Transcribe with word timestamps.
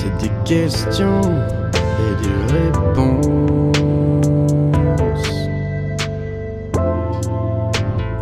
C'est 0.00 0.16
des 0.16 0.32
questions 0.46 1.20
et 2.00 2.12
des 2.22 2.38
réponses. 2.54 3.26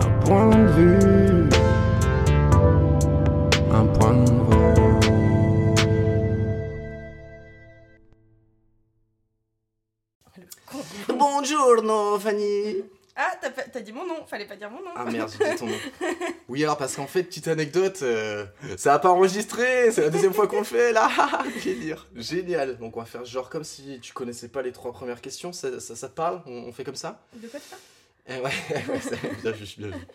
Un 0.00 0.10
point 0.24 0.50
de 0.50 0.66
vue, 0.72 1.48
un 3.72 3.86
point 3.96 4.14
de 4.14 4.26
vue. 4.26 4.36
Buongiorno, 11.16 12.18
Fanny. 12.18 12.97
Ah, 13.20 13.32
t'as, 13.40 13.50
pas- 13.50 13.62
t'as 13.62 13.80
dit 13.80 13.92
mon 13.92 14.06
nom, 14.06 14.24
fallait 14.26 14.44
pas 14.46 14.54
dire 14.54 14.70
mon 14.70 14.78
nom. 14.80 14.90
Ah 14.94 15.04
merde, 15.04 15.28
j'ai 15.36 15.50
dit 15.50 15.56
ton 15.56 15.66
nom. 15.66 15.76
Oui, 16.48 16.62
alors 16.62 16.78
parce 16.78 16.94
qu'en 16.94 17.08
fait, 17.08 17.24
petite 17.24 17.48
anecdote, 17.48 17.98
euh, 18.02 18.46
ça 18.76 18.94
a 18.94 18.98
pas 19.00 19.10
enregistré, 19.10 19.90
c'est 19.90 20.02
la 20.02 20.10
deuxième 20.10 20.32
fois 20.32 20.46
qu'on 20.46 20.58
le 20.60 20.64
fait 20.64 20.92
là. 20.92 21.10
Délire. 21.64 22.06
Génial. 22.14 22.78
Donc 22.78 22.96
on 22.96 23.00
va 23.00 23.06
faire 23.06 23.24
genre 23.24 23.50
comme 23.50 23.64
si 23.64 23.98
tu 24.00 24.12
connaissais 24.12 24.48
pas 24.48 24.62
les 24.62 24.70
trois 24.72 24.92
premières 24.92 25.20
questions, 25.20 25.52
ça, 25.52 25.80
ça, 25.80 26.08
parle? 26.08 26.42
On, 26.46 26.52
on 26.68 26.72
fait 26.72 26.84
comme 26.84 26.94
ça? 26.94 27.20
De 27.34 27.48
quoi 27.48 27.58
tu 27.58 27.66
parles? 27.68 27.82
Eh 28.30 28.40
ouais, 28.40 28.52
bien 29.42 29.50
vu, 29.52 29.64
bien 29.78 29.88
vu. 29.88 30.06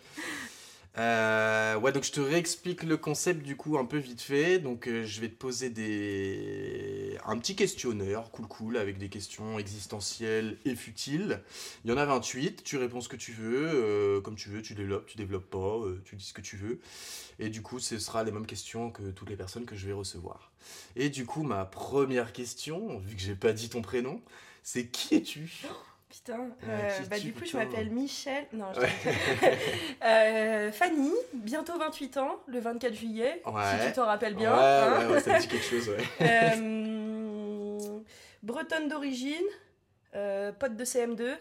Euh, 0.96 1.76
ouais, 1.76 1.90
donc 1.90 2.04
je 2.04 2.12
te 2.12 2.20
réexplique 2.20 2.84
le 2.84 2.96
concept 2.96 3.42
du 3.42 3.56
coup 3.56 3.78
un 3.78 3.84
peu 3.84 3.98
vite 3.98 4.20
fait. 4.20 4.58
Donc 4.60 4.86
euh, 4.86 5.04
je 5.04 5.20
vais 5.20 5.28
te 5.28 5.34
poser 5.34 5.68
des 5.70 7.18
un 7.26 7.36
petit 7.38 7.56
questionnaire 7.56 8.30
cool 8.30 8.46
cool 8.46 8.76
avec 8.76 8.98
des 8.98 9.08
questions 9.08 9.58
existentielles 9.58 10.56
et 10.64 10.76
futiles. 10.76 11.42
Il 11.84 11.90
y 11.90 11.94
en 11.94 11.96
a 11.96 12.04
28, 12.04 12.62
tu 12.62 12.76
réponds 12.76 13.00
ce 13.00 13.08
que 13.08 13.16
tu 13.16 13.32
veux, 13.32 13.70
euh, 13.74 14.20
comme 14.20 14.36
tu 14.36 14.48
veux, 14.50 14.62
tu 14.62 14.74
développes, 14.74 15.06
tu 15.06 15.16
développes 15.16 15.50
pas, 15.50 15.58
euh, 15.58 16.00
tu 16.04 16.14
dis 16.14 16.24
ce 16.26 16.32
que 16.32 16.40
tu 16.42 16.56
veux. 16.56 16.78
Et 17.40 17.48
du 17.48 17.60
coup, 17.62 17.80
ce 17.80 17.98
sera 17.98 18.22
les 18.22 18.30
mêmes 18.30 18.46
questions 18.46 18.90
que 18.92 19.02
toutes 19.10 19.30
les 19.30 19.36
personnes 19.36 19.66
que 19.66 19.74
je 19.76 19.86
vais 19.86 19.92
recevoir. 19.92 20.52
Et 20.96 21.10
du 21.10 21.26
coup, 21.26 21.42
ma 21.42 21.64
première 21.64 22.32
question, 22.32 22.98
vu 22.98 23.16
que 23.16 23.22
j'ai 23.22 23.34
pas 23.34 23.52
dit 23.52 23.68
ton 23.68 23.82
prénom, 23.82 24.22
c'est 24.62 24.86
qui 24.88 25.16
es-tu? 25.16 25.74
Putain, 26.14 26.48
euh, 26.68 26.90
bah 27.10 27.18
du 27.18 27.32
coup 27.32 27.44
je 27.44 27.56
m'appelle 27.56 27.90
Michel, 27.90 28.46
non 28.52 28.72
je 28.72 28.80
Ouais. 28.80 28.88
Euh, 30.04 30.70
Fanny, 30.70 31.10
bientôt 31.34 31.76
28 31.76 32.18
ans, 32.18 32.36
le 32.46 32.60
24 32.60 32.94
juillet, 32.94 33.42
si 33.44 33.50
Ouais. 33.52 33.86
tu 33.88 33.92
t'en 33.94 34.06
rappelles 34.06 34.36
bien. 34.36 34.52
Ouais, 34.52 34.62
hein. 34.62 35.06
ouais, 35.08 35.14
ouais, 35.14 35.20
ça 35.20 35.38
dit 35.40 35.48
quelque 35.48 35.64
chose, 35.64 35.88
ouais. 35.88 36.04
Euh, 36.20 37.98
bretonne 38.44 38.88
d'origine, 38.88 39.42
pote 40.12 40.76
de 40.76 40.84
CM2 40.84 41.36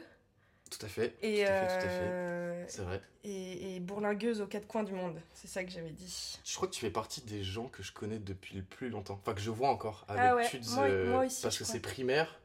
Tout 0.71 0.85
à 0.85 0.87
fait. 0.89 1.13
et, 1.21 1.43
tout 1.45 1.51
à 1.51 1.67
fait, 1.67 1.67
tout 1.79 1.85
à 1.85 1.89
fait. 1.89 2.65
C'est 2.67 2.81
vrai. 2.81 3.01
et, 3.23 3.75
et 3.75 3.79
bourlingueuse 3.79 4.41
aux 4.41 4.47
quatre 4.47 4.65
coins 4.67 4.83
du 4.83 4.93
monde, 4.93 5.19
c'est 5.35 5.47
ça 5.47 5.63
que 5.63 5.69
j'avais 5.69 5.91
dit. 5.91 6.39
Je 6.43 6.55
crois 6.55 6.67
que 6.67 6.73
tu 6.73 6.81
fais 6.81 6.89
partie 6.89 7.21
des 7.21 7.43
gens 7.43 7.67
que 7.67 7.83
je 7.83 7.91
connais 7.91 8.17
depuis 8.19 8.55
le 8.55 8.63
plus 8.63 8.89
longtemps. 8.89 9.19
Enfin, 9.21 9.35
que 9.35 9.41
je 9.41 9.51
vois 9.51 9.69
encore 9.69 10.03
avec 10.07 10.23
Ah 10.25 10.35
ouais, 10.35 10.47
Tudes, 10.49 10.65
moi- 10.71 10.89
moi 11.05 11.25
aussi, 11.25 11.43
parce 11.43 11.59
que 11.59 11.63
c'est 11.63 11.79
primaire. 11.79 12.39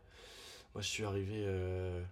Moi, 0.74 0.82
je 0.82 0.88
suis 0.88 1.04
arrivé. 1.04 1.44
euh, 1.46 2.02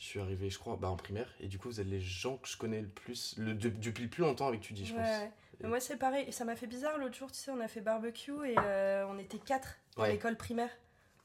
Je 0.00 0.04
suis 0.06 0.18
arrivé, 0.20 0.48
je 0.50 0.58
crois, 0.58 0.76
bah, 0.80 0.88
en 0.88 0.96
primaire. 0.96 1.28
Et 1.40 1.46
du 1.46 1.58
coup, 1.58 1.68
vous 1.68 1.78
êtes 1.80 1.86
les 1.86 2.00
gens 2.00 2.38
que 2.38 2.48
je 2.48 2.56
connais 2.56 2.80
le 2.80 2.88
plus. 2.88 3.34
Le, 3.36 3.52
de- 3.54 3.68
depuis 3.68 4.02
le 4.04 4.08
plus 4.10 4.22
longtemps 4.22 4.48
avec 4.48 4.62
Tudy, 4.62 4.84
je 4.86 4.94
Ouais, 4.94 4.98
pense. 5.02 5.28
Mais 5.62 5.68
moi 5.68 5.78
c'est 5.78 5.96
pareil, 5.98 6.24
et 6.26 6.32
ça 6.32 6.44
m'a 6.46 6.56
fait 6.56 6.66
bizarre 6.66 6.96
l'autre 6.96 7.14
jour, 7.14 7.30
tu 7.30 7.38
sais, 7.38 7.50
on 7.50 7.60
a 7.60 7.68
fait 7.68 7.82
barbecue 7.82 8.32
et 8.46 8.54
euh, 8.58 9.04
on 9.10 9.18
était 9.18 9.36
quatre 9.38 9.76
à 9.98 10.00
Ouais. 10.00 10.12
l'école 10.12 10.36
primaire. 10.38 10.70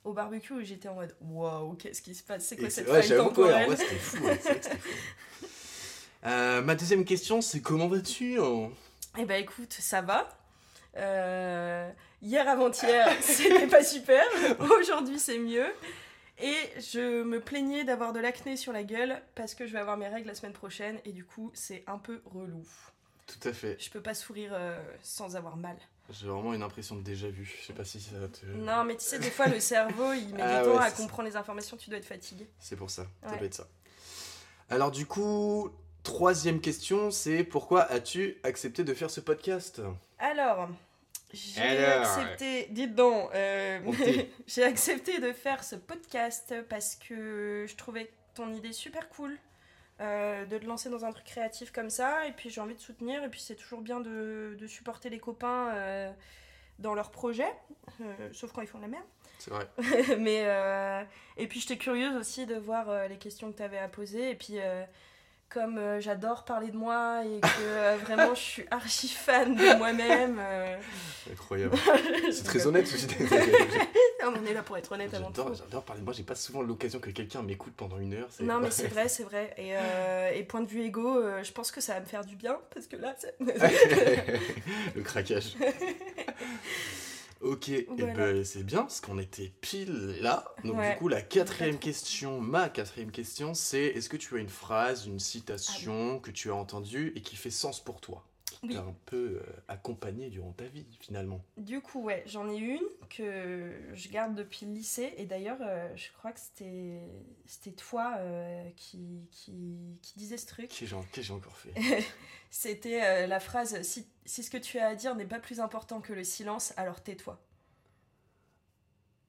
Au 0.04 0.12
barbecue, 0.14 0.62
et 0.62 0.66
j'étais 0.66 0.90
en 0.90 0.96
mode 0.96 1.16
waouh, 1.22 1.74
qu'est-ce 1.76 2.02
qui 2.02 2.14
se 2.14 2.22
passe? 2.22 2.44
C'est 2.46 2.56
Et 2.56 2.60
quoi 2.60 2.70
c'est- 2.70 2.82
cette 2.84 2.92
ouais, 2.92 3.02
faille 3.02 3.12
ouais, 3.12 3.18
temporelle? 3.18 3.66
vrai, 3.68 3.76
c'était 3.78 3.96
fou. 3.96 4.24
ouais, 4.26 4.40
c'était 4.40 4.78
fou. 4.78 5.48
Euh, 6.26 6.62
ma 6.64 6.74
deuxième 6.76 7.06
question, 7.06 7.40
c'est 7.42 7.62
comment 7.62 7.88
vas-tu 7.88 8.40
hein 8.42 8.72
Eh 9.18 9.26
ben 9.26 9.40
écoute, 9.42 9.72
ça 9.72 10.02
va. 10.02 10.28
Euh, 10.98 11.88
hier 12.22 12.50
avant-hier, 12.50 13.08
c'était 13.22 13.68
pas 13.68 13.84
super. 13.84 14.24
Aujourd'hui, 14.80 15.20
c'est 15.20 15.38
mieux. 15.38 15.68
Et 16.40 16.56
je 16.82 17.24
me 17.24 17.40
plaignais 17.40 17.84
d'avoir 17.86 18.12
de 18.14 18.20
l'acné 18.20 18.58
sur 18.58 18.74
la 18.74 18.84
gueule 18.84 19.22
parce 19.36 19.56
que 19.56 19.66
je 19.68 19.74
vais 19.74 19.80
avoir 19.80 19.96
mes 19.98 20.08
règles 20.08 20.28
la 20.28 20.36
semaine 20.36 20.54
prochaine 20.54 21.00
et 21.06 21.12
du 21.12 21.24
coup, 21.24 21.50
c'est 21.54 21.84
un 21.88 21.98
peu 21.98 22.22
relou. 22.26 22.66
Tout 23.26 23.48
à 23.48 23.54
fait. 23.54 23.78
Je 23.80 23.90
peux 23.90 24.02
pas 24.02 24.14
sourire 24.14 24.52
euh, 24.54 24.78
sans 25.02 25.36
avoir 25.36 25.56
mal. 25.58 25.78
J'ai 26.12 26.28
vraiment 26.28 26.54
une 26.54 26.62
impression 26.62 26.96
de 26.96 27.02
déjà 27.02 27.30
vu. 27.30 27.46
Je 27.46 27.66
sais 27.66 27.74
pas 27.74 27.84
si 27.86 28.00
ça 28.00 28.12
te. 28.32 28.46
Non, 28.46 28.84
mais 28.84 28.96
tu 28.96 29.04
sais, 29.06 29.18
des 29.18 29.32
fois, 29.32 29.48
le 29.48 29.60
cerveau, 29.60 30.14
il 30.14 30.36
met 30.36 30.42
Ah 30.44 30.60
du 30.60 30.66
temps 30.70 30.76
ouais, 30.78 30.84
à 30.84 30.90
ça. 30.92 30.98
comprendre 30.98 31.28
les 31.28 31.36
informations, 31.36 31.78
tu 31.78 31.90
dois 31.90 31.98
être 31.98 32.06
fatigué. 32.06 32.48
C'est 32.60 32.76
pour 32.76 32.92
ça. 32.92 33.08
Ça 33.24 33.32
Ouais. 33.32 33.38
doit 33.38 33.48
être 33.48 33.56
ça. 33.56 33.68
Alors, 34.70 34.92
du 34.92 35.08
coup, 35.08 35.72
troisième 36.04 36.62
question, 36.62 37.10
c'est 37.10 37.44
pourquoi 37.44 37.82
as-tu 37.84 38.38
accepté 38.44 38.84
de 38.84 38.94
faire 38.94 39.10
ce 39.10 39.20
podcast? 39.22 39.82
Alors, 40.20 40.70
j'ai 41.36 41.62
Alors. 41.62 42.02
accepté, 42.02 42.68
dites 42.72 42.96
donc, 42.96 43.30
euh, 43.36 43.80
j'ai 44.48 44.64
accepté 44.64 45.20
de 45.20 45.32
faire 45.34 45.64
ce 45.64 45.76
podcast 45.76 46.54
parce 46.70 46.96
que 46.96 47.66
je 47.68 47.76
trouvais 47.76 48.10
ton 48.34 48.54
idée 48.54 48.72
super 48.72 49.10
cool 49.10 49.38
euh, 50.02 50.46
de 50.46 50.58
te 50.58 50.66
lancer 50.66 50.90
dans 50.90 51.06
un 51.06 51.12
truc 51.12 51.26
créatif 51.26 51.72
comme 51.72 51.90
ça, 51.90 52.28
et 52.28 52.32
puis 52.32 52.50
j'ai 52.50 52.62
envie 52.62 52.76
de 52.76 52.80
soutenir, 52.82 53.24
et 53.24 53.30
puis 53.30 53.42
c'est 53.42 53.56
toujours 53.56 53.82
bien 53.82 54.00
de, 54.00 54.56
de 54.60 54.68
supporter 54.68 55.10
les 55.10 55.20
copains 55.20 55.70
euh, 55.74 56.12
dans 56.80 56.94
leurs 56.94 57.12
projets, 57.12 57.54
sauf 58.32 58.52
quand 58.52 58.62
ils 58.62 58.68
font 58.68 58.80
de 58.80 58.84
la 58.84 58.90
merde. 58.90 59.06
C'est 59.38 59.52
vrai. 59.52 59.68
Mais 60.18 61.06
et 61.38 61.48
puis 61.48 61.60
j'étais 61.60 61.78
curieuse 61.78 62.16
aussi 62.16 62.46
de 62.46 62.56
voir 62.56 63.08
les 63.08 63.18
questions 63.18 63.52
que 63.52 63.58
tu 63.58 63.64
avais 63.64 63.80
à 63.80 63.88
poser, 63.88 64.32
et 64.32 64.36
puis 64.36 64.58
comme 65.56 65.78
euh, 65.78 66.02
j'adore 66.02 66.44
parler 66.44 66.68
de 66.70 66.76
moi 66.76 67.22
et 67.26 67.40
que 67.40 67.48
euh, 67.62 67.96
vraiment 68.04 68.36
je 68.36 68.42
suis 68.42 68.66
archi 68.70 69.08
fan 69.08 69.56
de 69.56 69.78
moi-même. 69.78 70.38
euh, 70.40 70.76
Incroyable. 71.32 71.78
C'est 72.32 72.44
très 72.44 72.68
honnête 72.68 72.84
aussi. 72.86 73.08
on 74.26 74.46
est 74.46 74.54
là 74.54 74.64
pour 74.64 74.78
être 74.78 74.92
honnête 74.92 75.14
avant 75.14 75.32
tout. 75.32 75.46
j'adore 75.58 75.84
parler 75.84 76.02
de 76.02 76.06
moi. 76.06 76.14
J'ai 76.14 76.24
pas 76.24 76.36
souvent 76.36 76.62
l'occasion 76.62 77.00
que 77.00 77.10
quelqu'un 77.10 77.42
m'écoute 77.42 77.74
pendant 77.78 77.98
une 78.00 78.16
heure. 78.16 78.28
Non 78.42 78.60
mais 78.60 78.70
c'est 78.70 78.88
vrai, 78.90 79.08
c'est 79.08 79.24
vrai. 79.24 79.56
Et, 79.58 79.74
et 80.38 80.44
point 80.44 80.62
de 80.62 80.68
vue 80.68 80.82
égo, 80.84 81.24
je 81.42 81.52
pense 81.54 81.72
que 81.72 81.80
ça 81.80 81.94
va 81.94 82.02
me 82.02 82.06
faire 82.06 82.26
du 82.26 82.36
bien 82.36 82.58
parce 82.74 82.88
que 82.88 82.98
là, 82.98 83.16
c'est- 83.18 83.36
Le 84.96 85.02
craquage. 85.02 85.56
Ok, 87.42 87.70
et 87.70 87.88
ben, 87.98 88.44
c'est 88.44 88.64
bien 88.64 88.82
parce 88.84 89.02
qu'on 89.02 89.20
était 89.20 89.52
pile 89.62 90.18
là. 90.22 90.46
Donc 90.64 90.78
Ouais. 90.78 90.94
du 90.94 90.98
coup 91.00 91.08
la 91.08 91.22
quatrième 91.22 91.78
question, 91.80 92.40
ma 92.42 92.70
quatrième 92.70 93.12
question, 93.12 93.54
c'est 93.54 93.84
est-ce 93.86 94.10
que 94.10 94.18
tu 94.18 94.36
as 94.36 94.40
une 94.40 94.50
phrase, 94.50 95.06
une 95.06 95.20
Ah 95.20 95.20
citation 95.20 96.20
que 96.20 96.32
tu 96.32 96.50
as 96.50 96.56
entendue 96.56 97.14
et 97.16 97.22
qui 97.22 97.36
fait 97.36 97.52
sens 97.52 97.84
pour 97.84 98.02
toi, 98.02 98.26
qui 98.62 98.68
Oui. 98.68 98.74
t'a 98.76 98.82
un 98.82 98.96
peu 99.06 99.42
euh, 99.42 99.44
accompagné 99.68 100.30
durant 100.30 100.52
ta 100.52 100.66
vie 100.66 100.86
finalement. 101.00 101.42
Du 101.58 101.82
coup, 101.82 102.02
ouais, 102.04 102.24
j'en 102.26 102.50
ai 102.50 102.58
une 102.58 102.82
que 103.10 103.72
je 103.94 104.10
garde 104.10 104.36
depuis 104.36 104.66
le 104.66 104.74
lycée. 104.74 105.14
Et 105.18 105.26
d'ailleurs, 105.26 105.58
euh, 105.62 105.88
je 105.96 106.12
crois 106.18 106.32
que 106.32 106.40
c'était 106.40 107.00
c'était 107.46 107.72
toi 107.72 108.16
euh, 108.18 108.70
qui, 108.76 109.28
qui, 109.32 109.98
qui 110.02 110.14
disais 110.18 110.38
ce 110.38 110.48
truc. 110.48 110.68
Qu'est-ce 110.70 110.92
que 111.12 111.22
j'ai- 111.22 111.34
encore 111.34 111.58
fait 111.58 111.74
C'était 112.50 113.04
euh, 113.04 113.28
la 113.28 113.40
phrase 113.40 113.82
si, 113.82 114.08
si 114.26 114.42
ce 114.44 114.50
que 114.50 114.58
tu 114.58 114.80
as 114.80 114.88
à 114.88 114.96
dire 114.96 115.16
n'est 115.16 115.26
pas 115.26 115.40
plus 115.40 115.60
important 115.60 116.00
que 116.02 116.14
le 116.14 116.24
silence, 116.24 116.74
alors 116.78 117.02
tais-toi. 117.04 117.42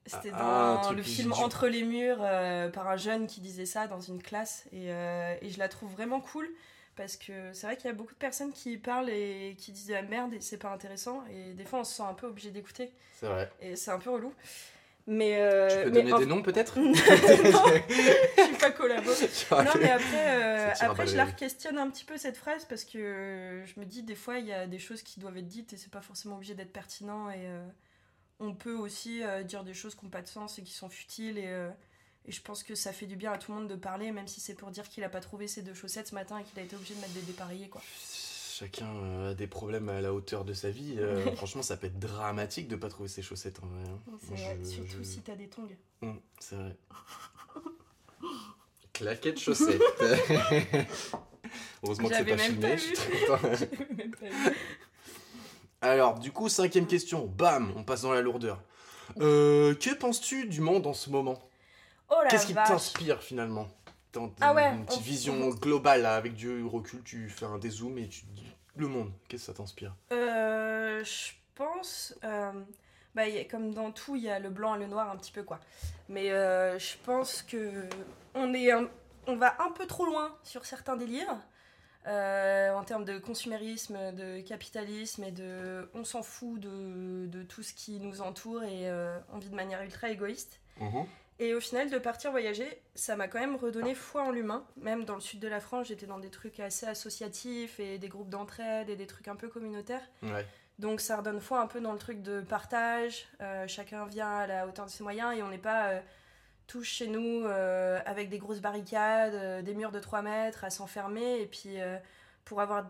C'était 0.09 0.31
Ah, 0.35 0.39
dans 0.39 0.79
ah, 0.79 0.85
truc 0.85 0.97
le 0.99 1.03
film 1.03 1.33
du- 1.33 1.39
Entre 1.41 1.67
les 1.67 1.83
murs 1.83 2.19
euh, 2.21 2.69
par 2.71 2.87
un 2.89 2.97
jeune 2.97 3.27
qui 3.27 3.41
disait 3.41 3.67
ça 3.67 3.89
dans 3.89 4.01
une 4.01 4.23
classe. 4.23 4.65
Et, 4.71 4.93
euh, 4.93 5.35
et 5.43 5.51
je 5.51 5.59
la 5.59 5.69
trouve 5.69 5.91
vraiment 5.91 6.21
cool 6.21 6.49
parce 6.97 7.17
que 7.17 7.53
c'est 7.53 7.67
vrai 7.67 7.77
qu'il 7.77 7.87
y 7.87 7.91
a 7.91 7.95
beaucoup 7.95 8.15
de 8.15 8.19
personnes 8.19 8.53
qui 8.53 8.77
parlent 8.79 9.11
et 9.11 9.55
qui 9.59 9.71
disent 9.73 9.87
de 9.89 9.93
la 9.95 10.03
merde 10.03 10.33
et 10.35 10.41
c'est 10.41 10.57
pas 10.59 10.71
intéressant. 10.73 11.23
Et 11.31 11.53
des 11.55 11.65
fois, 11.65 11.81
on 11.81 11.85
se 11.85 11.95
sent 11.95 12.03
un 12.03 12.15
peu 12.15 12.27
obligé 12.27 12.51
d'écouter 12.51 12.91
C'est 13.21 13.27
vrai. 13.27 13.51
et 13.61 13.77
c'est 13.77 13.91
un 13.91 13.99
peu 13.99 14.11
relou. 14.11 14.33
Mais. 15.09 15.37
euh, 15.41 15.69
Tu 15.69 15.77
peux 15.85 15.91
mais 15.91 16.03
donner 16.03 16.13
en- 16.15 16.19
des 16.19 16.27
noms 16.27 16.43
peut-être 16.51 16.79
non, 16.81 16.93
je 16.95 18.43
suis 18.43 18.57
pas 18.59 18.71
collabo. 18.73 19.11
Non, 19.53 19.71
mais 19.81 19.91
après, 19.91 20.43
euh, 20.45 20.73
après 20.81 21.07
je 21.07 21.17
la 21.17 21.27
questionne 21.27 21.79
un 21.79 21.89
petit 21.91 22.05
peu 22.05 22.17
cette 22.17 22.37
phrase 22.37 22.65
parce 22.65 22.85
que 22.85 23.63
je 23.65 23.81
me 23.81 23.85
dis 23.87 24.03
des 24.03 24.17
fois 24.17 24.39
il 24.39 24.47
y 24.47 24.53
a 24.53 24.67
des 24.67 24.79
choses 24.81 25.03
qui 25.03 25.21
doivent 25.21 25.37
être 25.37 25.47
dites 25.47 25.73
et 25.73 25.77
c'est 25.77 25.91
pas 25.93 26.01
forcément 26.01 26.37
obligé 26.37 26.55
d'être 26.55 26.73
pertinent 26.73 27.31
et 27.31 27.35
euh, 27.47 27.65
on 28.41 28.53
peut 28.55 28.75
aussi 28.75 29.23
euh, 29.23 29.43
dire 29.45 29.63
des 29.65 29.75
choses 29.75 29.95
qui 29.95 30.05
n'ont 30.05 30.11
pas 30.11 30.23
de 30.23 30.29
sens 30.29 30.59
et 30.59 30.63
qui 30.63 30.73
sont 30.73 30.89
futiles 30.89 31.39
et, 31.39 31.47
et 32.29 32.33
je 32.33 32.41
pense 32.43 32.63
que 32.63 32.75
ça 32.75 32.93
fait 32.93 33.07
du 33.07 33.17
bien 33.17 33.33
à 33.33 33.39
tout 33.39 33.53
le 33.53 33.59
monde 33.61 33.69
de 33.69 33.77
parler 33.77 34.13
même 34.13 34.29
si 34.29 34.41
c'est 34.41 34.55
pour 34.55 34.71
dire 34.71 34.89
qu'il 34.89 35.05
a 35.05 35.09
pas 35.09 35.21
trouvé 35.21 35.49
ses 35.49 35.63
deux 35.63 35.75
chaussettes 35.75 36.09
ce 36.09 36.15
matin 36.15 36.39
et 36.39 36.45
qu'il 36.45 36.59
a 36.59 36.63
été 36.63 36.77
obligé 36.77 36.95
de 36.95 37.01
mettre 37.01 37.13
des 37.13 37.23
dépareillés 37.23 37.69
quoi. 37.69 37.83
Chacun 38.53 38.87
euh, 38.89 39.33
a 39.33 39.35
des 39.35 39.47
problèmes 39.47 39.89
à 39.91 40.01
la 40.01 40.15
hauteur 40.15 40.45
de 40.45 40.55
sa 40.55 40.71
vie. 40.71 40.95
euh, 40.99 41.31
franchement, 41.37 41.63
ça 41.63 41.77
peut 41.77 41.89
être 41.89 41.99
dramatique 41.99 42.69
de 42.69 42.77
pas 42.77 42.89
trouver 42.89 43.09
ses 43.09 43.23
chaussettes 43.23 43.61
en 43.63 43.67
vrai. 43.67 43.83
hein. 43.87 43.99
C'est 44.19 44.35
vrai, 44.35 44.59
je- 44.65 44.69
surtout 44.71 44.97
je- 44.99 45.03
si 45.03 45.21
t'as 45.21 45.37
des 45.37 45.49
tongs. 45.49 45.69
Hum, 46.03 46.21
c'est 46.41 46.57
vrai. 46.57 46.77
Claquette 48.93 49.39
chaussettes. 49.39 49.83
Heureusement 51.83 52.09
que 52.09 52.17
c'est 52.17 52.25
pas 52.25 52.39
filmé, 52.39 52.69
pas 52.69 52.77
je 52.77 52.83
suis 52.83 52.93
très 52.95 53.11
content. 53.11 53.39
Même 53.97 54.11
pas 54.13 54.27
vu. 54.27 54.57
Alors, 55.83 56.19
du 56.19 56.33
coup, 56.33 56.49
cinquième 56.49 56.87
question. 56.87 57.27
Bam, 57.27 57.73
on 57.77 57.85
passe 57.85 58.03
dans 58.03 58.13
la 58.13 58.23
lourdeur. 58.23 58.63
Euh, 59.21 59.75
que 59.75 59.95
penses-tu 59.95 60.47
du 60.49 60.61
monde 60.63 60.87
en 60.87 60.95
ce 60.95 61.11
moment? 61.11 61.46
Oh 62.11 62.17
Qu'est-ce 62.31 62.47
qui 62.47 62.55
t'inspire 62.55 63.23
finalement? 63.23 63.67
Dans 64.13 64.31
Ah 64.41 64.55
ouais, 64.55 64.71
une 64.71 64.87
petite 64.87 65.01
on- 65.01 65.03
vision 65.05 65.49
globale, 65.51 66.03
là, 66.03 66.15
avec 66.17 66.35
du 66.35 66.65
recul, 66.65 67.03
tu 67.05 67.29
fais 67.29 67.45
un 67.47 67.59
dézoom 67.59 67.99
et 67.99 68.09
tu 68.09 68.23
te 68.23 68.31
dis 68.35 68.47
le 68.77 68.89
monde, 68.89 69.11
qu'est-ce 69.29 69.47
que 69.47 69.53
ça 69.53 69.55
t'inspire? 69.55 69.95
Euh, 70.13 71.03
je 71.05 71.33
pense. 71.55 72.15
euh, 72.25 72.53
Bah, 73.15 73.23
a- 73.23 73.45
comme 73.45 73.73
dans 73.73 73.93
tout, 73.93 74.15
il 74.17 74.25
y 74.25 74.29
a 74.31 74.39
le 74.39 74.51
blanc 74.51 74.75
et 74.75 74.79
le 74.79 74.87
noir 74.89 75.11
un 75.11 75.17
petit 75.17 75.33
peu 75.33 75.43
quoi. 75.43 75.59
Mais 76.11 76.31
euh, 76.33 76.79
je 76.79 76.97
pense 77.05 77.41
que 77.43 77.89
on 78.35 78.53
est, 78.53 78.71
un- 78.71 78.91
on 79.27 79.37
va 79.37 79.57
un 79.63 79.71
peu 79.71 79.87
trop 79.87 80.05
loin 80.05 80.37
sur 80.43 80.67
certains 80.67 80.97
délires 80.97 81.35
en 82.07 82.85
termes 82.85 83.05
de 83.05 83.19
consumérisme, 83.19 84.13
de 84.13 84.41
capitalisme 84.41 85.25
et 85.25 85.33
de, 85.33 85.91
on 85.95 86.05
s'en 86.05 86.23
fout 86.23 86.61
de, 86.61 87.27
de 87.27 87.43
tout 87.43 87.63
ce 87.63 87.73
qui 87.73 87.99
nous 88.01 88.21
entoure 88.21 88.63
et 88.65 88.89
on 89.33 89.39
vit 89.39 89.49
de 89.51 89.57
manière 89.57 89.83
ultra 89.83 90.11
égoïste. 90.11 90.61
Mhm. 90.81 91.07
Et 91.39 91.55
au 91.55 91.61
final, 91.61 91.91
de 91.91 91.99
partir 91.99 92.31
voyager, 92.31 92.81
ça 92.95 93.15
m'a 93.15 93.29
quand 93.29 93.39
même 93.39 93.57
redonné 93.57 93.95
foi 93.95 94.23
en 94.23 94.31
l'humain. 94.31 94.65
Même 94.77 95.05
dans 95.05 95.17
le 95.17 95.21
sud 95.21 95.39
de 95.39 95.49
la 95.49 95.61
France, 95.61 95.89
j'étais 95.89 96.07
dans 96.07 96.19
des 96.19 96.31
trucs 96.31 96.61
assez 96.61 96.87
associatifs 96.87 97.79
et 97.79 97.99
des 97.99 98.09
groupes 98.09 98.31
d'entraide 98.31 98.89
et 98.89 98.97
des 98.97 99.07
trucs 99.07 99.29
un 99.29 99.37
peu 99.37 99.49
communautaires. 99.49 100.09
Ouais. 100.23 100.47
Donc 100.79 101.01
ça 101.01 101.17
redonne 101.17 101.41
foi 101.41 101.61
un 101.61 101.67
peu 101.67 101.81
dans 101.81 101.93
le 101.93 101.99
truc 101.99 102.23
de 102.23 102.41
partage. 102.41 103.27
Euh, 103.41 103.67
chacun 103.67 104.05
vient 104.07 104.31
à 104.31 104.47
la 104.47 104.67
hauteur 104.67 104.87
de 104.87 104.91
ses 104.91 105.03
moyens 105.03 105.37
et 105.37 105.43
on 105.43 105.49
n'est 105.49 105.59
pas 105.59 105.89
euh, 105.89 106.01
tous 106.67 106.85
chez 106.85 107.07
nous 107.07 107.45
euh, 107.45 107.99
avec 108.05 108.29
des 108.29 108.39
grosses 108.39 108.61
barricades, 108.61 109.35
euh, 109.35 109.63
des 109.63 109.75
murs 109.75 109.93
de 109.93 110.01
3 110.01 110.23
mètres 110.23 110.65
à 110.65 110.71
s'enfermer. 110.71 111.41
Et 111.41 111.47
puis 111.47 111.77
pour 112.45 112.61
avoir 112.61 112.87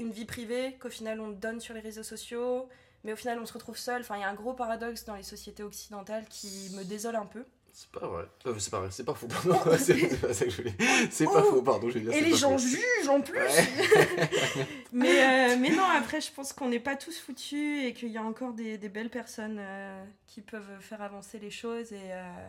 une 0.00 0.10
vie 0.10 0.24
privée 0.24 0.76
qu'au 0.80 0.90
final 0.90 1.20
on 1.20 1.28
donne 1.28 1.60
sur 1.60 1.74
les 1.74 1.80
réseaux 1.80 2.02
sociaux. 2.02 2.68
Mais 3.04 3.12
au 3.12 3.16
final 3.16 3.38
on 3.38 3.46
se 3.46 3.52
retrouve 3.52 3.78
seul. 3.78 4.00
Enfin 4.00 4.16
il 4.16 4.20
y 4.20 4.24
a 4.24 4.28
un 4.28 4.34
gros 4.34 4.54
paradoxe 4.54 5.04
dans 5.04 5.14
les 5.14 5.22
sociétés 5.22 5.62
occidentales 5.62 6.26
qui 6.28 6.70
me 6.74 6.82
désole 6.82 7.16
un 7.16 7.26
peu. 7.26 7.44
C'est 7.80 7.92
pas 7.92 8.08
vrai. 8.08 8.24
Euh, 8.44 8.58
c'est 8.58 8.70
pas 8.70 8.80
vrai, 8.80 8.88
c'est 8.90 9.04
pas 9.04 9.14
faux, 9.14 9.28
pardon. 9.28 9.56
c'est 9.78 9.96
c'est 9.96 10.20
pas 10.20 10.34
ça 10.34 10.44
que 10.46 10.50
je 10.50 10.56
voulais. 10.56 10.74
C'est 11.12 11.26
pas 11.26 11.44
Oh 11.46 11.50
faux, 11.50 11.62
pardon, 11.62 11.88
je 11.88 11.94
vais 11.94 12.00
dire. 12.00 12.12
Et 12.12 12.22
les 12.22 12.32
pas 12.32 12.36
gens 12.36 12.58
faux. 12.58 12.66
jugent 12.66 13.08
en 13.08 13.20
plus 13.20 13.38
Ouais. 13.38 13.46
mais, 14.92 15.52
euh, 15.52 15.56
mais 15.60 15.70
non, 15.70 15.84
après, 15.84 16.20
je 16.20 16.32
pense 16.32 16.52
qu'on 16.52 16.70
n'est 16.70 16.80
pas 16.80 16.96
tous 16.96 17.16
foutus 17.20 17.84
et 17.84 17.92
qu'il 17.94 18.08
y 18.08 18.18
a 18.18 18.22
encore 18.24 18.52
des, 18.52 18.78
des 18.78 18.88
belles 18.88 19.10
personnes 19.10 19.58
euh, 19.60 20.04
qui 20.26 20.40
peuvent 20.40 20.80
faire 20.80 21.02
avancer 21.02 21.38
les 21.38 21.52
choses. 21.52 21.92
Et, 21.92 22.10
euh, 22.10 22.48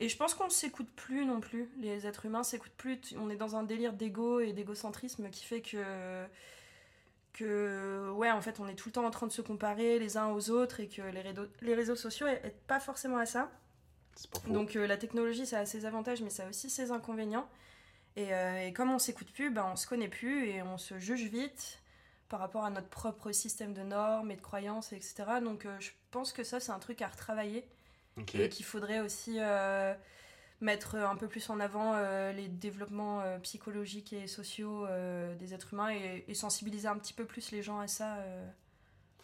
et 0.00 0.10
je 0.10 0.16
pense 0.18 0.34
qu'on 0.34 0.44
ne 0.44 0.50
s'écoute 0.50 0.90
plus 0.96 1.24
non 1.24 1.40
plus. 1.40 1.70
Les 1.80 2.06
êtres 2.06 2.26
humains 2.26 2.42
s'écoutent 2.42 2.76
plus. 2.76 2.98
On 3.18 3.30
est 3.30 3.36
dans 3.36 3.56
un 3.56 3.62
délire 3.62 3.94
d'ego 3.94 4.40
et 4.40 4.52
d'égocentrisme 4.52 5.30
qui 5.30 5.46
fait 5.46 5.62
que. 5.62 6.26
Que, 7.32 8.10
ouais, 8.10 8.30
en 8.30 8.42
fait, 8.42 8.60
on 8.60 8.68
est 8.68 8.74
tout 8.74 8.88
le 8.90 8.92
temps 8.92 9.06
en 9.06 9.10
train 9.10 9.28
de 9.28 9.32
se 9.32 9.40
comparer 9.40 9.98
les 9.98 10.18
uns 10.18 10.26
aux 10.26 10.50
autres 10.50 10.80
et 10.80 10.88
que 10.88 11.00
les 11.00 11.20
réseaux, 11.22 11.46
les 11.62 11.74
réseaux 11.74 11.96
sociaux 11.96 12.26
aident 12.26 12.52
pas 12.66 12.80
forcément 12.80 13.16
à 13.16 13.26
ça. 13.26 13.48
C'est 14.18 14.30
pas 14.30 14.40
faux. 14.40 14.52
Donc 14.52 14.76
euh, 14.76 14.86
la 14.86 14.96
technologie, 14.96 15.46
ça 15.46 15.60
a 15.60 15.66
ses 15.66 15.86
avantages, 15.86 16.22
mais 16.22 16.30
ça 16.30 16.46
a 16.46 16.48
aussi 16.48 16.70
ses 16.70 16.90
inconvénients. 16.90 17.48
Et, 18.16 18.34
euh, 18.34 18.66
et 18.66 18.72
comme 18.72 18.90
on 18.90 18.98
s'écoute 18.98 19.30
plus, 19.32 19.50
ben, 19.50 19.68
on 19.72 19.76
se 19.76 19.86
connaît 19.86 20.08
plus 20.08 20.48
et 20.48 20.62
on 20.62 20.78
se 20.78 20.98
juge 20.98 21.24
vite 21.24 21.80
par 22.28 22.40
rapport 22.40 22.64
à 22.64 22.70
notre 22.70 22.88
propre 22.88 23.32
système 23.32 23.72
de 23.74 23.82
normes 23.82 24.30
et 24.30 24.36
de 24.36 24.40
croyances, 24.40 24.92
etc. 24.92 25.24
Donc 25.42 25.66
euh, 25.66 25.76
je 25.80 25.90
pense 26.10 26.32
que 26.32 26.44
ça, 26.44 26.60
c'est 26.60 26.72
un 26.72 26.78
truc 26.78 27.00
à 27.02 27.08
retravailler 27.08 27.64
et 28.34 28.48
qu'il 28.48 28.64
faudrait 28.64 28.98
aussi 28.98 29.38
mettre 30.60 30.96
un 30.96 31.16
peu 31.16 31.28
plus 31.28 31.48
en 31.50 31.60
avant 31.60 31.94
euh, 31.94 32.32
les 32.32 32.48
développements 32.48 33.20
euh, 33.20 33.38
psychologiques 33.38 34.12
et 34.12 34.26
sociaux 34.26 34.86
euh, 34.86 35.34
des 35.36 35.54
êtres 35.54 35.72
humains 35.72 35.90
et, 35.90 36.24
et 36.26 36.34
sensibiliser 36.34 36.88
un 36.88 36.98
petit 36.98 37.12
peu 37.12 37.24
plus 37.24 37.50
les 37.52 37.62
gens 37.62 37.78
à 37.78 37.86
ça 37.86 38.18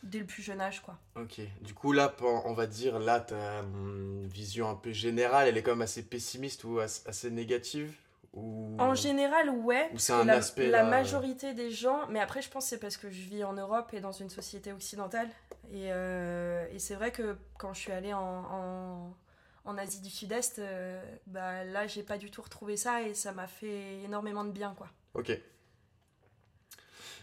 dès 0.05 0.19
le 0.21 0.27
plus 0.27 0.43
jeune 0.43 0.61
âge, 0.61 0.81
quoi. 0.83 0.99
Ok. 1.17 1.41
Du 1.63 1.75
coup, 1.75 1.93
là, 1.93 2.15
on 2.23 2.55
va 2.55 2.67
dire, 2.67 2.99
là, 2.99 3.21
ta 3.21 3.61
hum, 3.61 4.27
vision 4.27 4.69
un 4.69 4.75
peu 4.75 4.93
générale, 4.93 5.49
elle 5.49 5.57
est 5.57 5.63
quand 5.63 5.73
même 5.73 5.83
assez 5.83 6.03
pessimiste 6.03 6.65
ou 6.65 6.81
as- 6.81 7.05
assez 7.07 7.31
négative 7.31 7.95
ou... 8.33 8.77
En 8.79 8.95
général, 8.97 9.49
ouais. 9.51 9.89
Ou 9.95 9.99
c'est 9.99 10.13
un 10.13 10.25
la, 10.25 10.35
aspect, 10.35 10.69
la 10.69 10.83
là, 10.83 10.91
majorité 10.91 11.55
des 11.55 11.71
gens, 11.71 12.09
mais 12.09 12.19
après, 12.19 12.43
je 12.43 12.51
pense 12.51 12.65
que 12.65 12.71
c'est 12.71 12.79
parce 12.81 12.97
que 12.97 13.09
je 13.09 13.21
vis 13.23 13.45
en 13.45 13.53
Europe 13.53 13.91
et 13.95 14.01
dans 14.01 14.11
une 14.13 14.31
société 14.31 14.73
occidentale. 14.73 15.29
Et, 15.73 15.93
euh, 15.93 16.67
et 16.73 16.81
c'est 16.81 16.97
vrai 16.97 17.13
que 17.13 17.37
quand 17.59 17.73
je 17.73 17.81
suis 17.81 17.93
allée 17.93 18.13
en, 18.13 18.21
en, 18.21 19.17
en 19.65 19.79
Asie 19.79 20.01
du 20.01 20.11
Sud-Est, 20.11 20.59
euh, 20.59 21.01
bah, 21.29 21.63
là, 21.65 21.87
j'ai 21.87 22.03
pas 22.03 22.19
du 22.19 22.31
tout 22.33 22.43
retrouvé 22.43 22.77
ça 22.77 23.03
et 23.03 23.15
ça 23.15 23.31
m'a 23.33 23.47
fait 23.47 24.03
énormément 24.03 24.45
de 24.45 24.51
bien, 24.51 24.75
quoi. 24.77 24.89
Ok. 25.15 25.31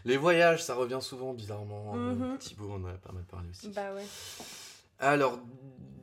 Les 0.05 0.17
voyages, 0.17 0.63
ça 0.63 0.75
revient 0.75 0.99
souvent, 1.01 1.33
bizarrement. 1.33 1.93
Mhm. 1.93 2.37
Thibaut 2.39 2.71
en 2.71 2.83
a 2.85 2.91
pas 2.93 3.11
mal 3.11 3.23
parlé 3.23 3.49
aussi. 3.49 3.69
Bah 3.69 3.93
ouais. 3.93 4.05
Alors, 4.99 5.39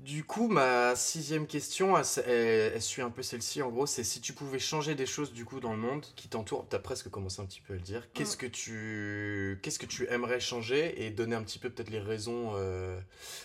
du 0.05 0.25
coup, 0.25 0.49
ma 0.49 0.97
sixième 0.97 1.47
question, 1.47 1.97
elle, 1.99 2.05
elle- 2.27 2.73
elle 2.77 2.83
suit 2.83 3.03
un 3.03 3.11
peu 3.11 3.23
celle-ci. 3.23 3.61
En 3.63 3.69
gros, 3.71 3.87
c'est 3.87 4.05
si 4.05 4.21
tu 4.21 4.33
pouvais 4.33 4.59
changer 4.59 4.95
des 4.95 5.05
choses 5.07 5.33
du 5.33 5.45
coup 5.45 5.61
dans 5.61 5.73
le 5.73 5.79
monde 5.79 6.05
qui 6.17 6.29
t'entoure. 6.29 6.67
T'as 6.69 6.79
presque 6.79 7.09
commencé 7.11 7.43
un 7.43 7.45
petit 7.45 7.61
peu 7.61 7.75
à 7.75 7.77
le 7.77 7.83
dire. 7.83 8.09
Qu'est-ce 8.15 8.37
que 8.37 8.47
tu, 8.47 9.59
qu'est-ce 9.63 9.79
que 9.79 9.87
tu 9.87 10.09
aimerais 10.11 10.41
changer 10.41 11.05
et 11.05 11.11
donner 11.11 11.37
un 11.37 11.43
petit 11.43 11.59
peu 11.59 11.69
peut-être 11.71 11.91
les 11.91 12.01
raisons. 12.01 12.53
euh, 12.55 12.99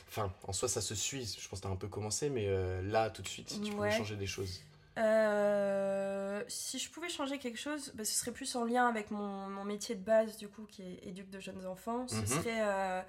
Enfin, 0.09 0.31
en 0.47 0.53
soi, 0.53 0.67
ça 0.69 0.79
se 0.81 0.95
suit. 0.95 1.37
Je 1.41 1.47
pense 1.49 1.59
que 1.59 1.63
t'as 1.63 1.69
un 1.73 1.75
peu 1.75 1.87
commencé, 1.87 2.29
mais 2.29 2.45
euh, 2.47 2.81
là, 2.83 3.09
tout 3.09 3.21
de 3.23 3.27
suite, 3.27 3.49
si 3.49 3.59
tu 3.61 3.71
pouvais 3.71 3.89
Ouais. 3.89 3.97
changer 3.97 4.15
des 4.15 4.27
choses. 4.27 4.61
Euh, 4.97 6.43
si 6.47 6.79
je 6.79 6.89
pouvais 6.91 7.09
changer 7.09 7.39
quelque 7.39 7.57
chose, 7.59 7.91
bah, 7.95 8.05
ce 8.05 8.13
serait 8.13 8.31
plus 8.31 8.55
en 8.55 8.63
lien 8.65 8.87
avec 8.87 9.11
mon, 9.11 9.47
mon 9.49 9.63
métier 9.63 9.95
de 9.95 10.03
base, 10.03 10.37
du 10.37 10.47
coup, 10.47 10.65
qui 10.65 10.81
est 10.83 11.07
éduque 11.07 11.29
de 11.29 11.39
jeunes 11.39 11.65
enfants. 11.65 12.07
Ce 12.07 12.15
Mhm. 12.21 12.25
serait 12.27 12.61
euh, 12.61 13.01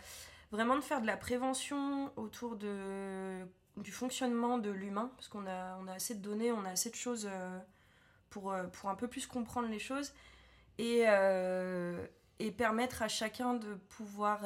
vraiment 0.51 0.77
de 0.77 0.81
faire 0.83 1.01
de 1.01 1.07
la 1.07 1.17
prévention 1.17 2.11
autour 2.17 2.57
de, 2.57 3.45
du 3.77 3.93
fonctionnement 3.93 4.59
de 4.59 4.71
l'humain, 4.71 5.11
parce 5.17 5.29
qu'on 5.29 5.47
a, 5.47 5.77
on 5.83 5.87
a 5.89 5.93
assez 5.95 6.15
de 6.15 6.21
données, 6.23 6.53
on 6.53 6.65
a 6.65 6.71
assez 6.71 6.91
de 6.91 6.95
choses 6.97 7.29
euh, 7.31 7.59
pour, 8.31 8.55
pour 8.73 8.89
un 8.91 8.95
peu 8.95 9.09
plus 9.09 9.27
comprendre 9.27 9.69
les 9.69 9.79
choses, 9.79 10.13
et, 10.79 11.05
et 12.41 12.51
permettre 12.51 13.03
à 13.03 13.09
chacun 13.09 13.55
de 13.55 13.75
pouvoir 13.75 14.41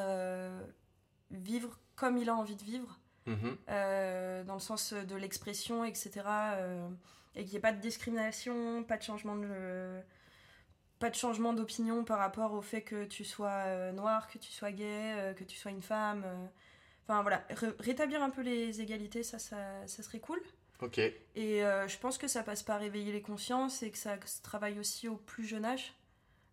vivre 1.30 1.78
comme 1.96 2.16
il 2.18 2.28
a 2.28 2.34
envie 2.34 2.56
de 2.56 2.62
vivre 2.64 2.98
Mhm. 3.26 3.56
euh, 3.68 4.44
dans 4.44 4.54
le 4.54 4.60
sens 4.60 4.92
de 4.94 5.14
l'expression, 5.16 5.84
etc. 5.84 6.22
euh, 6.56 6.88
et 7.38 7.44
qu'il 7.44 7.52
n'y 7.52 7.56
ait 7.56 7.60
pas 7.60 7.72
de 7.72 7.80
discrimination, 7.80 8.84
pas 8.84 8.98
de 8.98 9.02
changement 9.02 9.36
de 9.36 10.00
pas 10.98 11.10
de 11.10 11.14
changement 11.14 11.52
d'opinion 11.52 12.04
par 12.04 12.18
rapport 12.18 12.52
au 12.54 12.60
fait 12.62 12.82
que 12.82 13.04
tu 13.04 13.24
sois 13.24 13.50
euh, 13.66 13.92
noir, 13.92 14.26
que 14.28 14.36
tu 14.38 14.50
sois 14.50 14.72
gay, 14.72 15.14
euh, 15.16 15.32
que 15.32 15.44
tu 15.44 15.56
sois 15.56 15.70
une 15.70 15.82
femme. 15.82 16.24
euh. 16.26 16.46
Enfin 17.06 17.22
voilà, 17.22 17.44
Ré- 17.50 17.72
rétablir 17.78 18.22
un 18.22 18.30
peu 18.30 18.42
les 18.42 18.80
égalités, 18.80 19.22
ça, 19.22 19.38
ça, 19.38 19.86
ça 19.86 20.02
serait 20.02 20.18
cool. 20.20 20.40
Ok. 20.80 20.98
Et 20.98 21.64
euh, 21.64 21.86
je 21.88 21.98
pense 21.98 22.18
que 22.18 22.28
ça 22.28 22.42
passe 22.42 22.62
par 22.64 22.80
réveiller 22.80 23.12
les 23.12 23.22
consciences 23.22 23.82
et 23.82 23.90
que 23.90 23.98
ça 23.98 24.16
se 24.26 24.42
travaille 24.42 24.78
aussi 24.80 25.08
au 25.08 25.16
plus 25.16 25.44
jeune 25.46 25.64
âge. 25.64 25.94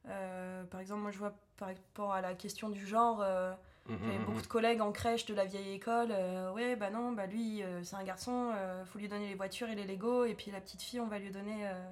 Euh, 0.07 0.63
par 0.65 0.79
exemple, 0.79 1.01
moi 1.01 1.11
je 1.11 1.17
vois 1.17 1.35
par 1.57 1.69
rapport 1.69 2.13
à 2.13 2.21
la 2.21 2.35
question 2.35 2.69
du 2.69 2.85
genre, 2.85 3.21
euh, 3.21 3.53
j'avais 3.87 4.17
mhm. 4.17 4.25
beaucoup 4.25 4.41
de 4.41 4.47
collègues 4.47 4.81
en 4.81 4.91
crèche 4.91 5.25
de 5.25 5.33
la 5.33 5.45
vieille 5.45 5.73
école. 5.73 6.09
euh, 6.11 6.51
ouais, 6.53 6.75
bah 6.75 6.89
non, 6.89 7.11
bah 7.11 7.27
lui, 7.27 7.61
euh, 7.61 7.83
c'est 7.83 7.95
un 7.95 8.03
garçon, 8.03 8.51
euh, 8.55 8.83
faut 8.85 8.97
lui 8.97 9.07
donner 9.07 9.27
les 9.27 9.35
voitures 9.35 9.69
et 9.69 9.75
les 9.75 9.85
Lego. 9.85 10.25
Et 10.25 10.33
puis 10.33 10.51
la 10.51 10.59
petite 10.59 10.81
fille, 10.81 10.99
on 10.99 11.07
va 11.07 11.19
lui 11.19 11.29
donner, 11.31 11.67
euh, 11.67 11.91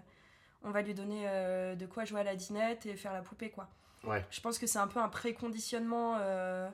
on 0.64 0.72
va 0.72 0.82
lui 0.82 0.96
donner 0.96 1.26
euh, 1.28 1.76
de 1.76 1.86
quoi 1.86 2.06
jouer 2.06 2.22
à 2.22 2.24
la 2.24 2.36
dinette 2.36 2.86
et 2.86 2.96
faire 2.96 3.14
la 3.14 3.22
poupée, 3.22 3.52
quoi. 3.52 3.68
Ouais. 4.04 4.26
Je 4.32 4.42
pense 4.42 4.58
que 4.58 4.66
c'est 4.68 4.80
un 4.80 4.88
peu 4.88 5.00
un 5.00 5.08
préconditionnement 5.10 6.16
à, 6.16 6.72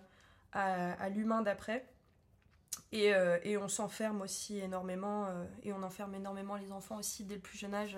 à 0.54 1.10
l'humain 1.10 1.42
d'après. 1.42 1.86
Et, 2.92 3.12
et 3.44 3.56
on 3.58 3.68
s'enferme 3.68 4.22
aussi 4.24 4.58
énormément, 4.58 5.28
et 5.62 5.72
on 5.74 5.84
enferme 5.84 6.16
énormément 6.16 6.56
les 6.56 6.72
enfants 6.72 6.98
aussi 6.98 7.24
dès 7.24 7.36
le 7.36 7.42
plus 7.42 7.56
jeune 7.56 7.76
âge 7.76 7.96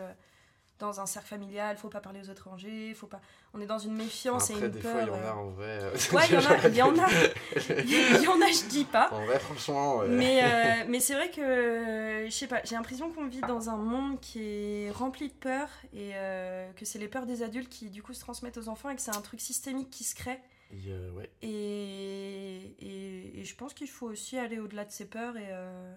dans 0.81 0.99
un 0.99 1.05
cercle 1.05 1.29
familial. 1.29 1.77
Faut 1.77 1.89
pas 1.89 1.99
parler 2.01 2.19
aux 2.19 2.31
étrangers, 2.31 2.93
faut 2.93 3.07
pas. 3.07 3.21
On 3.53 3.61
est 3.61 3.65
dans 3.65 3.77
une 3.79 3.95
méfiance 3.95 4.49
Après, 4.51 4.61
et 4.63 4.65
une 4.65 4.71
des 4.71 4.79
peur. 4.79 4.91
fois, 4.91 5.01
il 5.01 5.07
y 5.07 5.11
en 5.11 5.13
euh, 5.15 5.29
a 5.31 5.35
en 5.35 5.49
vrai. 5.49 5.79
euh, 5.81 5.91
Ouais, 6.13 6.23
il 6.29 6.33
y 6.33 6.37
en 6.37 6.45
a, 6.51 6.67
il 6.67 6.75
y 6.75 6.81
en 6.81 6.97
a, 6.99 7.07
il 7.85 8.21
y 8.23 8.27
en 8.27 8.41
a, 8.41 8.47
je 8.51 8.67
dis 8.69 8.85
pas. 8.85 9.09
En 9.11 9.25
vrai, 9.25 9.39
franchement. 9.39 9.97
ouais. 9.99 10.07
Mais, 10.09 10.41
euh, 10.43 10.83
mais 10.89 10.99
c'est 10.99 11.13
vrai 11.13 11.29
que, 11.31 11.41
euh, 11.41 12.25
je 12.25 12.31
sais 12.31 12.47
pas, 12.47 12.61
j'ai 12.63 12.75
l'impression 12.75 13.11
qu'on 13.11 13.27
vit 13.27 13.41
dans 13.41 13.69
un 13.69 13.77
monde 13.77 14.19
qui 14.19 14.39
est 14.41 14.91
rempli 14.91 15.27
de 15.29 15.33
peurs 15.33 15.69
et 15.93 16.11
euh, 16.15 16.71
que 16.73 16.85
c'est 16.85 16.99
les 16.99 17.07
peurs 17.07 17.25
des 17.25 17.43
adultes 17.43 17.69
qui 17.69 17.89
du 17.89 18.03
coup 18.03 18.13
se 18.13 18.19
transmettent 18.21 18.57
aux 18.57 18.69
enfants 18.69 18.89
et 18.89 18.95
que 18.95 19.01
c'est 19.01 19.15
un 19.15 19.21
truc 19.21 19.41
systémique 19.41 19.89
qui 19.89 20.03
se 20.03 20.15
crée. 20.15 20.39
A- 20.73 21.11
ouais. 21.13 21.29
Et, 21.41 22.75
et, 22.79 23.39
et 23.39 23.43
je 23.43 23.55
pense 23.55 23.73
qu'il 23.73 23.89
faut 23.89 24.07
aussi 24.07 24.37
aller 24.37 24.59
au-delà 24.59 24.85
de 24.85 24.91
ces 24.91 25.05
peurs 25.05 25.35
et, 25.37 25.47
euh, 25.49 25.93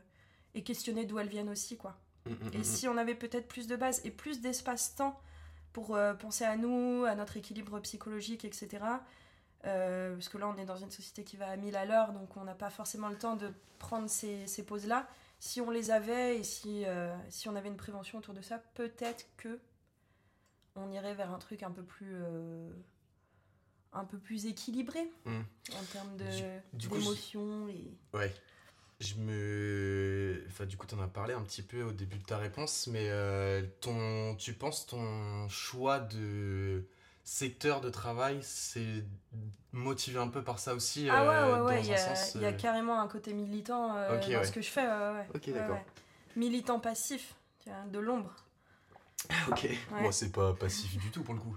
et 0.55 0.63
questionner 0.63 1.05
d'où 1.05 1.19
elles 1.19 1.29
viennent 1.29 1.49
aussi, 1.51 1.77
quoi. 1.77 1.97
Mm, 2.27 2.31
mm, 2.31 2.51
Et 2.55 2.59
mm. 2.59 2.65
si 2.65 2.89
on 2.89 2.97
avait 2.97 3.15
peut-être 3.15 3.49
plus 3.49 3.67
de 3.67 3.77
bases 3.77 4.01
et 4.05 4.11
plus 4.11 4.41
d'espace-temps 4.41 5.21
pour 5.73 5.97
euh, 5.97 6.15
penser 6.15 6.45
à 6.45 6.57
nous, 6.57 7.05
à 7.05 7.15
notre 7.15 7.37
équilibre 7.37 7.81
psychologique, 7.81 8.45
etc. 8.45 8.85
euh, 9.67 10.15
parce 10.15 10.29
que 10.29 10.39
là, 10.39 10.49
on 10.49 10.57
est 10.57 10.65
dans 10.65 10.77
une 10.77 10.91
société 10.91 11.25
qui 11.25 11.37
va 11.37 11.49
à 11.49 11.57
1000 11.57 11.77
à 11.77 11.85
l'heure, 11.85 12.13
donc 12.13 12.37
on 12.37 12.45
n'a 12.45 12.55
pas 12.55 12.71
forcément 12.71 13.09
le 13.09 13.17
temps 13.19 13.37
de 13.37 13.51
prendre 13.79 14.09
ces, 14.09 14.47
ces 14.47 14.65
pauses-là. 14.65 15.09
Si 15.41 15.61
on 15.61 15.71
les 15.71 15.91
avait 15.91 16.39
et 16.39 16.45
si, 16.45 16.85
euh, 16.87 17.15
si 17.29 17.49
on 17.49 17.57
avait 17.57 17.69
une 17.69 17.77
prévention 17.77 18.19
autour 18.19 18.35
de 18.35 18.41
ça, 18.41 18.59
peut-être 18.75 19.27
que 19.37 19.59
on 20.77 20.91
irait 20.91 21.15
vers 21.15 21.33
un 21.33 21.39
truc 21.39 21.63
un 21.63 21.71
peu 21.71 21.83
plus, 21.83 22.17
un 23.93 24.05
peu 24.05 24.19
plus 24.19 24.47
équilibré 24.47 25.09
en 25.27 25.85
termes 25.93 26.17
de 26.17 26.25
d'émotions 26.73 27.69
et 27.69 27.93
Ouais. 28.13 28.35
Je 29.05 29.15
me. 29.17 30.45
Enfin, 30.49 30.65
du 30.67 30.77
coup, 30.77 30.87
tu 30.87 30.95
en 30.95 31.03
as 31.03 31.09
parlé 31.09 31.35
un 31.35 31.43
petit 31.43 31.63
peu 31.63 31.83
au 31.83 31.93
début 31.93 32.19
de 32.19 32.25
ta 32.25 32.39
réponse, 32.39 32.87
mais 32.87 33.09
euh, 33.11 33.63
ton... 33.81 34.35
tu 34.37 34.53
penses 34.55 34.87
ton 34.87 35.49
choix 35.49 35.99
de 36.01 36.85
secteur 37.25 37.81
de 37.81 37.91
travail, 37.91 38.39
c'est 38.43 39.05
motivé 39.73 40.19
un 40.19 40.29
peu 40.29 40.43
par 40.43 40.59
ça 40.59 40.75
aussi. 40.75 41.09
Ah 41.11 41.23
ouais, 41.23 41.29
euh, 41.35 41.65
ouais, 41.65 41.75
ouais, 41.75 41.81
il 41.81 41.87
y, 41.89 41.95
a- 41.95 42.41
y 42.41 42.45
euh, 42.45 42.53
carrément 42.53 43.01
un 43.01 43.09
côté 43.09 43.33
militant 43.33 43.97
euh, 43.97 44.21
dans 44.21 44.27
ouais. 44.27 44.45
ce 44.45 44.53
que 44.53 44.61
je 44.63 44.71
fais. 44.71 44.87
ouais. 44.87 45.27
Ok, 45.35 45.51
d'accord. 45.53 45.77
ouais. 45.77 45.85
Militant 46.37 46.81
passif, 46.81 47.35
tu 47.63 47.71
vois, 47.71 47.85
de 47.91 47.99
l'ombre. 47.99 48.35
Ok, 49.49 49.67
moi 49.91 50.13
c'est 50.13 50.33
pas 50.33 50.53
passif 50.53 50.99
du 50.99 51.11
tout 51.11 51.23
pour 51.23 51.33
le 51.35 51.41
coup. 51.41 51.57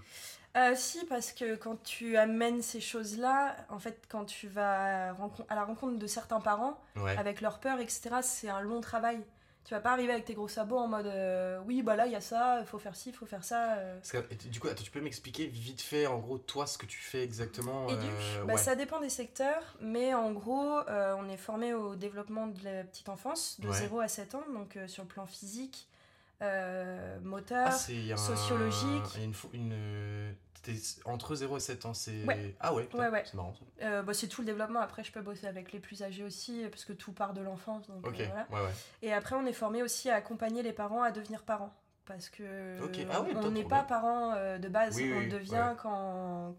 Euh, 0.58 0.74
si, 0.76 1.06
parce 1.06 1.32
que 1.34 1.56
quand 1.56 1.82
tu 1.84 2.18
amènes 2.18 2.62
ces 2.64 2.82
choses-là, 2.82 3.56
en 3.70 3.78
fait, 3.80 4.04
quand 4.10 4.26
tu 4.26 4.48
vas 4.48 5.12
à 5.12 5.56
la 5.56 5.64
rencontre 5.64 5.98
de 6.00 6.08
certains 6.08 6.40
parents, 6.42 6.80
Ouais. 6.96 7.16
avec 7.18 7.42
leurs 7.42 7.60
peurs, 7.60 7.80
etc., 7.80 8.10
c'est 8.22 8.50
un 8.50 8.62
long 8.62 8.82
travail. 8.82 9.20
Tu 9.66 9.74
vas 9.74 9.82
pas 9.82 9.92
arriver 9.92 10.14
avec 10.14 10.24
tes 10.24 10.34
gros 10.34 10.48
sabots 10.48 10.78
en 10.78 10.88
mode 10.88 11.08
euh, 11.08 11.60
oui, 11.68 11.82
bah 11.84 11.98
là, 11.98 12.06
il 12.06 12.14
y 12.14 12.16
a 12.16 12.22
ça, 12.22 12.60
il 12.62 12.66
faut 12.66 12.80
faire 12.80 12.96
ci, 12.96 13.10
il 13.10 13.16
faut 13.16 13.26
faire 13.26 13.44
ça. 13.44 13.74
euh. 13.74 14.00
Que, 14.10 14.34
du 14.48 14.62
coup, 14.62 14.68
attends, 14.70 14.82
tu 14.82 14.90
peux 14.92 15.02
m'expliquer 15.02 15.46
vite 15.48 15.82
fait, 15.82 16.08
en 16.08 16.20
gros, 16.20 16.38
toi, 16.38 16.66
ce 16.66 16.78
que 16.78 16.86
tu 16.86 17.00
fais 17.00 17.22
exactement 17.22 17.88
Éduque, 17.90 18.10
bah, 18.46 18.54
ouais. 18.54 18.58
ça 18.58 18.76
dépend 18.78 19.02
des 19.02 19.10
secteurs, 19.10 19.76
mais 19.82 20.14
en 20.14 20.32
gros, 20.32 20.80
on 20.88 21.30
est 21.30 21.38
formé 21.38 21.74
au 21.74 21.96
développement 21.96 22.48
de 22.48 22.64
la 22.64 22.84
petite 22.86 23.10
enfance, 23.10 23.60
de 23.60 23.68
Ouais. 23.68 23.76
0 23.78 24.00
à 24.00 24.08
7 24.08 24.36
ans, 24.36 24.44
donc 24.54 24.80
sur 24.88 25.04
le 25.04 25.10
plan 25.10 25.26
physique, 25.26 25.90
euh, 26.42 27.20
moteur. 27.22 27.68
Ah, 27.70 27.74
un- 27.74 28.18
sociologique. 28.18 29.18
une, 29.22 29.34
une, 29.54 30.36
entre 31.06 31.36
0 31.36 31.58
et 31.58 31.60
7 31.60 31.86
ans, 31.86 31.94
c'est. 31.94 32.24
Ouais. 32.26 32.56
Ah 32.60 32.74
ouais, 32.74 32.88
Ouais, 32.94 33.08
ouais. 33.10 33.24
c'est 33.26 33.36
marrant. 33.36 33.54
Euh, 33.82 34.02
bah, 34.04 34.14
c'est 34.14 34.28
tout 34.28 34.42
le 34.42 34.48
développement. 34.48 34.80
Après, 34.80 35.04
je 35.04 35.12
peux 35.12 35.22
bosser 35.22 35.48
avec 35.48 35.72
les 35.72 35.80
plus 35.80 36.04
âgés 36.04 36.24
aussi, 36.24 36.64
parce 36.70 36.86
que 36.86 36.94
tout 36.94 37.12
part 37.14 37.34
de 37.34 37.42
l'enfance. 37.42 37.86
euh, 37.90 38.28
voilà. 38.50 38.70
Et 39.02 39.14
après, 39.14 39.36
on 39.36 39.46
est 39.46 39.54
formé 39.54 39.84
aussi 39.84 40.10
à 40.10 40.16
accompagner 40.16 40.64
les 40.64 40.74
parents 40.74 41.04
à 41.04 41.12
devenir 41.12 41.44
parents. 41.44 41.74
Parce 42.06 42.30
que. 42.30 42.78
Ah 43.12 43.22
on 43.36 43.52
n'est 43.52 43.66
pas 43.66 43.84
parents 43.84 44.34
euh, 44.36 44.58
de 44.58 44.70
base, 44.70 44.96
Oui, 44.96 45.12
on 45.14 45.20
oui, 45.20 45.28
devient 45.30 45.76
quand. 45.82 46.56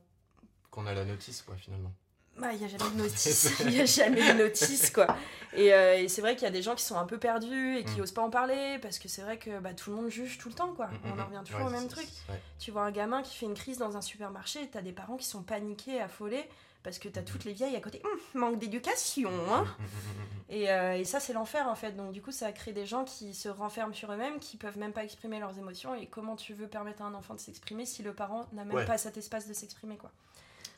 Qu'on 0.71 0.87
a 0.87 0.93
la 0.95 1.05
notice, 1.05 1.43
quoi, 1.43 1.57
finalement. 1.57 1.93
Bah, 2.39 2.53
il 2.53 2.59
n'y 2.59 2.65
a 2.65 2.69
jamais 2.69 2.91
de 2.91 2.97
notice. 3.03 3.53
Il 3.61 3.67
n'y 3.69 3.81
a 3.81 3.85
jamais 3.85 4.33
de 4.33 4.39
notice, 4.39 4.91
quoi. 4.91 5.07
Et, 5.55 5.73
euh, 5.73 5.97
et 5.99 6.09
c'est 6.09 6.21
vrai 6.21 6.35
qu'il 6.35 6.45
y 6.45 6.47
a 6.47 6.51
des 6.53 6.63
gens 6.63 6.75
qui 6.75 6.85
sont 6.85 6.97
un 6.99 7.05
peu 7.07 7.19
perdus 7.19 7.77
et 7.79 7.85
qui 7.85 7.99
Mm. 7.99 8.03
osent 8.03 8.13
pas 8.13 8.23
en 8.23 8.31
parler 8.31 8.79
parce 8.81 8.99
que 8.99 9.09
c'est 9.09 9.23
vrai 9.23 9.39
que 9.39 9.59
bah, 9.61 9.73
tout 9.75 9.91
le 9.91 9.97
monde 9.97 10.09
juge 10.11 10.39
tout 10.39 10.49
le 10.49 10.55
temps, 10.55 10.73
quoi. 10.75 10.87
Mm, 10.87 10.91
on 11.05 11.09
mm, 11.17 11.21
en 11.21 11.25
revient 11.27 11.37
mm. 11.41 11.45
toujours 11.45 11.61
Ouais, 11.63 11.67
au 11.67 11.71
même 11.71 11.89
truc. 11.89 12.07
ouais. 12.29 12.41
Tu 12.59 12.71
vois 12.71 12.83
un 12.83 12.91
gamin 12.91 13.23
qui 13.23 13.37
fait 13.37 13.47
une 13.47 13.55
crise 13.55 13.79
dans 13.79 13.97
un 13.97 14.03
supermarché 14.03 14.63
et 14.63 14.69
t'as 14.69 14.83
des 14.83 14.93
parents 14.93 15.17
qui 15.17 15.27
sont 15.27 15.43
paniqués, 15.43 16.01
affolés 16.01 16.45
parce 16.85 16.99
que 17.01 17.09
t'as 17.09 17.23
toutes 17.23 17.45
les 17.45 17.53
vieilles 17.53 17.75
à 17.77 17.81
côté. 17.81 18.01
Hum, 18.05 18.41
manque 18.41 18.59
d'éducation, 18.59 19.31
hein. 19.51 19.63
Mm, 19.79 19.83
mm, 19.83 19.87
mm, 19.87 19.89
mm. 19.89 20.51
Et, 20.51 20.71
euh, 20.71 20.97
et 20.99 21.05
ça, 21.05 21.19
c'est 21.19 21.33
l'enfer 21.33 21.67
en 21.69 21.75
fait. 21.75 21.93
Donc, 21.97 22.13
du 22.13 22.23
coup, 22.23 22.31
ça 22.31 22.53
crée 22.53 22.73
des 22.73 22.87
gens 22.87 23.05
qui 23.05 23.35
se 23.35 23.49
renferment 23.49 23.93
sur 23.95 24.13
eux-mêmes, 24.13 24.39
qui 24.39 24.57
peuvent 24.59 24.79
même 24.79 24.93
pas 24.93 25.03
exprimer 25.05 25.41
leurs 25.41 25.59
émotions. 25.59 25.95
Et 25.95 26.07
comment 26.07 26.37
tu 26.37 26.53
veux 26.55 26.69
permettre 26.69 27.03
à 27.03 27.07
un 27.07 27.15
enfant 27.15 27.35
de 27.35 27.41
s'exprimer 27.41 27.85
si 27.85 28.03
le 28.03 28.13
parent 28.13 28.47
n'a 28.53 28.65
même 28.65 28.77
Ouais. 28.77 28.85
pas 28.87 28.97
cet 28.97 29.17
espace 29.17 29.49
de 29.49 29.55
s'exprimer, 29.55 29.97
quoi? 29.97 30.11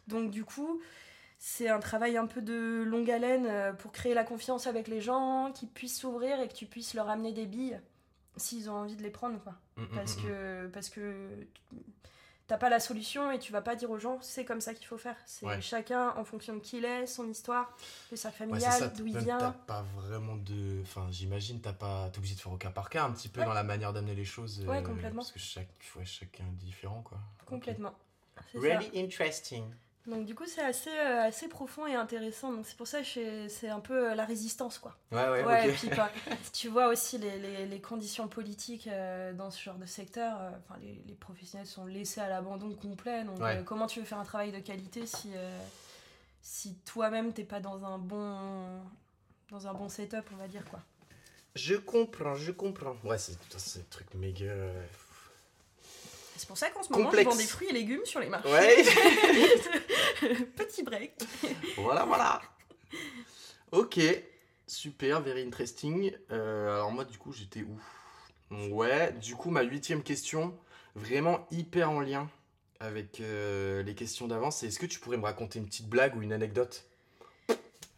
Donc, 0.09 0.31
du 0.31 0.45
coup, 0.45 0.81
c'est 1.43 1.71
un 1.71 1.81
travail 1.81 2.19
un 2.19 2.27
peu 2.27 2.43
de 2.43 2.83
longue 2.87 3.11
haleine 3.11 3.47
euh, 3.47 3.73
pour 3.73 3.93
créer 3.93 4.13
la 4.13 4.25
confiance 4.25 4.67
avec 4.67 4.87
les 4.89 5.01
gens, 5.01 5.51
qu'ils 5.53 5.71
puissent 5.71 5.99
s'ouvrir 5.99 6.39
et 6.39 6.47
que 6.49 6.53
tu 6.53 6.67
puisses 6.67 6.93
leur 6.93 7.09
amener 7.09 7.33
des 7.33 7.47
billes 7.47 7.81
s'ils 8.37 8.69
ont 8.71 8.75
envie 8.75 8.95
de 8.95 9.03
les 9.03 9.11
prendre, 9.11 9.41
quoi. 9.43 9.55
Mm, 9.77 9.83
mm, 9.83 9.89
Parce 9.95 10.17
mm, 10.19 10.23
que, 10.23 10.67
parce 10.69 10.89
que 10.91 11.27
t'as 12.47 12.59
pas 12.59 12.69
la 12.69 12.79
solution 12.79 13.31
et 13.31 13.39
tu 13.39 13.53
vas 13.53 13.63
pas 13.63 13.75
dire 13.75 13.91
aux 13.91 13.99
gens 13.99 14.19
c'est 14.21 14.45
comme 14.45 14.61
ça 14.61 14.75
qu'il 14.75 14.87
faut 14.87 14.99
faire. 14.99 15.17
C'est 15.25 15.47
Ouais. 15.47 15.61
chacun 15.63 16.11
en 16.17 16.25
fonction 16.25 16.55
de 16.55 16.59
qui 16.61 16.77
il 16.77 16.85
est, 16.85 17.07
son 17.07 17.27
histoire, 17.27 17.75
de 18.11 18.17
sa 18.17 18.29
Ouais, 18.29 18.35
familiale, 18.35 18.93
d'où 18.95 19.07
il 19.07 19.17
vient. 19.19 19.39
T'as 19.39 19.53
pas 19.53 19.83
vraiment 19.97 20.37
de. 20.37 20.83
Enfin, 20.83 21.07
j'imagine, 21.11 21.61
t'as 21.63 21.73
pas. 21.73 22.11
T'es 22.11 22.19
obligé 22.19 22.35
de 22.35 22.41
faire 22.41 22.53
au 22.53 22.59
cas 22.59 22.71
par 22.71 22.91
cas 22.91 23.05
un 23.05 23.13
petit 23.13 23.29
peu 23.31 23.41
Ouais. 23.41 23.47
dans 23.47 23.55
la 23.55 23.63
manière 23.63 23.95
d'amener 23.95 24.15
les 24.15 24.27
choses. 24.27 24.63
Ouais, 24.67 24.79
euh, 24.79 24.83
complètement. 24.83 25.23
Parce 25.23 25.33
que 25.33 25.39
chaque, 25.39 25.69
ouais, 25.97 26.05
chacun 26.05 26.45
est 26.45 26.65
différent, 26.65 27.01
quoi. 27.03 27.19
Complètement. 27.47 27.95
C'est 28.53 28.59
Ok. 28.59 28.65
Really 28.65 28.91
interesting. 29.03 29.65
Donc 30.07 30.25
du 30.25 30.35
coup 30.35 30.45
c'est 30.47 30.63
assez, 30.63 30.91
euh, 30.91 31.23
assez 31.25 31.47
profond 31.49 31.87
et 31.87 31.95
intéressant. 31.95 32.53
Donc 32.53 32.67
c'est 32.67 32.77
pour 32.77 32.87
ça 32.87 33.03
que 33.03 33.49
c'est 33.49 33.69
un 33.69 33.81
peu 33.81 34.11
euh, 34.11 34.15
la 34.15 34.25
résistance 34.25 34.79
quoi. 34.79 34.97
Ouais, 35.13 35.29
ouais, 35.29 35.45
Ouais, 35.45 35.69
et 35.69 35.73
puis 35.73 35.89
bah, 35.91 36.11
tu 36.53 36.69
vois 36.69 36.89
aussi 36.89 37.19
les, 37.19 37.39
les- 37.39 37.67
les 37.67 37.81
conditions 37.81 38.27
politiques 38.27 38.87
euh, 38.87 39.33
dans 39.35 39.51
ce 39.51 39.63
genre 39.63 39.77
de 39.77 39.85
secteur. 39.87 40.41
Enfin 40.59 40.81
les, 40.81 41.03
les 41.07 41.15
professionnels 41.15 41.67
sont 41.67 41.85
laissés 41.87 42.21
à 42.21 42.29
l'abandon 42.29 42.73
complet. 42.75 43.25
Donc 43.25 43.41
Ouais. 43.41 43.63
comment 43.67 43.87
tu 43.87 44.01
veux 44.01 44.07
faire 44.07 44.19
un 44.19 44.25
travail 44.25 44.53
de 44.53 44.59
qualité 44.61 45.07
si, 45.07 45.31
si 46.43 46.75
toi-même 46.87 47.33
t'es 47.35 47.45
pas 47.45 47.61
dans 47.61 47.85
un 47.85 47.99
bon 47.99 48.81
dans 49.51 49.67
un 49.67 49.75
bon 49.75 49.89
setup 49.89 50.25
on 50.33 50.37
va 50.37 50.49
dire 50.49 50.65
quoi. 50.71 50.81
Je 51.57 51.75
comprends, 51.75 52.37
je 52.37 52.53
comprends. 52.53 52.97
Ouais, 53.05 53.19
c'est 53.19 53.33
un 53.35 53.83
truc 53.91 54.15
méga. 54.15 54.47
Euh, 56.41 56.43
C'est 56.43 56.47
pour 56.49 56.59
ça 56.59 56.71
qu'en 56.71 56.83
ce 56.83 56.91
moment 56.93 57.05
Complexe. 57.05 57.25
je 57.31 57.35
vends 57.37 57.41
des 57.43 57.47
fruits 57.49 57.69
et 57.69 57.73
légumes 57.73 58.05
sur 58.05 58.21
les 58.21 58.29
marchés. 58.29 58.49
Ouais. 58.51 58.85
Petit 60.57 60.83
break. 60.83 61.13
voilà, 61.77 62.05
voilà. 62.05 62.41
Ok, 63.73 64.01
super, 64.67 65.21
very 65.21 65.43
interesting. 65.43 66.13
Euh, 66.31 66.75
alors 66.75 66.91
moi, 66.93 67.05
du 67.05 67.19
coup, 67.19 67.33
j'étais 67.33 67.63
où? 67.63 67.79
Ouais, 68.75 69.13
du 69.13 69.37
coup, 69.37 69.51
ma 69.51 69.63
huitième 69.63 70.03
question, 70.03 70.57
vraiment 70.97 71.47
hyper 71.53 71.91
en 71.91 72.01
lien 72.01 72.29
avec 72.81 73.21
euh, 73.21 73.83
les 73.83 73.95
questions 73.95 74.27
d'avant, 74.27 74.51
c'est 74.51 74.67
est-ce 74.67 74.79
que 74.79 74.87
tu 74.87 74.99
pourrais 74.99 75.19
me 75.19 75.25
raconter 75.25 75.59
une 75.59 75.67
petite 75.67 75.89
blague 75.89 76.17
ou 76.17 76.23
une 76.23 76.33
anecdote? 76.33 76.85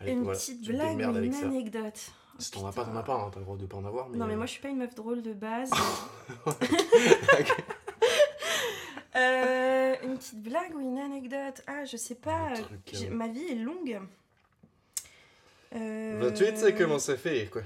Allez, 0.00 0.12
Une 0.12 0.24
voilà, 0.24 0.38
petite 0.38 0.60
tu 0.60 0.66
te 0.66 0.72
blague, 0.72 0.88
démerdes 0.90 1.14
ou 1.14 1.18
avec 1.18 1.32
une 1.32 1.38
ça. 1.38 1.46
anecdote. 1.46 2.00
Si 2.38 2.50
t'en 2.50 2.66
as 2.66 2.72
pas, 2.72 2.84
t'en 2.84 2.96
as 2.96 3.02
pas, 3.04 3.14
hein, 3.14 3.30
t'as 3.32 3.38
le 3.38 3.44
droit 3.44 3.56
de 3.56 3.66
pas 3.66 3.76
en 3.76 3.84
avoir. 3.84 4.08
Mais... 4.08 4.18
Non 4.18 4.26
mais 4.26 4.34
moi 4.34 4.46
je 4.46 4.52
suis 4.52 4.60
pas 4.60 4.68
une 4.68 4.78
meuf 4.78 4.94
drôle 4.94 5.22
de 5.22 5.32
base. 5.32 5.70
Ok. 6.46 7.56
Euh, 9.22 9.94
une 10.04 10.18
petite 10.18 10.42
blague 10.42 10.74
ou 10.74 10.80
une 10.80 10.98
anecdote? 10.98 11.62
Ah 11.66 11.84
je 11.84 11.96
sais 11.96 12.14
pas. 12.14 12.52
Truc, 12.54 12.94
euh, 12.94 13.10
Ma 13.10 13.28
vie 13.28 13.44
est 13.50 13.54
longue. 13.54 14.00
Euh, 15.74 16.18
28, 16.20 16.58
ça 16.58 16.72
commence 16.72 17.08
à 17.08 17.16
faire, 17.16 17.50
quoi. 17.50 17.62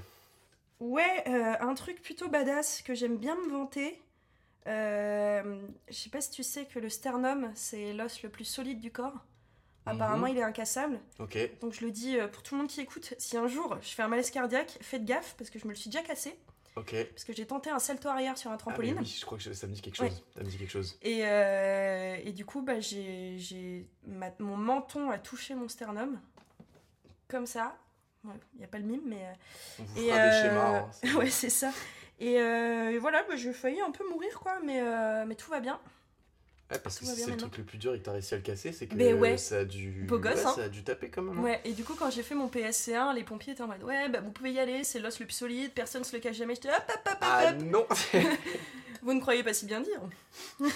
Ouais, 0.79 1.23
euh, 1.27 1.55
un 1.59 1.73
truc 1.73 2.01
plutôt 2.01 2.29
badass 2.29 2.81
que 2.83 2.93
j'aime 2.93 3.17
bien 3.17 3.35
me 3.35 3.49
vanter. 3.49 3.99
Je 4.65 5.63
sais 5.93 6.09
pas 6.09 6.21
si 6.21 6.29
tu 6.31 6.43
sais 6.43 6.65
que 6.65 6.77
le 6.79 6.89
sternum 6.89 7.51
c'est 7.55 7.93
l'os 7.93 8.21
le 8.21 8.29
plus 8.29 8.45
solide 8.45 8.79
du 8.79 8.91
corps. 8.91 9.23
Apparemment 9.85 10.27
Mhm. 10.27 10.33
il 10.33 10.37
est 10.39 10.43
incassable. 10.43 10.99
Ok, 11.19 11.37
Donc 11.61 11.73
je 11.73 11.85
le 11.85 11.91
dis 11.91 12.17
pour 12.33 12.43
tout 12.43 12.53
le 12.55 12.59
monde 12.59 12.69
qui 12.69 12.81
écoute, 12.81 13.13
si 13.17 13.37
un 13.37 13.47
jour 13.47 13.77
je 13.81 13.89
fais 13.89 14.03
un 14.03 14.07
malaise 14.09 14.29
cardiaque, 14.29 14.77
faites 14.81 15.05
gaffe 15.05 15.35
parce 15.37 15.49
que 15.49 15.57
je 15.59 15.65
me 15.65 15.69
le 15.71 15.75
suis 15.77 15.89
déjà 15.89 16.03
cassé. 16.03 16.35
Ok. 16.77 16.95
Parce 17.09 17.23
que 17.23 17.33
j'ai 17.33 17.45
tenté 17.45 17.69
un 17.69 17.79
salto 17.79 18.07
arrière 18.09 18.37
sur 18.37 18.49
un 18.49 18.53
Ah, 18.53 18.57
mais 18.57 18.61
trampoline. 18.61 18.97
oui, 18.99 19.17
je 19.19 19.25
crois 19.25 19.37
que 19.37 19.51
ça 19.53 19.67
me 19.67 19.73
dit 19.73 19.81
quelque 19.81 20.01
Ouais. 20.01 20.09
chose. 20.09 20.23
Ça 20.35 20.39
me 20.43 20.45
dit 20.49 20.57
quelque 20.57 20.71
chose. 20.71 20.97
Et, 21.01 21.25
euh, 21.25 22.15
et 22.23 22.31
du 22.31 22.45
coup, 22.45 22.61
bah, 22.61 22.79
j'ai, 22.79 23.87
mon 24.39 24.55
menton 24.57 25.09
a 25.09 25.17
touché 25.17 25.55
mon 25.55 25.67
sternum. 25.67 26.19
Comme 27.27 27.45
ça. 27.45 27.77
Il 28.23 28.31
n'y 28.59 28.63
a 28.65 28.67
pas 28.67 28.79
le 28.79 28.85
mime, 28.85 29.01
mais. 29.05 29.23
euh, 29.25 29.33
On 29.79 29.83
vous 29.83 29.99
et 29.99 30.07
fera 30.09 30.19
des 30.19 30.27
euh, 30.27 30.31
schémas. 30.41 30.77
hein, 30.79 30.89
c'est- 30.91 31.13
ouais, 31.13 31.29
c'est 31.29 31.49
ça. 31.49 31.71
Et, 32.19 32.41
euh, 32.41 32.89
et 32.91 32.97
voilà, 32.97 33.23
bah, 33.23 33.35
j'ai 33.35 33.53
failli 33.53 33.79
un 33.81 33.91
peu 33.91 34.07
mourir, 34.09 34.39
quoi, 34.39 34.59
mais, 34.63 34.81
mais 35.25 35.35
tout 35.35 35.49
va 35.51 35.59
bien. 35.59 35.79
Ouais, 36.69 36.79
parce 36.79 36.99
que 36.99 37.05
c'est 37.05 37.25
le 37.31 37.37
truc 37.37 37.57
le 37.59 37.63
plus 37.63 37.77
dur 37.77 37.93
et 37.93 37.99
que 37.99 38.03
t'as 38.03 38.11
réussi 38.11 38.33
à 38.33 38.37
le 38.37 38.43
casser, 38.43 38.73
c'est 38.73 38.87
que 38.87 38.95
Ben 38.95 39.17
ouais. 39.17 39.37
ça 39.37 39.59
a 39.59 39.63
dû. 39.65 40.03
Beau 40.07 40.19
gosse, 40.19 40.33
ouais, 40.35 40.45
hein. 40.45 40.53
ça 40.55 40.63
a 40.63 40.69
dû 40.69 40.83
taper 40.83 41.09
quand 41.09 41.21
même. 41.21 41.37
hein. 41.39 41.41
Ouais, 41.41 41.61
et 41.63 41.71
du 41.71 41.85
coup, 41.85 41.93
quand 41.97 42.09
j'ai 42.11 42.23
fait 42.23 42.35
mon 42.35 42.47
PSC1, 42.49 43.15
les 43.15 43.23
pompiers 43.23 43.53
étaient 43.53 43.61
en 43.63 43.67
mode 43.67 43.83
Ouais, 43.83 44.09
bah, 44.09 44.19
vous 44.19 44.31
pouvez 44.31 44.51
y 44.51 44.59
aller, 44.59 44.83
c'est 44.83 44.99
l'os 44.99 45.17
le 45.19 45.25
plus 45.27 45.33
solide, 45.35 45.71
personne 45.73 46.03
se 46.03 46.13
le 46.13 46.21
cache 46.21 46.35
jamais. 46.35 46.55
J'étais 46.55 46.69
hop, 46.69 46.75
hop, 46.89 46.95
hop, 47.05 47.11
hop, 47.13 47.17
Ah 47.21 47.51
hop. 47.51 47.61
non 47.63 47.87
Vous 49.03 49.13
ne 49.13 49.21
croyez 49.21 49.43
pas 49.43 49.53
si 49.53 49.65
bien 49.65 49.79
dire. 49.79 50.01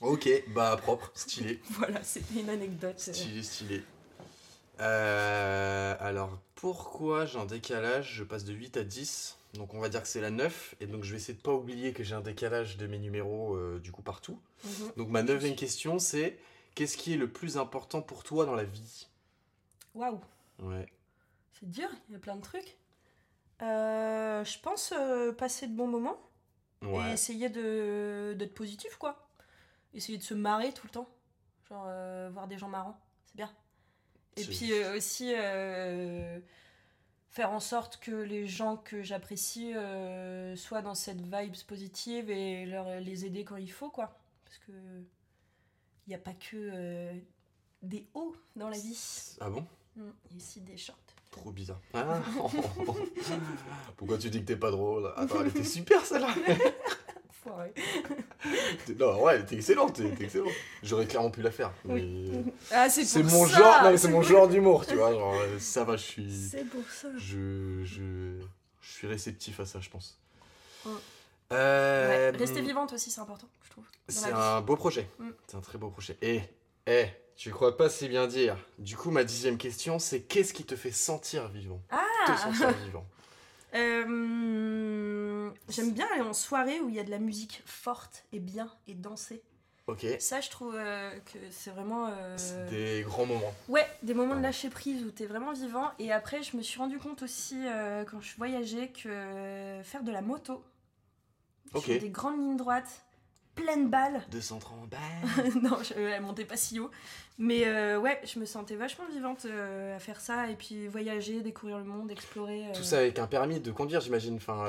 Ok, 0.00 0.28
bah 0.48 0.76
propre, 0.82 1.12
stylé. 1.14 1.60
Voilà, 1.70 2.02
c'était 2.02 2.40
une 2.40 2.50
anecdote. 2.50 2.98
Stylé, 2.98 3.42
stylé. 3.44 3.82
Euh, 4.80 5.94
alors, 6.00 6.38
pourquoi 6.56 7.26
j'ai 7.26 7.38
un 7.38 7.44
décalage 7.46 8.14
Je 8.14 8.24
passe 8.24 8.44
de 8.44 8.52
8 8.52 8.76
à 8.78 8.82
10. 8.84 9.36
Donc, 9.54 9.72
on 9.74 9.78
va 9.78 9.88
dire 9.88 10.02
que 10.02 10.08
c'est 10.08 10.20
la 10.20 10.30
9. 10.30 10.74
Et 10.80 10.86
donc, 10.86 11.04
je 11.04 11.10
vais 11.10 11.16
essayer 11.16 11.34
de 11.34 11.42
pas 11.42 11.52
oublier 11.52 11.92
que 11.92 12.02
j'ai 12.02 12.14
un 12.14 12.20
décalage 12.20 12.76
de 12.76 12.86
mes 12.86 12.98
numéros 12.98 13.54
euh, 13.54 13.78
du 13.78 13.92
coup 13.92 14.02
partout. 14.02 14.40
Mhm. 14.64 14.92
Donc, 14.96 15.08
ma 15.08 15.22
neuvième 15.22 15.54
question, 15.56 15.98
c'est 15.98 16.38
qu'est-ce 16.74 16.96
qui 16.96 17.14
est 17.14 17.16
le 17.16 17.30
plus 17.30 17.56
important 17.56 18.02
pour 18.02 18.24
toi 18.24 18.46
dans 18.46 18.54
la 18.54 18.64
vie? 18.64 19.08
Waouh. 19.94 20.20
Ouais. 20.60 20.86
C'est 21.52 21.70
dur, 21.70 21.88
il 22.08 22.12
y 22.12 22.16
a 22.16 22.18
plein 22.18 22.36
de 22.36 22.42
trucs. 22.42 22.76
Euh, 23.62 24.44
je 24.44 24.58
pense 24.58 24.92
euh, 24.96 25.32
passer 25.32 25.68
de 25.68 25.74
bons 25.74 25.86
moments 25.86 26.18
et 26.82 26.86
Ouais. 26.86 27.12
essayer 27.12 27.48
de 27.48 28.34
d'être 28.36 28.54
positif, 28.54 28.96
quoi. 28.96 29.28
Essayer 29.94 30.18
de 30.18 30.24
se 30.24 30.34
marrer 30.34 30.72
tout 30.72 30.86
le 30.86 30.90
temps. 30.90 31.08
Genre, 31.68 31.84
voir 32.32 32.46
des 32.48 32.58
gens 32.58 32.68
marrants, 32.68 33.00
c'est 33.24 33.36
bien. 33.36 33.50
Et 34.36 34.42
puis 34.44 34.72
aussi 34.96 35.32
faire 37.34 37.50
en 37.50 37.58
sorte 37.58 37.98
que 37.98 38.12
les 38.12 38.46
gens 38.46 38.76
que 38.76 39.02
j'apprécie 39.02 39.74
euh, 39.74 40.54
soient 40.54 40.82
dans 40.82 40.94
cette 40.94 41.20
vibes 41.20 41.56
positive 41.66 42.30
et 42.30 42.64
leur, 42.64 43.00
les 43.00 43.24
aider 43.24 43.42
quand 43.44 43.56
il 43.56 43.72
faut, 43.72 43.90
quoi. 43.90 44.16
Parce 44.44 44.58
que 44.58 44.72
il 46.06 46.10
n'y 46.10 46.14
a 46.14 46.18
pas 46.18 46.34
que 46.34 46.54
euh, 46.54 47.12
des 47.82 48.06
hauts 48.14 48.36
dans 48.54 48.68
la 48.68 48.78
vie. 48.78 49.36
Ah 49.40 49.50
bon? 49.50 49.66
Mm, 49.96 50.10
Il 50.30 50.30
y 50.30 50.34
a 50.34 50.36
aussi 50.36 50.60
des 50.60 50.76
shorts. 50.76 50.96
Trop 51.32 51.50
bizarre. 51.50 51.80
Ah. 51.92 52.22
Pourquoi 53.96 54.16
tu 54.18 54.30
dis 54.30 54.40
que 54.40 54.46
t'es 54.46 54.56
pas 54.56 54.70
drôle? 54.70 55.12
Attends, 55.16 55.40
elle 55.40 55.48
était 55.48 55.64
super 55.64 56.06
celle-là. 56.06 56.32
Non, 58.98 59.22
ouais, 59.22 59.44
t'es 59.44 59.56
excellente, 59.56 59.94
t'es 59.94 60.24
excellente. 60.24 60.50
J'aurais 60.82 61.06
clairement 61.06 61.30
pu 61.30 61.42
la 61.42 61.50
faire. 61.50 61.72
Mais... 61.84 62.04
Ah, 62.70 62.88
c'est 62.88 63.22
pour 63.22 63.30
mon 63.32 63.46
ça, 63.46 63.56
genre, 63.58 63.82
non, 63.84 63.90
mais 63.90 63.96
c'est 63.96 64.08
mon 64.08 64.20
pour- 64.20 64.28
genre 64.28 64.48
d'humour, 64.48 64.86
tu 64.86 64.94
vois. 64.96 65.12
Genre, 65.12 65.34
euh, 65.34 65.58
ça 65.58 65.84
va, 65.84 65.96
je 65.96 66.02
suis. 66.02 66.48
C'est 66.50 66.64
pour 66.68 66.82
ça. 66.90 67.08
Je, 67.16 67.82
je, 67.84 68.38
je 68.80 68.92
suis 68.92 69.06
réceptif 69.06 69.60
à 69.60 69.66
ça, 69.66 69.80
je 69.80 69.88
pense. 69.90 70.18
Ouais. 70.84 70.92
Euh, 71.52 72.32
Ouais, 72.32 72.38
Rester 72.38 72.60
vivante 72.62 72.92
aussi, 72.92 73.10
c'est 73.10 73.20
important, 73.20 73.48
je 73.64 73.70
trouve. 73.70 73.84
C'est 74.08 74.32
un 74.32 74.60
beau 74.60 74.76
projet. 74.76 75.08
Mm. 75.18 75.28
C'est 75.46 75.56
un 75.56 75.60
très 75.60 75.78
beau 75.78 75.88
projet. 75.90 76.16
Et, 76.22 76.40
eh, 76.86 77.06
tu 77.36 77.50
crois 77.50 77.76
pas 77.76 77.88
si 77.88 78.08
bien 78.08 78.26
dire. 78.26 78.56
Du 78.78 78.96
coup, 78.96 79.10
ma 79.10 79.24
dixième 79.24 79.56
question, 79.58 79.98
c'est 79.98 80.20
qu'est-ce 80.20 80.52
qui 80.52 80.64
te 80.64 80.76
fait 80.76 80.92
sentir 80.92 81.48
vivant? 81.48 81.80
Te 81.88 81.94
Ah 82.30 82.36
sentir 82.36 82.70
vivant. 82.84 83.06
Euh, 83.76 84.04
J'aime 85.68 85.92
bien 85.92 86.06
aller 86.12 86.22
en 86.22 86.32
soirée 86.32 86.80
où 86.80 86.88
il 86.88 86.94
y 86.94 87.00
a 87.00 87.04
de 87.04 87.10
la 87.10 87.18
musique 87.18 87.62
forte 87.66 88.24
et 88.32 88.38
bien 88.40 88.70
et 88.86 88.94
danser. 88.94 89.42
Ok. 89.86 90.06
Ça, 90.18 90.40
je 90.40 90.48
trouve 90.48 90.74
euh, 90.76 91.10
que 91.32 91.38
c'est 91.50 91.70
vraiment. 91.70 92.06
euh, 92.08 92.36
C'est 92.38 92.66
des 92.70 93.02
grands 93.02 93.26
moments. 93.26 93.52
Ouais, 93.68 93.86
des 94.02 94.14
moments 94.14 94.34
de 94.34 94.40
lâcher 94.40 94.70
prise 94.70 95.02
où 95.04 95.10
t'es 95.10 95.26
vraiment 95.26 95.52
vivant. 95.52 95.90
Et 95.98 96.10
après, 96.10 96.42
je 96.42 96.56
me 96.56 96.62
suis 96.62 96.78
rendu 96.78 96.98
compte 96.98 97.22
aussi 97.22 97.56
euh, 97.66 98.04
quand 98.04 98.20
je 98.20 98.34
voyageais 98.36 98.88
que 98.88 99.80
faire 99.82 100.02
de 100.02 100.10
la 100.10 100.22
moto 100.22 100.64
Ok. 101.74 101.84
sur 101.84 102.00
des 102.00 102.08
grandes 102.08 102.38
lignes 102.38 102.56
droites, 102.56 103.02
pleine 103.54 103.88
balle. 103.88 104.22
230 104.30 104.88
balles. 104.88 105.52
non, 105.62 105.78
je, 105.82 105.94
elle 105.94 106.22
montait 106.22 106.44
pas 106.44 106.56
si 106.56 106.80
haut. 106.80 106.90
Mais 107.36 107.66
euh, 107.66 107.98
ouais, 107.98 108.20
je 108.24 108.38
me 108.38 108.44
sentais 108.44 108.76
vachement 108.76 109.06
vivante 109.12 109.44
euh, 109.46 109.96
à 109.96 109.98
faire 109.98 110.20
ça. 110.20 110.48
Et 110.50 110.54
puis 110.54 110.86
voyager, 110.86 111.40
découvrir 111.40 111.78
le 111.78 111.84
monde, 111.84 112.10
explorer. 112.12 112.66
euh. 112.68 112.72
Tout 112.72 112.84
ça 112.84 112.98
avec 112.98 113.18
un 113.18 113.26
permis 113.26 113.58
de 113.58 113.72
conduire, 113.72 114.00
j'imagine. 114.00 114.36
Enfin. 114.36 114.66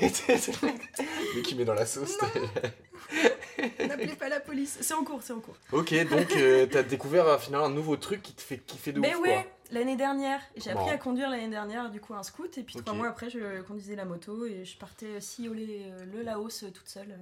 Mais 0.00 1.42
qui 1.42 1.54
met 1.54 1.64
dans 1.64 1.74
la 1.74 1.86
sauce. 1.86 2.18
N'appelez 3.78 4.16
pas 4.16 4.28
la 4.28 4.40
police. 4.40 4.78
C'est 4.80 4.94
en 4.94 5.04
cours, 5.04 5.22
c'est 5.22 5.32
en 5.32 5.40
cours. 5.40 5.56
ok, 5.72 6.08
donc 6.08 6.34
t'as 6.70 6.82
découvert 6.82 7.40
finalement 7.40 7.66
un 7.66 7.70
nouveau 7.70 7.96
truc 7.96 8.22
qui 8.22 8.32
te 8.32 8.40
fait 8.42 8.58
kiffer 8.58 8.92
de 8.92 8.98
Mais 9.00 9.14
ouf, 9.14 9.22
ouais, 9.22 9.46
l'année 9.70 9.96
dernière, 9.96 10.40
j'ai 10.56 10.70
appris 10.70 10.90
à 10.90 10.98
conduire 10.98 11.30
l'année 11.30 11.48
dernière, 11.48 11.90
du 11.90 12.00
coup, 12.00 12.14
un 12.14 12.24
scoot. 12.24 12.58
Et 12.58 12.64
puis 12.64 12.74
trois 12.76 12.94
mois 12.94 13.08
après, 13.08 13.30
je 13.30 13.60
conduisais 13.62 13.94
la 13.94 14.04
moto 14.04 14.46
et 14.46 14.64
je 14.64 14.76
partais 14.78 15.20
sillonner 15.20 15.92
le 16.12 16.22
Laos 16.22 16.64
toute 16.74 16.88
seule. 16.88 17.16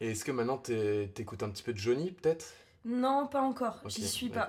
Et 0.00 0.12
est-ce 0.12 0.24
que 0.24 0.32
maintenant 0.32 0.56
t'es- 0.58 1.10
t'écoutes 1.14 1.42
un 1.42 1.50
petit 1.50 1.62
peu 1.62 1.72
de 1.72 1.78
Johnny, 1.78 2.10
peut-être? 2.12 2.54
Non, 2.84 3.26
pas 3.26 3.42
encore. 3.42 3.80
J'y 3.86 4.06
suis 4.08 4.28
pas. 4.30 4.46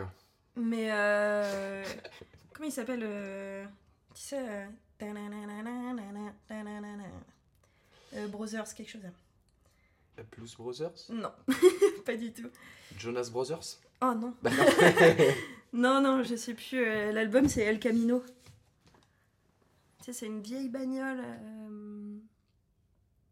Mais 0.56 0.90
euh, 0.92 1.84
comment 2.54 2.68
il 2.68 2.72
s'appelle 2.72 3.02
euh, 3.04 3.66
Tu 4.14 4.22
sais 4.22 4.40
euh. 4.40 4.66
Euh, 8.14 8.28
Brothers, 8.28 8.74
quelque 8.76 8.90
chose. 8.92 9.02
Blues 10.32 10.56
Brothers? 10.56 10.92
Non, 11.10 11.32
pas 12.06 12.16
du 12.16 12.32
tout. 12.32 12.50
Jonas 12.98 13.30
Brothers? 13.32 13.80
Oh 14.02 14.14
non. 14.14 14.36
Bah 14.42 14.52
Non, 15.74 16.02
non, 16.02 16.22
je 16.24 16.36
sais 16.36 16.54
plus. 16.54 16.78
euh, 16.86 17.12
L'album, 17.12 17.48
c'est 17.48 17.62
El 17.64 17.80
Camino. 17.80 18.24
Tu 20.00 20.06
sais, 20.06 20.14
c'est 20.14 20.26
une 20.28 20.42
vieille 20.42 20.70
bagnole. 20.70 21.24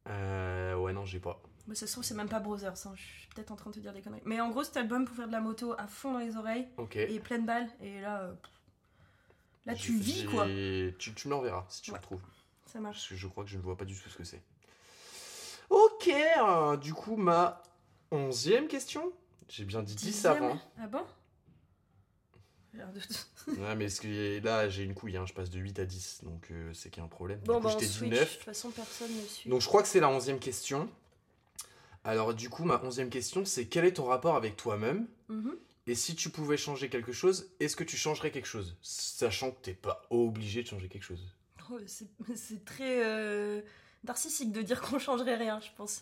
Euh, 0.08 0.76
ouais, 0.78 0.94
non, 0.94 1.06
j'ai 1.06 1.20
pas. 1.20 1.42
Mais 1.70 1.76
ça 1.76 1.86
se 1.88 1.92
trouve, 1.94 2.04
c'est 2.04 2.16
même 2.16 2.28
pas 2.28 2.40
Brothers. 2.40 2.74
hein, 2.88 2.94
Je 2.96 3.02
suis 3.02 3.28
peut-être 3.28 3.52
en 3.52 3.56
train 3.56 3.70
de 3.70 3.76
te 3.76 3.80
dire 3.80 3.94
des 3.94 4.02
conneries. 4.02 4.22
Mais 4.26 4.42
en 4.42 4.50
gros, 4.50 4.64
cet 4.64 4.76
album 4.76 5.06
pour 5.06 5.16
faire 5.16 5.28
de 5.28 5.32
la 5.32 5.40
moto 5.40 5.74
à 5.78 5.86
fond 5.88 6.12
dans 6.14 6.20
les 6.20 6.36
oreilles 6.36 6.68
Ok. 6.78 6.96
et 6.96 7.20
pleine 7.20 7.46
balle. 7.46 7.68
Et 7.80 8.02
là, 8.02 8.22
euh, 8.24 8.34
là 9.68 9.76
tu 9.76 9.96
vis 9.96 10.26
quoi. 10.26 10.46
Tu, 10.46 11.14
tu 11.16 11.28
me 11.28 11.34
l'enverras 11.34 11.66
si 11.70 11.82
tu 11.84 11.92
Ouais. 11.92 11.98
le 11.98 12.02
trouves. 12.04 12.22
Ça 12.66 12.80
marche. 12.80 12.98
Parce 12.98 13.08
que 13.10 13.16
je 13.16 13.28
crois 13.28 13.44
que 13.44 13.50
je 13.52 13.58
ne 13.58 13.62
vois 13.62 13.78
pas 13.78 13.86
du 13.86 13.94
tout 13.96 14.10
ce 14.10 14.18
que 14.18 14.24
c'est. 14.24 14.42
Ok, 15.70 16.08
euh, 16.10 16.76
du 16.78 16.94
coup, 16.96 17.16
ma 17.16 17.62
onzième 18.12 18.68
question. 18.68 19.14
J'ai 19.48 19.66
bien 19.66 19.84
dit 19.84 19.94
10 19.96 20.06
Dixième. 20.06 20.34
avant. 20.34 20.60
Ah 20.80 20.88
bon? 20.88 21.06
Ouais, 23.48 23.76
mais 23.76 23.90
ce 23.90 24.00
que- 24.02 24.44
là, 24.44 24.70
j'ai 24.70 24.84
une 24.84 24.94
couille, 24.94 25.18
hein, 25.18 25.26
je 25.26 25.34
passe 25.34 25.50
de 25.50 25.60
8 25.60 25.80
à 25.80 25.86
10, 25.86 26.22
donc 26.24 26.48
euh, 26.52 26.72
c'est 26.74 26.90
qu'il 26.92 27.02
y 27.02 27.04
a 27.04 27.06
un 27.06 27.10
problème. 27.10 27.40
Bon, 27.40 27.56
du 27.56 27.60
coup, 27.60 27.64
bah, 27.66 27.70
je 27.72 27.76
on 27.76 27.80
t'ai 27.80 27.86
dit 27.88 27.92
switch. 27.92 28.12
9. 28.12 28.30
De 28.30 28.36
toute 28.36 28.44
façon, 28.44 28.70
personne 28.72 29.12
ne 29.16 29.22
suit. 29.26 29.50
Donc 29.50 29.62
je 29.62 29.68
crois 29.68 29.82
que 29.82 29.88
c'est 29.88 30.00
la 30.00 30.10
onzième 30.10 30.40
question. 30.40 30.88
Alors 32.04 32.34
du 32.34 32.50
coup, 32.50 32.64
ma 32.64 32.82
onzième 32.84 33.10
question, 33.10 33.46
c'est 33.46 33.66
quel 33.66 33.86
est 33.86 33.94
ton 33.94 34.06
rapport 34.06 34.36
avec 34.36 34.56
toi-même? 34.56 35.08
Mhm. 35.28 35.56
Et 35.88 35.96
si 35.96 36.16
tu 36.16 36.30
pouvais 36.30 36.58
changer 36.58 36.88
quelque 36.90 37.12
chose, 37.12 37.50
est-ce 37.60 37.76
que 37.76 37.84
tu 37.84 37.98
changerais 37.98 38.32
quelque 38.32 38.48
chose? 38.48 38.78
Sachant 38.82 39.52
que 39.52 39.58
t'es 39.62 39.74
pas 39.74 40.04
obligé 40.10 40.62
de 40.64 40.68
changer 40.68 40.88
quelque 40.88 41.04
chose. 41.04 41.24
Oh, 41.72 41.78
c'est 41.86 42.08
très 42.66 43.04
euh, 43.06 43.62
narcissique 44.04 44.52
de 44.52 44.62
dire 44.62 44.82
qu'on 44.82 45.00
changerait 45.00 45.36
rien, 45.36 45.60
je 45.60 45.70
pense. 45.76 46.02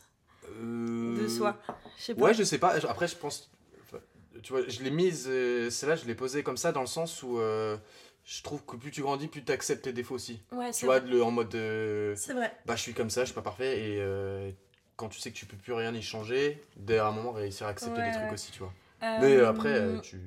Euh, 0.62 1.18
De 1.24 1.28
soi. 1.28 1.58
Je 1.98 2.04
sais 2.04 2.16
pas. 2.16 2.22
Ouais, 2.22 2.34
je 2.34 2.44
sais 2.44 2.58
pas. 2.58 2.76
Après, 2.88 3.08
je 3.08 3.16
pense. 3.16 3.50
enfin, 3.84 3.98
Tu 4.44 4.52
vois, 4.54 4.68
je 4.68 4.82
l'ai 4.84 4.92
mise. 4.92 5.26
euh, 5.30 5.70
Celle-là, 5.70 5.96
je 5.96 6.06
l'ai 6.06 6.16
posée 6.16 6.44
comme 6.44 6.58
ça 6.58 6.72
dans 6.72 6.82
le 6.82 6.88
sens 6.88 7.24
où 7.24 7.40
euh, 7.40 7.78
je 8.26 8.42
trouve 8.44 8.64
que 8.66 8.76
plus 8.76 8.92
tu 8.92 9.02
grandis, 9.02 9.28
plus 9.28 9.44
tu 9.44 9.52
acceptes 9.52 9.84
tes 9.86 9.94
défauts 9.94 10.16
aussi. 10.16 10.42
Ouais, 10.52 10.72
Tu 10.72 10.86
vois, 10.86 11.00
vrai. 11.00 11.10
le, 11.10 11.24
en 11.24 11.32
mode. 11.32 11.54
euh, 11.56 12.14
C'est 12.18 12.34
vrai. 12.34 12.54
bah, 12.66 12.76
je 12.76 12.82
suis 12.82 12.94
comme 12.94 13.10
ça, 13.10 13.22
je 13.22 13.28
suis 13.28 13.36
pas 13.36 13.42
parfait. 13.42 13.80
Et 13.90 13.98
euh, 14.02 14.52
quand 14.98 15.08
tu 15.10 15.20
sais 15.20 15.32
que 15.32 15.38
tu 15.38 15.46
peux 15.46 15.56
plus 15.58 15.74
rien 15.74 15.94
y 15.94 16.02
changer, 16.02 16.62
dès 16.76 17.00
un 17.00 17.12
moment, 17.12 17.32
réussir 17.32 17.68
à 17.68 17.70
accepter 17.70 18.02
Ouais, 18.02 18.08
des 18.08 18.14
trucs 18.14 18.32
aussi, 18.34 18.52
tu 18.52 18.60
vois. 18.60 18.74
Euh, 19.04 19.18
Mais 19.20 19.36
euh, 19.38 19.48
après, 19.50 19.70
euh, 19.80 20.00
tu. 20.02 20.20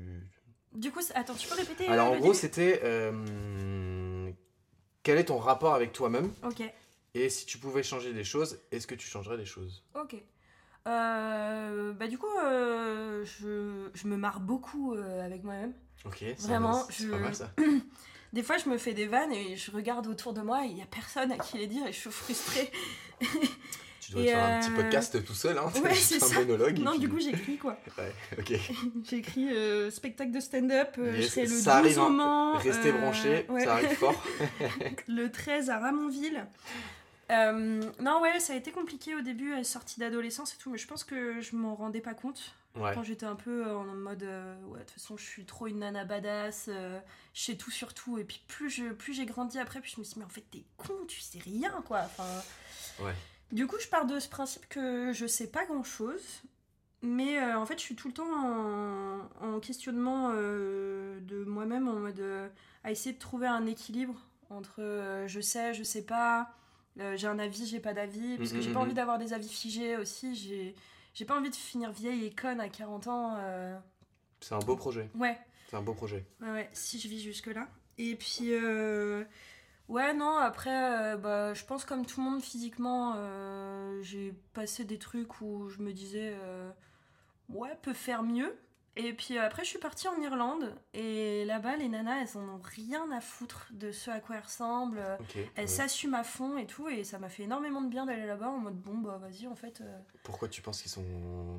Du 0.72 0.90
coup, 0.92 1.00
attends, 1.14 1.34
tu 1.34 1.48
peux 1.48 1.54
répéter 1.56 1.86
Alors, 1.88 2.08
euh, 2.08 2.10
en 2.12 2.16
gros, 2.18 2.32
c'était. 2.32 2.80
euh, 2.84 4.30
quel 5.02 5.18
est 5.18 5.24
ton 5.24 5.38
rapport 5.38 5.74
avec 5.74 5.92
toi-même? 5.92 6.32
Ok, 6.44 6.62
Et 7.14 7.28
si 7.28 7.46
tu 7.46 7.58
pouvais 7.58 7.82
changer 7.82 8.12
des 8.12 8.22
choses, 8.24 8.60
est-ce 8.70 8.86
que 8.86 8.94
tu 8.94 9.08
changerais 9.08 9.36
des 9.36 9.44
choses? 9.44 9.82
Ok. 9.94 10.14
Euh, 10.86 11.92
bah 11.92 12.06
du 12.06 12.16
coup, 12.16 12.26
euh, 12.42 13.24
je, 13.24 13.90
je 13.92 14.06
me 14.06 14.16
marre 14.16 14.40
beaucoup 14.40 14.94
avec 14.94 15.42
moi-même. 15.44 15.74
Ok, 16.04 16.24
Vraiment, 16.38 16.86
je- 16.88 17.08
pas 17.08 17.18
mal 17.18 17.34
ça. 17.34 17.52
Des 18.32 18.44
fois, 18.44 18.56
je 18.58 18.68
me 18.68 18.78
fais 18.78 18.94
des 18.94 19.06
vannes 19.06 19.32
et 19.32 19.56
je 19.56 19.72
regarde 19.72 20.06
autour 20.06 20.32
de 20.32 20.40
moi 20.40 20.64
et 20.64 20.68
il 20.68 20.78
y 20.78 20.82
a 20.82 20.86
personne 20.86 21.32
à 21.32 21.38
qui 21.38 21.58
les 21.58 21.66
dire 21.66 21.84
et 21.86 21.92
je 21.92 21.98
suis 21.98 22.10
frustrée. 22.10 22.70
Tu 24.10 24.16
dois 24.16 24.24
Et 24.24 24.26
faire 24.28 24.44
un 24.44 24.58
petit 24.60 24.70
euh, 24.72 24.76
podcast 24.76 25.24
tout 25.24 25.34
seul, 25.34 25.56
hein 25.56 25.70
ouais, 25.84 25.94
c'est 25.94 26.16
un 26.16 26.26
ça. 26.26 26.40
monologue. 26.40 26.78
non, 26.80 26.90
puis- 26.90 26.98
du 27.00 27.08
coup, 27.08 27.20
j'écris 27.20 27.58
quoi. 27.58 27.78
Ouais, 27.96 28.12
ok. 28.38 28.52
J'écris 29.08 29.54
euh, 29.54 29.88
spectacle 29.90 30.32
de 30.32 30.40
stand-up, 30.40 30.96
euh, 30.98 31.16
Yes, 31.16 31.30
serai 31.30 31.42
le 31.42 31.48
ça 31.48 31.54
12 31.54 31.68
arrive, 31.68 31.98
au. 32.00 32.08
Mans, 32.10 32.54
Restez 32.58 32.88
euh, 32.88 32.98
branchés, 32.98 33.46
ouais. 33.48 33.64
ça 33.64 33.74
arrive 33.74 33.90
fort. 33.94 34.20
le 35.06 35.30
13 35.30 35.70
à 35.70 35.78
Ramonville. 35.78 36.44
Euh, 37.30 37.80
non, 38.00 38.20
ouais, 38.20 38.40
ça 38.40 38.54
a 38.54 38.56
été 38.56 38.72
compliqué 38.72 39.14
au 39.14 39.20
début, 39.20 39.52
euh, 39.54 39.62
sortie 39.62 40.00
d'adolescence 40.00 40.54
et 40.54 40.56
tout, 40.56 40.70
mais 40.70 40.78
je 40.78 40.88
pense 40.88 41.04
que 41.04 41.40
je 41.40 41.54
m'en 41.54 41.76
rendais 41.76 42.00
pas 42.00 42.14
compte. 42.14 42.56
Ouais. 42.76 42.90
Quand 42.94 43.04
j'étais 43.04 43.26
un 43.26 43.36
peu 43.36 43.64
en 43.70 43.84
mode, 43.84 44.22
euh, 44.24 44.54
ouais, 44.66 44.78
de 44.80 44.84
toute 44.84 44.92
façon, 44.94 45.16
je 45.16 45.24
suis 45.24 45.44
trop 45.44 45.66
une 45.68 45.78
nana 45.80 46.04
badass, 46.04 46.66
euh, 46.68 46.98
je 47.34 47.42
sais 47.42 47.54
tout 47.56 47.70
sur 47.70 47.94
tout. 47.94 48.18
Et 48.18 48.24
puis 48.24 48.40
plus 48.48 48.70
je 48.70 48.92
plus 48.92 49.12
j'ai 49.14 49.26
grandi 49.26 49.58
après, 49.60 49.80
plus 49.80 49.92
je 49.94 50.00
me 50.00 50.04
suis 50.04 50.14
dit, 50.14 50.18
mais 50.20 50.24
en 50.24 50.28
fait, 50.28 50.44
t'es 50.50 50.64
con, 50.76 50.94
tu 51.06 51.20
sais 51.20 51.38
rien, 51.38 51.70
quoi. 51.86 52.00
Enfin, 52.04 52.24
Ouais. 53.00 53.12
Du 53.52 53.66
coup, 53.66 53.76
je 53.80 53.88
pars 53.88 54.06
de 54.06 54.18
ce 54.20 54.28
principe 54.28 54.68
que 54.68 55.12
je 55.12 55.26
sais 55.26 55.48
pas 55.48 55.64
grand 55.66 55.82
chose. 55.82 56.42
Mais 57.02 57.38
euh, 57.38 57.58
en 57.58 57.64
fait, 57.64 57.78
je 57.78 57.82
suis 57.82 57.96
tout 57.96 58.08
le 58.08 58.14
temps 58.14 58.30
en, 58.30 59.28
en 59.40 59.58
questionnement 59.60 60.32
euh, 60.34 61.18
de 61.20 61.44
moi-même, 61.44 61.88
en 61.88 61.94
mode 61.94 62.20
euh, 62.20 62.48
à 62.84 62.90
essayer 62.90 63.14
de 63.14 63.18
trouver 63.18 63.46
un 63.46 63.64
équilibre 63.66 64.14
entre 64.50 65.24
je 65.28 65.40
sais, 65.40 65.72
je 65.74 65.84
sais 65.84 66.02
pas, 66.04 66.50
j'ai 67.14 67.28
un 67.28 67.38
avis, 67.38 67.66
j'ai 67.66 67.78
pas 67.78 67.94
d'avis, 67.94 68.36
parce 68.36 68.50
que 68.50 68.56
Mhm, 68.56 68.62
j'ai 68.62 68.72
pas 68.72 68.80
mhm. 68.80 68.84
envie 68.86 68.94
d'avoir 68.94 69.16
des 69.18 69.32
avis 69.32 69.48
figés 69.48 69.96
aussi. 69.96 70.34
J'ai 70.34 70.74
j'ai 71.14 71.24
pas 71.24 71.38
envie 71.38 71.50
de 71.50 71.54
finir 71.54 71.92
vieille 71.92 72.24
et 72.26 72.30
conne 72.34 72.60
à 72.60 72.68
40 72.68 73.06
ans. 73.06 73.36
C'est 74.40 74.54
un 74.54 74.58
beau 74.58 74.76
projet. 74.76 75.08
Ouais, 75.14 75.38
C'est 75.68 75.76
un 75.76 75.82
beau 75.82 75.94
projet. 75.94 76.24
Ouais, 76.40 76.50
ouais, 76.50 76.70
si 76.72 76.98
je 76.98 77.06
vis 77.08 77.20
jusque-là. 77.22 77.68
Et 77.98 78.16
puis, 78.16 78.50
ouais, 79.90 80.14
non, 80.14 80.36
après, 80.38 81.14
euh, 81.14 81.16
bah, 81.16 81.52
je 81.54 81.64
pense 81.64 81.84
comme 81.84 82.06
tout 82.06 82.20
le 82.22 82.30
monde 82.30 82.40
physiquement, 82.42 83.14
euh, 83.16 84.00
j'ai 84.02 84.32
passé 84.54 84.84
des 84.84 84.98
trucs 84.98 85.40
où 85.40 85.68
je 85.68 85.80
me 85.82 85.92
disais, 85.92 86.32
euh, 86.42 86.70
ouais, 87.50 87.76
peut 87.82 87.92
faire 87.92 88.22
mieux. 88.22 88.56
Et 88.96 89.12
puis 89.14 89.38
après, 89.38 89.62
je 89.62 89.68
suis 89.68 89.78
partie 89.78 90.08
en 90.08 90.20
Irlande, 90.20 90.74
et 90.94 91.44
là-bas, 91.44 91.76
les 91.76 91.88
nanas, 91.88 92.22
elles 92.22 92.36
en 92.36 92.42
ont 92.56 92.60
rien 92.62 93.08
à 93.12 93.20
foutre 93.20 93.68
de 93.70 93.92
ce 93.92 94.10
à 94.10 94.18
quoi 94.18 94.34
elles 94.36 94.42
ressemblent. 94.42 95.00
Elles 95.54 95.68
s'assument 95.68 96.14
à 96.16 96.24
fond 96.24 96.58
et 96.58 96.66
tout, 96.66 96.88
et 96.88 97.04
ça 97.04 97.18
m'a 97.20 97.28
fait 97.28 97.44
énormément 97.44 97.80
de 97.82 97.88
bien 97.88 98.04
d'aller 98.04 98.26
là-bas 98.26 98.48
en 98.48 98.58
mode, 98.58 98.74
bon, 98.80 98.98
bah 98.98 99.16
vas-y, 99.22 99.46
en 99.46 99.54
fait. 99.54 99.80
Pourquoi 100.24 100.48
tu 100.48 100.60
penses 100.60 100.82
qu'ils 100.82 100.90
sont. 100.90 101.04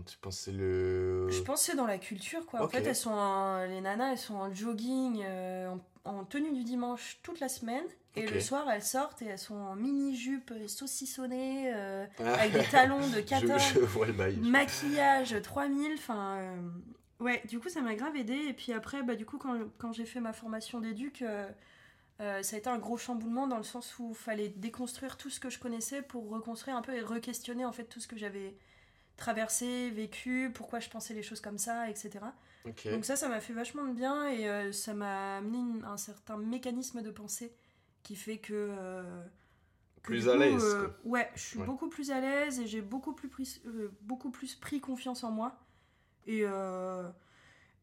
Tu 0.06 0.17
penses 0.17 0.38
que 0.39 0.44
c'est 0.44 0.52
le. 0.52 1.30
Je 1.32 1.41
pense 1.41 1.62
c'est 1.62 1.76
dans 1.76 1.88
la 1.88 1.98
culture, 2.00 2.46
quoi. 2.46 2.60
En 2.60 2.67
fait, 2.67 2.80
elles 2.89 2.96
sont 2.98 3.12
en- 3.12 3.65
les 3.65 3.80
nanas, 3.82 4.12
elles 4.12 4.17
sont 4.17 4.36
en 4.36 4.54
jogging, 4.54 5.24
en, 5.26 5.80
en 6.04 6.26
tenue 6.26 6.52
du 6.52 6.63
dimanche 6.65 7.20
toute 7.24 7.39
la 7.39 7.48
semaine. 7.50 7.86
Et 8.15 8.28
le 8.28 8.39
soir, 8.41 8.69
elles 8.69 8.84
sortent 8.84 9.21
et 9.21 9.26
elles 9.26 9.39
sont 9.39 9.56
en 9.56 9.76
mini-jupe 9.76 10.54
saucissonnée, 10.67 11.71
euh, 11.74 12.06
Ah, 12.19 12.34
avec 12.36 12.52
des 12.54 12.63
talons 12.65 13.00
de 13.08 13.15
je, 13.15 13.19
14, 13.21 13.62
je 13.76 13.80
vois 13.80 14.06
le 14.06 14.13
bail. 14.13 14.36
maquillage 14.38 15.36
3000. 15.41 15.93
Enfin, 15.93 16.38
euh, 16.39 16.56
ouais, 17.21 17.41
du 17.47 17.60
coup, 17.60 17.69
ça 17.69 17.82
m'a 17.82 17.95
grave 17.95 18.15
aidé. 18.17 18.34
Et 18.50 18.54
puis 18.54 18.74
après, 18.74 19.02
bah, 19.04 19.15
du 19.15 19.26
coup, 19.26 19.38
quand, 19.38 19.58
quand 19.78 19.93
j'ai 19.93 20.06
fait 20.06 20.19
ma 20.19 20.34
formation 20.34 20.82
d'éduc, 20.82 21.21
euh, 21.21 21.50
ça 22.19 22.56
a 22.56 22.60
été 22.60 22.69
un 22.69 22.78
gros 22.78 22.97
chamboulement 22.97 23.47
dans 23.47 23.58
le 23.58 23.63
sens 23.63 23.97
où 23.97 24.10
il 24.12 24.15
fallait 24.15 24.50
déconstruire 24.50 25.15
tout 25.17 25.30
ce 25.30 25.39
que 25.39 25.50
je 25.50 25.58
connaissais 25.58 26.02
pour 26.02 26.30
reconstruire 26.30 26.76
un 26.76 26.82
peu 26.82 26.93
et 26.93 27.02
re-questionner 27.02 27.65
en 27.65 27.71
fait 27.71 27.86
tout 27.86 28.00
ce 28.00 28.08
que 28.08 28.17
j'avais 28.17 28.56
traversé, 29.17 29.89
vécu, 29.91 30.52
pourquoi 30.54 30.80
je 30.80 30.89
pensais 30.89 31.13
les 31.13 31.24
choses 31.24 31.41
comme 31.41 31.58
ça, 31.58 31.89
etc. 31.89 32.19
Donc 32.91 33.06
ça, 33.06 33.15
ça 33.15 33.28
m'a 33.30 33.39
fait 33.39 33.54
vachement 33.54 33.86
de 33.86 33.93
bien 33.93 34.28
et 34.30 34.71
ça 34.71 34.93
m'a 34.93 35.38
amené 35.38 35.58
une- 35.58 35.84
un 35.86 35.97
certain 35.97 36.38
mécanisme 36.38 37.02
de 37.02 37.10
pensée 37.10 37.54
qui 38.03 38.15
fait 38.15 38.37
que... 38.37 38.53
euh, 38.53 39.23
que 40.03 40.07
Plus 40.07 40.29
à 40.29 40.35
l'aise, 40.35 40.63
euh, 40.63 40.87
ouais, 41.03 41.29
je 41.35 41.41
suis 41.41 41.59
Ouais. 41.59 41.65
beaucoup 41.65 41.87
plus 41.87 42.09
à 42.11 42.19
l'aise 42.19 42.59
et 42.59 42.65
j'ai 42.65 42.81
beaucoup 42.81 43.13
plus, 43.13 43.27
pris, 43.29 43.61
euh, 43.67 43.91
beaucoup 44.01 44.31
plus 44.31 44.55
pris 44.55 44.79
confiance 44.81 45.23
en 45.23 45.31
moi. 45.31 45.55
Et, 46.25 46.41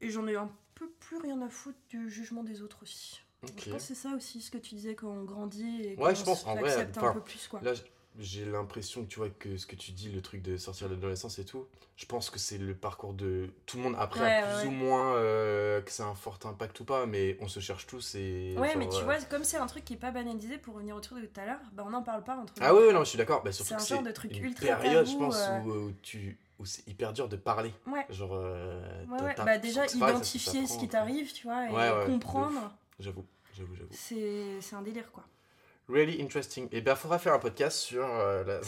et 0.01 0.11
j'en 0.11 0.27
ai 0.27 0.37
un 0.37 0.51
peu 0.75 0.89
plus 1.01 1.17
rien 1.19 1.41
à 1.43 1.49
foutre 1.49 1.79
du 1.89 2.09
jugement 2.11 2.43
des 2.43 2.63
autres 2.63 2.83
aussi. 2.83 3.23
Je 3.45 3.53
pense 3.53 3.65
que 3.73 3.79
c'est 3.79 3.95
ça 3.95 4.11
aussi 4.17 4.41
ce 4.41 4.51
que 4.51 4.59
tu 4.59 4.75
disais 4.75 4.95
quand 4.97 5.09
on 5.09 5.23
grandit 5.25 5.83
et 5.83 5.97
Ouais, 5.97 6.11
qu'on 6.11 6.15
je 6.15 6.25
pense, 6.25 6.45
en 6.47 6.57
vrai, 6.57 6.75
un 6.77 7.13
peu 7.13 7.21
plus. 7.21 7.47
Quoi. 7.47 7.61
Là, 7.63 7.73
j'ai 8.19 8.45
l'impression 8.45 9.05
que 9.05 9.09
tu 9.09 9.19
vois 9.21 9.31
que 9.31 9.57
ce 9.57 9.67
que 9.67 9.77
tu 9.77 9.93
dis, 9.93 10.11
le 10.11 10.21
truc 10.21 10.43
de 10.43 10.57
sortir 10.57 10.89
de 10.89 10.95
l'adolescence 10.95 11.39
et 11.39 11.45
tout, 11.45 11.67
je 11.97 12.05
pense 12.07 12.31
que 12.31 12.39
c'est 12.39 12.59
le 12.59 12.75
parcours 12.75 13.13
de 13.15 13.51
tout 13.67 13.77
le 13.77 13.85
monde. 13.85 13.95
Après, 13.99 14.21
Ouais, 14.21 14.35
à 14.35 14.43
plus 14.43 14.55
ouais, 14.57 14.65
ou 14.67 14.69
ouais. 14.71 14.75
moins 14.77 15.15
euh, 15.17 15.81
que 15.83 15.91
ça 15.91 16.05
a 16.05 16.09
un 16.09 16.15
fort 16.15 16.39
impact 16.45 16.81
ou 16.81 16.85
pas, 16.85 17.07
mais 17.07 17.37
on 17.41 17.49
se 17.49 17.61
cherche 17.61 17.87
tous 17.87 18.15
et. 18.17 18.55
Ouais, 18.59 18.69
genre, 18.71 18.77
mais 18.79 18.89
tu 18.89 18.97
euh, 19.01 19.05
vois, 19.05 19.17
comme 19.23 19.45
c'est 19.45 19.57
un 19.57 19.67
truc 19.67 19.85
qui 19.85 19.95
est 19.95 19.99
pas 19.99 20.11
banalisé, 20.11 20.59
pour 20.59 20.75
revenir 20.75 20.97
au 20.97 21.01
truc 21.01 21.21
de 21.23 21.27
tout 21.27 21.41
à 21.41 21.47
l'heure, 21.47 21.61
bah 21.73 21.85
on 21.87 21.91
n'en 21.91 22.03
parle 22.03 22.25
pas 22.25 22.37
entre 22.37 22.53
Ah 22.61 22.75
oui, 22.75 22.93
non, 22.93 23.01
je 23.05 23.11
suis 23.11 23.19
d'accord. 23.19 23.43
Bah, 23.43 23.53
C'est 23.53 23.73
un 23.75 23.79
genre 23.79 24.03
de 24.03 24.11
truc 24.13 24.37
une 24.37 24.45
ultra 24.45 24.67
période, 24.77 25.07
je 25.07 25.13
tabou, 25.13 25.25
pense, 25.25 25.39
euh. 25.49 25.61
où, 25.61 25.71
où 25.89 25.93
tu 26.03 26.39
où 26.59 26.65
c'est 26.65 26.87
hyper 26.89 27.13
dur 27.13 27.29
de 27.29 27.37
parler. 27.37 27.73
Ouais. 27.87 28.05
Genre. 28.11 28.33
euh, 28.35 29.05
Ouais, 29.07 29.23
ouais. 29.23 29.35
Bah 29.37 29.59
déjà, 29.59 29.87
c'est 29.87 29.97
identifier 29.97 30.67
ce 30.67 30.77
qui 30.79 30.89
t'arrive, 30.89 31.33
tu 31.33 31.47
vois, 31.47 31.69
et 31.69 31.73
Ouais, 31.73 31.91
ouais, 31.91 32.07
comprendre, 32.07 32.73
J'avoue, 32.99 33.25
j'avoue, 33.57 33.77
j'avoue. 33.77 33.91
c'est 33.93 34.61
c'est 34.61 34.75
un 34.75 34.83
délire, 34.83 35.11
quoi. 35.13 35.25
Really 35.89 36.21
interesting. 36.21 36.69
Et 36.71 36.83
ben, 36.83 36.95
faudra 36.95 37.19
faire 37.19 37.33
un 37.33 37.39
podcast 37.39 37.79
sur 37.79 38.05
euh, 38.05 38.45
la, 38.45 38.61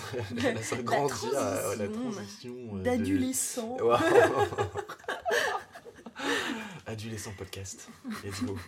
la, 0.43 0.53
la, 0.55 0.83
grandir, 0.83 1.31
euh, 1.35 1.77
la 1.77 1.89
transition, 1.89 2.55
euh, 2.55 2.79
de- 2.79 2.83
D'adolescent. 2.83 3.77
Wow. 3.79 3.97
Adolescent 6.87 7.33
podcast. 7.37 7.89
Let's 8.25 8.43
go. 8.43 8.59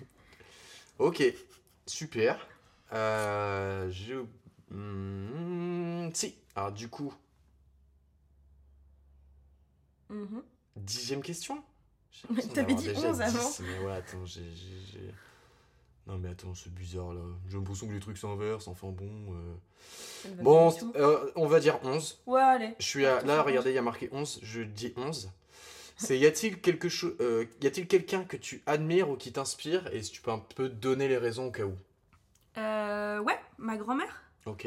Ok, 0.98 1.22
super. 1.86 2.46
Euh, 2.92 3.90
je... 3.90 4.14
Hmm, 4.70 6.10
si, 6.14 6.34
alors 6.54 6.72
du 6.72 6.88
coup, 6.88 7.12
Mhm. 10.10 10.42
dixième 10.76 11.22
question? 11.22 11.62
T'avais 12.54 12.74
dit 12.74 12.88
déjà 12.88 13.08
11 13.08 13.20
avant. 13.22 13.48
10, 13.48 13.60
Mais 13.60 13.78
ouais, 13.78 13.92
attends, 13.92 14.24
j'ai... 14.26 14.42
Non 16.06 16.18
mais 16.18 16.30
attends, 16.30 16.54
c'est 16.54 16.72
bizarre 16.72 17.14
là. 17.14 17.20
J'ai 17.48 17.56
l'impression 17.56 17.86
que 17.86 17.92
les 17.92 18.00
trucs 18.00 18.18
s'inversent, 18.18 18.68
enfin 18.68 18.88
bon... 18.88 19.34
euh. 19.34 19.54
Bon, 20.40 20.72
euh, 20.96 21.30
on 21.36 21.46
va 21.46 21.60
dire 21.60 21.78
11. 21.84 22.22
Ouais, 22.26 22.40
allez. 22.40 22.74
Je 22.78 22.86
suis 22.86 23.06
à... 23.06 23.22
Là, 23.22 23.42
regardez, 23.42 23.70
il 23.70 23.74
y 23.74 23.78
a 23.78 23.82
marqué 23.82 24.08
11, 24.12 24.40
je 24.42 24.62
dis 24.62 24.92
11. 24.96 25.30
C'est 25.96 26.18
y 26.18 26.26
a-t-il 26.26 26.60
quelque 26.60 26.88
chose, 26.88 27.14
euh, 27.20 27.44
y 27.60 27.66
a-t-il 27.66 27.86
quelqu'un 27.86 28.24
que 28.24 28.36
tu 28.36 28.62
admires 28.66 29.10
ou 29.10 29.16
qui 29.16 29.32
t'inspire? 29.32 29.86
Et 29.94 30.02
si 30.02 30.10
tu 30.10 30.20
peux 30.20 30.30
un 30.32 30.38
peu 30.38 30.68
donner 30.68 31.06
les 31.06 31.18
raisons 31.18 31.46
au 31.46 31.50
cas 31.50 31.64
où. 31.64 31.74
Euh, 32.58 33.20
ouais, 33.20 33.38
ma 33.58 33.76
grand-mère. 33.76 34.22
Ok. 34.46 34.66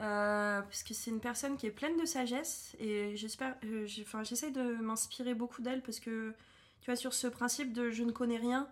Euh, 0.00 0.60
parce 0.62 0.82
que 0.82 0.94
c'est 0.94 1.10
une 1.10 1.20
personne 1.20 1.56
qui 1.56 1.66
est 1.66 1.70
pleine 1.70 1.96
de 2.00 2.04
sagesse 2.04 2.74
et 2.80 3.16
j'espère, 3.16 3.54
enfin, 4.00 4.24
j'essaie 4.24 4.50
de 4.50 4.82
m'inspirer 4.82 5.34
beaucoup 5.34 5.62
d'elle 5.62 5.82
parce 5.82 6.00
que 6.00 6.32
tu 6.80 6.86
vois 6.90 6.96
sur 6.96 7.14
ce 7.14 7.28
principe 7.28 7.72
de 7.72 7.90
je 7.90 8.02
ne 8.02 8.10
connais 8.10 8.38
rien 8.38 8.68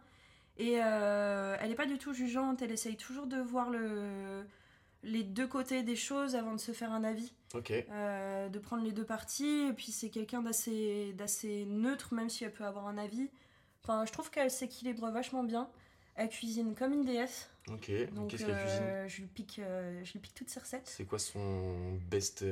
et 0.59 0.79
euh, 0.83 1.57
elle 1.61 1.69
n'est 1.71 1.75
pas 1.75 1.87
du 1.87 1.99
tout 1.99 2.13
jugeante, 2.13 2.61
elle 2.63 2.71
essaye 2.73 2.97
toujours 2.97 3.27
de 3.27 3.39
voir 3.39 3.71
le, 3.71 4.45
les 5.03 5.23
deux 5.23 5.47
côtés 5.47 5.83
des 5.83 5.97
choses 5.97 6.35
avant 6.37 6.53
de 6.53 6.61
se 6.61 6.73
faire 6.73 6.93
un 6.93 7.03
avis, 7.05 7.33
Ok. 7.55 7.73
euh, 7.73 8.49
de 8.49 8.59
prendre 8.59 8.85
les 8.85 8.93
deux 8.93 9.05
parties 9.07 9.69
et 9.69 9.73
puis 9.73 9.91
c'est 9.93 10.11
quelqu'un 10.11 10.43
d'assez 10.43 11.13
d'assez 11.15 11.65
neutre 11.67 12.13
même 12.15 12.29
si 12.29 12.45
elle 12.45 12.53
peut 12.53 12.65
avoir 12.65 12.87
un 12.89 12.99
avis. 12.99 13.31
Enfin, 13.83 14.05
je 14.07 14.13
trouve 14.13 14.31
qu'elle 14.31 14.51
s'équilibre 14.51 15.11
vachement 15.11 15.43
bien. 15.45 15.71
Elle 16.17 16.29
cuisine 16.29 16.75
comme 16.75 16.93
une 16.93 17.05
déesse, 17.07 17.49
Ok. 17.71 17.91
donc 18.13 18.29
Qu'est-ce 18.31 18.45
qu'elle 18.45 18.59
cuisine 18.59 18.83
euh, 18.83 19.09
je 19.09 19.21
lui 19.23 19.27
pique, 19.29 19.59
euh, 19.61 20.05
je 20.05 20.13
lui 20.13 20.19
pique 20.19 20.35
toutes 20.35 20.51
ses 20.51 20.61
recettes. 20.61 20.87
C'est 20.89 21.07
quoi 21.07 21.19
son 21.19 21.95
best. 22.11 22.45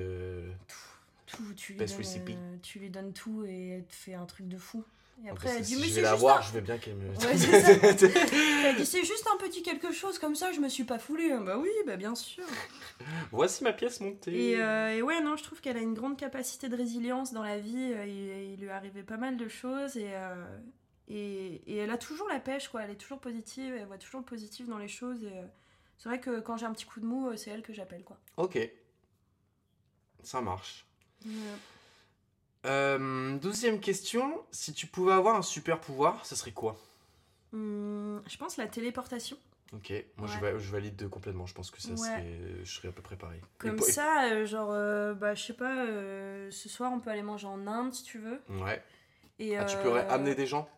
tout, 1.27 1.53
tu 1.55 1.73
lui, 1.73 1.79
Best 1.81 1.93
donnes, 1.95 1.99
recipe? 2.07 2.31
tu 2.63 2.79
lui 2.79 2.89
donnes 2.89 3.13
tout 3.13 3.45
et 3.45 3.69
elle 3.71 3.85
te 3.85 3.95
fait 3.95 4.15
un 4.15 4.25
truc 4.25 4.49
de 4.49 4.57
fou. 4.57 4.83
Et 5.25 5.31
après, 5.31 5.49
elle 5.51 5.63
dit, 5.63 5.75
si 5.75 5.81
mais 5.81 5.87
je 5.89 5.89
c'est 5.91 5.97
vais 5.97 6.03
la 6.03 6.11
juste, 6.11 6.21
voir, 6.21 6.39
un... 6.39 6.43
je 6.43 6.53
veux 6.53 6.61
bien 6.61 6.79
qu'elle 6.79 6.95
me. 6.95 7.09
Ouais, 7.09 7.37
c'est 8.85 9.01
dit, 9.01 9.05
juste 9.07 9.27
un 9.33 9.37
petit 9.39 9.63
quelque 9.63 9.93
chose 9.93 10.19
comme 10.19 10.37
ça, 10.37 10.53
je 10.53 10.61
me 10.61 10.69
suis 10.69 10.85
pas 10.85 10.99
foulée. 10.99 11.37
Bah 11.45 11.59
oui, 11.59 11.71
bah 11.87 11.97
bien 11.97 12.15
sûr. 12.15 12.45
Voici 13.33 13.65
ma 13.65 13.73
pièce 13.73 14.01
montée. 14.01 14.51
Et, 14.53 14.61
euh, 14.61 14.95
et 14.97 15.03
ouais, 15.03 15.21
non, 15.21 15.37
je 15.37 15.43
trouve 15.43 15.61
qu'elle 15.61 15.77
a 15.77 15.81
une 15.81 15.95
grande 15.95 16.17
capacité 16.17 16.69
de 16.69 16.77
résilience 16.77 17.33
dans 17.33 17.43
la 17.43 17.59
vie. 17.59 17.93
euh, 17.95 18.07
Il, 18.07 18.53
il 18.55 18.61
lui 18.61 18.71
arrivé 18.71 19.03
pas 19.03 19.17
mal 19.17 19.37
de 19.37 19.49
choses 19.49 19.97
et, 19.97 20.11
euh, 20.15 20.47
et, 21.09 21.63
et 21.67 21.77
elle 21.79 21.91
a 21.91 21.99
toujours 21.99 22.29
la 22.29 22.39
pêche, 22.39 22.69
quoi. 22.69 22.83
Elle 22.85 22.91
est 22.91 22.97
toujours 22.97 23.19
positive, 23.21 23.75
elle 23.75 23.87
voit 23.87 23.99
toujours 23.99 24.21
le 24.21 24.27
positif 24.27 24.69
dans 24.69 24.79
les 24.79 24.89
choses. 24.89 25.25
Et 25.25 25.37
euh, 25.37 25.43
c'est 25.97 26.09
vrai 26.09 26.21
que 26.21 26.39
quand 26.41 26.57
j'ai 26.57 26.67
un 26.67 26.73
petit 26.73 26.87
coup 26.87 27.01
de 27.01 27.07
mou, 27.07 27.37
c'est 27.37 27.51
elle 27.51 27.63
que 27.63 27.73
j'appelle, 27.73 28.05
quoi. 28.05 28.19
Ok. 28.37 28.57
Ça 30.23 30.41
marche. 30.41 30.87
Euh, 32.67 33.37
douzième 33.39 33.81
question. 33.81 34.43
Si 34.51 34.73
tu 34.73 34.87
pouvais 34.87 35.13
avoir 35.13 35.37
un 35.37 35.43
super 35.43 35.81
pouvoir, 35.81 36.25
ce 36.27 36.35
serait 36.37 36.53
quoi? 36.53 36.77
Hum, 37.53 38.23
je 38.27 38.37
pense 38.37 38.57
la 38.57 38.67
téléportation. 38.67 39.37
Ok. 39.75 39.93
Moi, 40.17 40.27
je, 40.29 40.39
Ouais. 40.41 40.53
va- 40.53 40.59
je 40.59 40.71
valide 40.73 41.09
complètement. 41.09 41.47
Je 41.47 41.55
pense 41.55 41.71
que 41.71 41.81
ça 41.81 41.91
Ouais. 41.91 41.97
serait. 41.97 42.39
Je 42.65 42.71
serais 42.75 42.89
à 42.89 42.93
peu 42.93 43.03
près 43.03 43.17
pareil. 43.17 43.41
Comme 43.59 43.77
et- 43.77 43.83
ça, 43.83 44.25
euh, 44.33 44.47
genre, 44.47 44.71
euh, 44.73 45.15
bah, 45.15 45.35
je 45.35 45.45
sais 45.45 45.53
pas, 45.53 45.85
euh, 45.85 46.51
ce 46.51 46.69
soir 46.69 46.91
on 46.93 47.01
peut 47.01 47.11
aller 47.11 47.23
manger 47.23 47.47
en 47.47 47.67
Inde 47.67 47.93
si 47.93 48.03
tu 48.03 48.19
veux. 48.19 48.41
Ouais. 48.49 48.83
Et, 49.39 49.57
Ah, 49.57 49.65
tu 49.65 49.77
euh, 49.77 49.83
pourrais 49.83 50.07
amener 50.09 50.35
des 50.35 50.47
gens? 50.47 50.69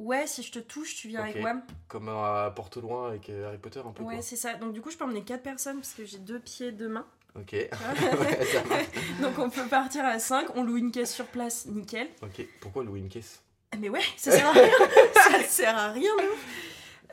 Ouais, 0.00 0.26
si 0.26 0.42
je 0.42 0.50
te 0.50 0.58
touche, 0.58 0.96
tu 0.96 1.06
viens 1.08 1.22
avec 1.22 1.42
Wam. 1.42 1.62
Comme 1.86 2.08
à 2.08 2.52
Porte 2.54 2.76
Loin 2.76 3.08
avec 3.08 3.30
euh, 3.30 3.46
Harry 3.46 3.58
Potter 3.58 3.80
un 3.86 3.92
peu 3.92 4.02
Ouais, 4.02 4.20
c'est 4.22 4.36
ça. 4.36 4.54
Donc 4.54 4.72
du 4.72 4.80
coup, 4.82 4.90
je 4.90 4.96
peux 4.96 5.04
emmener 5.04 5.22
4 5.22 5.42
personnes 5.44 5.76
parce 5.76 5.94
que 5.94 6.04
j'ai 6.04 6.18
deux 6.18 6.40
pieds, 6.40 6.72
deux 6.72 6.88
mains. 6.88 7.06
Ok. 7.36 7.52
Ouais, 7.52 8.44
ça 8.46 8.64
marche. 8.64 8.84
Donc 9.20 9.38
on 9.38 9.50
peut 9.50 9.66
partir 9.66 10.04
à 10.04 10.18
5, 10.18 10.56
on 10.56 10.62
loue 10.62 10.76
une 10.76 10.90
caisse 10.92 11.12
sur 11.14 11.26
place, 11.26 11.66
nickel. 11.66 12.08
ok. 12.22 12.46
Pourquoi 12.60 12.84
louer 12.84 13.00
une 13.00 13.08
caisse? 13.08 13.40
Ah, 13.72 13.76
Mais 13.80 13.88
ouais, 13.88 14.00
ça 14.16 14.30
sert 14.30 14.46
à 14.46 14.52
rien. 14.52 14.70
ça 15.14 15.42
sert 15.42 15.76
à 15.76 15.88
rien, 15.90 16.12
ouf. 16.14 16.46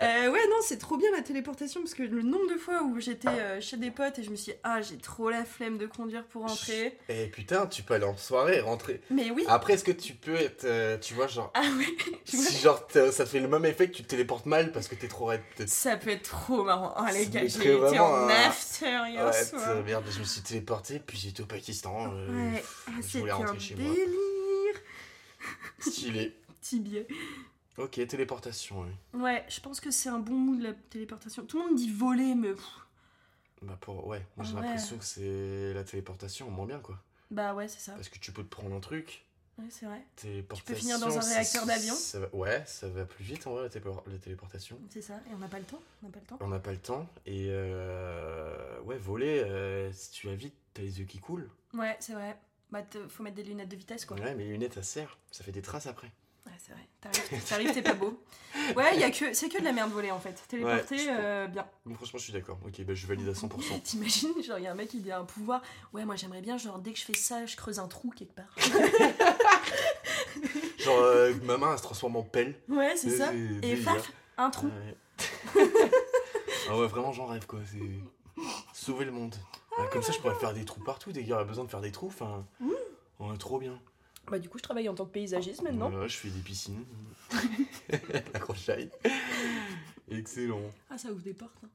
Euh, 0.02 0.32
ouais, 0.32 0.48
non, 0.48 0.56
c'est 0.64 0.78
trop 0.78 0.98
bien 0.98 1.12
la 1.12 1.22
téléportation 1.22 1.82
parce 1.82 1.94
que 1.94 2.02
le 2.04 2.22
nombre 2.24 2.52
de 2.52 2.58
fois 2.58 2.82
où 2.84 3.00
j'étais 3.00 3.28
euh, 3.28 3.62
chez 3.62 3.78
des 3.78 3.92
potes 3.92 4.18
et 4.20 4.24
je 4.24 4.32
me 4.32 4.36
suis 4.36 4.52
dit, 4.54 4.58
ah, 4.64 4.82
j'ai 4.82 4.98
trop 4.98 5.30
la 5.30 5.46
flemme 5.46 5.78
de 5.78 5.86
conduire 5.86 6.24
pour 6.26 6.42
rentrer. 6.48 6.98
Eh 7.10 7.28
putain, 7.28 7.68
tu 7.68 7.84
peux 7.84 7.94
aller 7.94 8.06
en 8.06 8.18
soirée 8.18 8.58
et 8.58 8.62
rentrer. 8.62 9.02
Mais 9.12 9.30
oui. 9.32 9.46
Après, 9.48 9.74
est-ce 9.74 9.84
que 9.84 9.92
tu 9.92 10.14
peux 10.14 10.36
être. 10.36 10.64
euh, 10.66 10.98
tu 10.98 11.14
vois, 11.14 11.28
genre. 11.28 11.52
Ah 11.54 11.62
ouais. 11.78 11.86
Vois. 12.34 12.44
Si 12.46 12.58
genre 12.60 12.88
t'as- 12.88 13.12
ça 13.12 13.26
te 13.26 13.30
fait 13.30 13.40
le 13.40 13.48
même 13.48 13.66
effet 13.66 13.90
que 13.90 13.96
tu 13.96 14.04
te 14.04 14.08
téléportes 14.08 14.46
mal 14.46 14.72
parce 14.72 14.88
que 14.88 14.96
t'es 14.96 15.08
trop 15.08 15.26
raide. 15.26 15.42
peut-être. 15.56 15.70
Ça 15.70 15.98
peut 15.98 16.10
être 16.12 16.30
trop 16.30 16.64
marrant. 16.64 16.96
Oh 16.98 17.04
les 17.14 17.26
Ça 17.26 17.30
gars, 17.30 17.40
j'ai 17.42 17.46
été 17.60 17.72
vraiment 17.74 18.06
en 18.06 18.16
un- 18.16 18.30
after 18.30 18.86
hier 19.10 19.26
Ouais, 19.26 19.44
soir. 19.44 19.84
merde, 19.86 20.06
je 20.10 20.20
me 20.20 20.24
suis 20.24 20.42
téléporté, 20.42 21.00
puis 21.06 21.18
j'étais 21.18 21.42
au 21.42 21.46
Pakistan. 21.46 22.12
euh, 22.14 22.54
Ouais, 22.54 22.64
ah, 22.88 22.92
je 22.98 23.02
c'était 23.04 23.30
un 23.30 23.36
rentrer 23.36 23.60
chez 23.60 23.76
moi. 23.76 23.94
délire. 23.94 24.82
Stylé. 25.80 26.34
Petit 26.62 26.80
biais. 26.80 27.08
Ok, 27.78 28.06
téléportation, 28.08 28.82
oui. 28.82 29.20
Ouais, 29.22 29.46
je 29.50 29.60
pense 29.62 29.80
que 29.80 29.92
c'est 29.92 30.10
un 30.10 30.20
bon 30.20 30.34
mot 30.36 30.56
de 30.56 30.64
la 30.64 30.74
téléportation. 30.74 31.46
Tout 31.46 31.58
le 31.62 31.68
monde 31.70 31.76
dit 31.78 31.90
voler, 31.92 32.36
mais 32.36 32.52
Bah 33.62 33.78
pour... 33.80 34.06
Ouais, 34.08 34.26
moi 34.36 34.46
j'ai 34.46 34.54
Ouais. 34.56 34.62
l'impression 34.62 34.98
que 34.98 35.06
c'est 35.06 35.74
la 35.74 35.84
téléportation, 35.84 36.50
moins 36.52 36.66
bien 36.66 36.80
quoi. 36.80 37.00
bah 37.30 37.54
ouais, 37.54 37.68
c'est 37.68 37.80
ça. 37.80 37.94
Parce 37.94 38.10
que 38.10 38.20
tu 38.20 38.32
peux 38.32 38.44
te 38.44 38.50
prendre 38.50 38.76
un 38.76 38.80
truc, 38.82 39.26
Ouais, 39.58 39.66
c'est 39.70 39.86
vrai. 39.86 40.02
téléportation... 40.16 40.76
finir 40.76 41.00
dans 41.00 41.18
un 41.18 41.22
réacteur 41.22 41.66
d'avion. 41.66 41.94
ça 41.96 42.20
va- 42.20 42.30
Ouais, 42.36 42.64
ça 42.66 42.90
va 42.90 43.06
plus 43.06 43.24
vite 43.24 43.46
en 43.48 43.52
vrai 43.54 43.64
la, 43.64 43.70
télépor- 43.70 44.04
la 44.08 44.18
téléportation. 44.18 44.78
C'est 44.90 45.02
ça. 45.02 45.16
Et 45.30 45.34
on 45.34 45.38
n'a 45.38 45.48
pas 45.48 45.60
le 45.60 45.66
temps. 45.66 45.82
On 46.04 46.08
n'a 46.08 46.12
pas 46.12 46.20
le 46.20 46.26
temps. 46.26 46.38
On 46.42 46.48
n'a 46.48 46.60
pas 46.60 46.72
le 46.72 46.78
temps. 46.80 47.08
Et 47.26 47.48
euh... 47.50 48.82
ouais, 48.82 48.98
voler, 48.98 49.44
euh, 49.46 49.92
si 49.94 50.12
tu 50.12 50.28
vas 50.28 50.36
vite, 50.36 50.56
t'as 50.74 50.82
les 50.82 51.00
yeux 51.00 51.06
qui 51.06 51.20
coulent. 51.20 51.50
Ouais, 51.74 51.96
c'est 52.00 52.14
vrai. 52.14 52.38
Bah, 52.72 52.82
faut 53.10 53.22
mettre 53.24 53.36
des 53.36 53.44
lunettes 53.44 53.70
de 53.70 53.76
vitesse, 53.76 54.06
quoi. 54.06 54.18
Ouais, 54.18 54.34
mais 54.36 54.44
les 54.46 54.52
lunettes 54.52 54.74
ça 54.76 54.84
sert, 54.84 55.18
ça 55.32 55.44
fait 55.44 55.52
des 55.52 55.62
traces 55.62 55.88
après. 55.88 56.12
Ouais, 56.46 56.54
c'est 56.58 56.72
vrai. 56.74 56.88
T'arrives, 57.02 57.44
t'arrives, 57.46 57.74
t'es 57.74 57.82
pas 57.82 57.94
beau. 57.94 58.22
Ouais, 58.76 58.98
y 58.98 59.04
a 59.04 59.12
que, 59.12 59.34
c'est 59.34 59.48
que 59.48 59.60
de 59.60 59.64
la 59.64 59.72
merde 59.72 59.92
volée 59.92 60.12
en 60.12 60.20
fait. 60.20 60.44
Téléporter, 60.50 61.08
euh, 61.10 61.48
bien. 61.48 61.66
Donc, 61.86 61.96
franchement, 61.96 62.20
je 62.20 62.26
suis 62.26 62.34
d'accord. 62.34 62.60
Ok, 62.66 62.82
bah 62.82 62.94
je 62.94 63.08
valide 63.08 63.30
à 63.30 63.32
100%. 63.32 63.82
T'imagines, 63.84 64.44
genre, 64.44 64.60
y 64.60 64.68
a 64.68 64.72
un 64.72 64.76
mec 64.76 64.90
qui 64.90 65.10
a 65.10 65.20
un 65.20 65.24
pouvoir. 65.24 65.62
Ouais, 65.94 66.04
moi 66.04 66.18
j'aimerais 66.18 66.42
bien, 66.42 66.58
genre, 66.58 66.80
dès 66.80 66.92
que 66.92 67.00
je 67.00 67.06
fais 67.06 67.14
ça, 67.14 67.46
je 67.46 67.56
creuse 67.56 67.80
un 67.80 67.88
trou 67.88 68.12
quelque 68.12 68.36
part. 68.36 68.54
Genre, 70.80 71.00
euh, 71.00 71.34
ma 71.44 71.58
main 71.58 71.72
elle 71.72 71.78
se 71.78 71.84
transforme 71.84 72.16
en 72.16 72.24
pelle. 72.24 72.56
Ouais, 72.68 72.96
c'est 72.96 73.12
ça. 73.12 73.34
Et 73.34 73.60
délire. 73.60 73.86
paf, 73.86 74.12
un 74.38 74.50
trou. 74.50 74.68
Ouais. 74.68 74.98
ah 76.70 76.78
ouais, 76.78 76.88
vraiment, 76.88 77.14
j'en 77.14 77.28
rêve 77.28 77.46
quoi. 77.46 77.60
C'est 77.72 78.44
sauver 78.74 79.06
le 79.06 79.12
monde. 79.12 79.36
Ouais, 79.78 79.86
comme 79.92 80.02
ça, 80.02 80.12
je 80.12 80.20
pourrais 80.20 80.36
faire 80.36 80.54
des 80.54 80.66
trous 80.66 80.82
partout. 80.82 81.12
Dès 81.12 81.22
qu'il 81.22 81.30
y 81.30 81.44
besoin 81.46 81.64
de 81.64 81.70
faire 81.70 81.82
des 81.82 81.92
trous, 81.92 82.08
enfin. 82.08 82.46
Ouais, 83.20 83.38
trop 83.38 83.60
bien. 83.60 83.80
Bah, 84.28 84.40
du 84.40 84.48
coup, 84.50 84.58
je 84.58 84.64
travaille 84.64 84.88
en 84.88 84.96
tant 84.96 85.06
que 85.06 85.12
paysagiste 85.12 85.62
Ouais, 85.62 85.72
ouais, 85.72 86.08
je 86.10 86.18
fais 86.18 86.30
des 86.30 86.40
piscines. 86.42 86.86
La 88.34 88.40
crochaille. 88.40 88.90
Excellent. 90.10 90.62
Ah, 90.90 90.98
ça 90.98 91.12
ouvre 91.12 91.22
des 91.22 91.34
portes. 91.34 91.56
hein. 91.64 91.70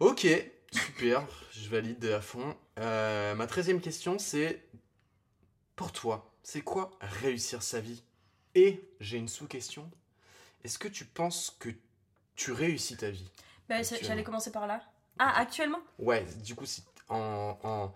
Ok, 0.00 0.26
super, 0.72 1.24
je 1.52 1.68
valide 1.68 2.04
à 2.06 2.20
fond. 2.20 2.56
Euh, 2.78 3.34
ma 3.34 3.46
treizième 3.46 3.80
question, 3.80 4.18
c'est 4.18 4.64
pour 5.76 5.92
toi, 5.92 6.32
c'est 6.42 6.62
quoi 6.62 6.90
réussir 7.00 7.62
sa 7.62 7.80
vie? 7.80 8.02
Et 8.54 8.82
j'ai 9.00 9.18
une 9.18 9.28
sous-question. 9.28 9.88
Est-ce 10.64 10.78
que 10.78 10.88
tu 10.88 11.04
penses 11.04 11.56
que 11.58 11.68
tu 12.34 12.52
réussis 12.52 12.96
ta 12.96 13.10
vie 13.10 13.30
Bah. 13.68 13.82
J'allais 13.82 14.24
commencer 14.24 14.50
par 14.50 14.66
là. 14.66 14.82
Ah, 15.18 15.38
actuellement? 15.38 15.80
Ouais, 15.98 16.24
du 16.44 16.54
coup, 16.54 16.66
si 16.66 16.82
en, 17.08 17.58
en- 17.62 17.94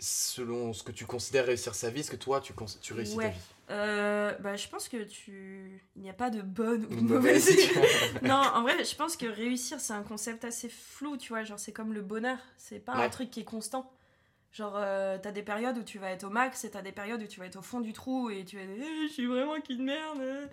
selon 0.00 0.72
ce 0.72 0.82
que 0.82 0.92
tu 0.92 1.06
considères 1.06 1.46
réussir 1.46 1.74
sa 1.74 1.90
vie, 1.90 2.00
est-ce 2.00 2.10
que 2.10 2.16
toi, 2.16 2.40
tu, 2.40 2.52
réussis 2.92 3.16
Ouais. 3.16 3.26
ta 3.26 3.30
vie 3.30 3.38
Euh, 3.70 4.32
bah, 4.40 4.56
je 4.56 4.66
pense 4.68 4.88
que 4.88 5.04
tu. 5.04 5.80
Il 5.94 6.02
n'y 6.02 6.10
a 6.10 6.14
pas 6.14 6.30
de 6.30 6.42
bonne 6.42 6.86
ou 6.86 6.96
de 6.96 7.00
mauvaise. 7.00 7.48
non, 8.22 8.34
en 8.34 8.62
vrai, 8.62 8.84
je 8.84 8.96
pense 8.96 9.16
que 9.16 9.26
réussir, 9.26 9.78
c'est 9.78 9.92
un 9.92 10.02
concept 10.02 10.44
assez 10.44 10.68
flou, 10.68 11.16
tu 11.16 11.28
vois. 11.28 11.44
Genre, 11.44 11.58
c'est 11.58 11.72
comme 11.72 11.92
le 11.92 12.02
bonheur. 12.02 12.38
C'est 12.56 12.80
pas 12.80 12.94
un 12.94 13.08
truc 13.08 13.30
qui 13.30 13.40
est 13.40 13.44
constant. 13.44 13.92
Genre, 14.52 14.74
euh, 14.76 15.16
t'as 15.22 15.30
des 15.30 15.42
périodes 15.42 15.78
où 15.78 15.84
tu 15.84 16.00
vas 16.00 16.10
être 16.10 16.24
au 16.24 16.30
max 16.30 16.64
et 16.64 16.70
t'as 16.70 16.82
des 16.82 16.90
périodes 16.90 17.22
où 17.22 17.26
tu 17.28 17.38
vas 17.38 17.46
être 17.46 17.56
au 17.60 17.62
fond 17.62 17.78
du 17.80 17.92
trou 17.92 18.30
et 18.30 18.44
tu 18.44 18.56
vas 18.56 18.64
dire, 18.66 18.82
Eh, 18.84 19.06
je 19.06 19.12
suis 19.12 19.26
vraiment 19.26 19.60
qu'une 19.60 19.84
merde. 19.84 20.48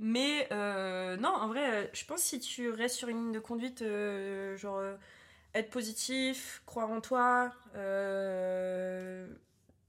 Mais 0.00 0.48
euh, 0.50 1.16
non, 1.18 1.28
en 1.28 1.46
vrai, 1.48 1.70
euh, 1.70 1.86
je 1.92 2.04
pense 2.06 2.22
que 2.22 2.26
si 2.28 2.40
tu 2.40 2.70
restes 2.70 2.96
sur 2.96 3.08
une 3.08 3.18
ligne 3.18 3.32
de 3.32 3.38
conduite, 3.38 3.82
euh, 3.82 4.56
genre, 4.56 4.80
être 5.54 5.70
positif, 5.70 6.62
croire 6.66 6.90
en 6.90 7.00
toi, 7.00 7.52
euh, 7.76 9.26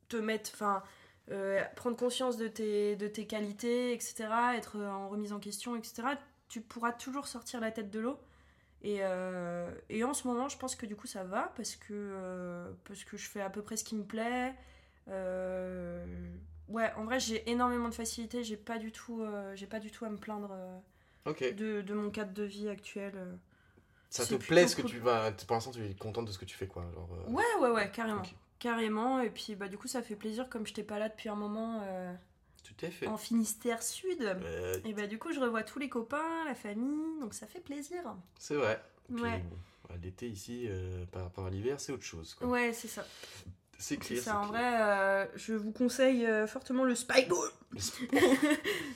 te 0.09 0.17
mettre. 0.17 0.51
Enfin. 0.53 0.83
euh, 1.31 1.63
prendre 1.75 1.95
conscience 1.97 2.37
de 2.37 2.47
tes, 2.47 2.95
de 2.97 3.07
tes 3.07 3.25
qualités, 3.27 3.93
etc., 3.93 4.27
être 4.57 4.77
en 4.79 5.09
remise 5.09 5.33
en 5.33 5.39
question, 5.39 5.75
etc., 5.77 6.03
tu 6.49 6.61
pourras 6.61 6.91
toujours 6.93 7.27
sortir 7.27 7.61
la 7.61 7.71
tête 7.71 7.89
de 7.91 7.99
l'eau. 7.99 8.19
Et, 8.83 8.99
euh, 9.01 9.71
et 9.89 10.03
en 10.03 10.13
ce 10.13 10.27
moment, 10.27 10.49
je 10.49 10.57
pense 10.57 10.75
que 10.75 10.85
du 10.87 10.95
coup, 10.95 11.07
ça 11.07 11.23
va 11.23 11.53
parce 11.55 11.75
que, 11.77 12.73
parce 12.85 13.03
que 13.05 13.17
je 13.17 13.29
fais 13.29 13.41
à 13.41 13.49
peu 13.49 13.61
près 13.63 13.77
ce 13.77 13.83
qui 13.85 13.95
me 13.95 14.03
plaît. 14.05 14.53
Ouais, 16.67 16.91
en 16.95 17.03
vrai, 17.03 17.19
j'ai 17.19 17.49
énormément 17.49 17.89
de 17.89 17.93
facilité. 17.93 18.43
J'ai 18.43 18.57
pas 18.57 18.77
du 18.77 18.91
tout, 18.91 19.25
j'ai 19.55 19.67
pas 19.67 19.79
du 19.79 19.91
tout 19.91 20.05
à 20.05 20.09
me 20.09 20.17
plaindre 20.17 20.55
de, 21.51 21.81
de 21.81 21.93
mon 21.93 22.09
cadre 22.11 22.33
de 22.33 22.43
vie 22.43 22.69
actuel. 22.69 23.13
Ça 24.11 24.25
te 24.25 24.35
plaît 24.35 24.67
ce 24.67 24.75
que 24.75 24.81
cool. 24.81 24.91
tu 24.91 24.99
vas. 24.99 25.31
Pour 25.31 25.55
l'instant, 25.55 25.71
tu 25.71 25.83
es 25.85 25.93
contente 25.95 26.25
de 26.25 26.31
ce 26.31 26.37
que 26.37 26.45
tu 26.45 26.55
fais, 26.55 26.67
quoi. 26.67 26.83
Genre, 26.93 27.09
euh, 27.27 27.31
Ouais, 27.31 27.43
ouais, 27.61 27.69
ouais, 27.69 27.89
carrément. 27.91 28.21
Carrément. 28.59 29.19
Et 29.21 29.29
puis, 29.31 29.55
bah, 29.55 29.67
du 29.69 29.77
coup, 29.77 29.87
ça 29.87 30.01
fait 30.03 30.15
plaisir 30.15 30.49
comme 30.49 30.67
je 30.67 30.73
t'ai 30.73 30.83
pas 30.83 30.99
là 30.99 31.09
depuis 31.09 31.29
un 31.29 31.35
moment 31.35 31.81
euh, 31.83 32.13
Tout 32.63 32.85
est 32.85 32.91
fait. 32.91 33.07
en 33.07 33.17
Finistère 33.17 33.81
Sud. 33.81 34.21
Euh, 34.21 34.77
Et 34.85 34.93
bah, 34.93 35.07
du 35.07 35.17
coup, 35.17 35.31
je 35.33 35.39
revois 35.39 35.63
tous 35.63 35.79
les 35.79 35.89
copains, 35.89 36.45
la 36.45 36.53
famille, 36.55 37.19
donc 37.21 37.33
ça 37.33 37.47
fait 37.47 37.61
plaisir. 37.61 38.15
c'est 38.37 38.55
vrai. 38.55 38.83
Puis, 39.13 39.23
Ouais. 39.23 39.39
bon, 39.39 39.95
L'été 40.01 40.29
ici, 40.29 40.67
euh, 40.69 41.05
par 41.11 41.23
rapport 41.23 41.45
à 41.45 41.49
l'hiver, 41.49 41.79
c'est 41.79 41.91
autre 41.91 42.03
chose. 42.03 42.33
quoi. 42.35 42.47
Ouais, 42.47 42.71
c'est 42.73 42.87
ça. 42.87 43.05
C'est 43.81 43.97
clair. 43.97 44.19
en 44.35 44.47
clair. 44.47 44.47
vrai, 44.47 44.81
euh, 44.81 45.25
je 45.35 45.53
vous 45.53 45.71
conseille 45.71 46.25
euh, 46.27 46.45
fortement 46.45 46.83
le 46.83 46.93
Spikeball. 46.93 47.49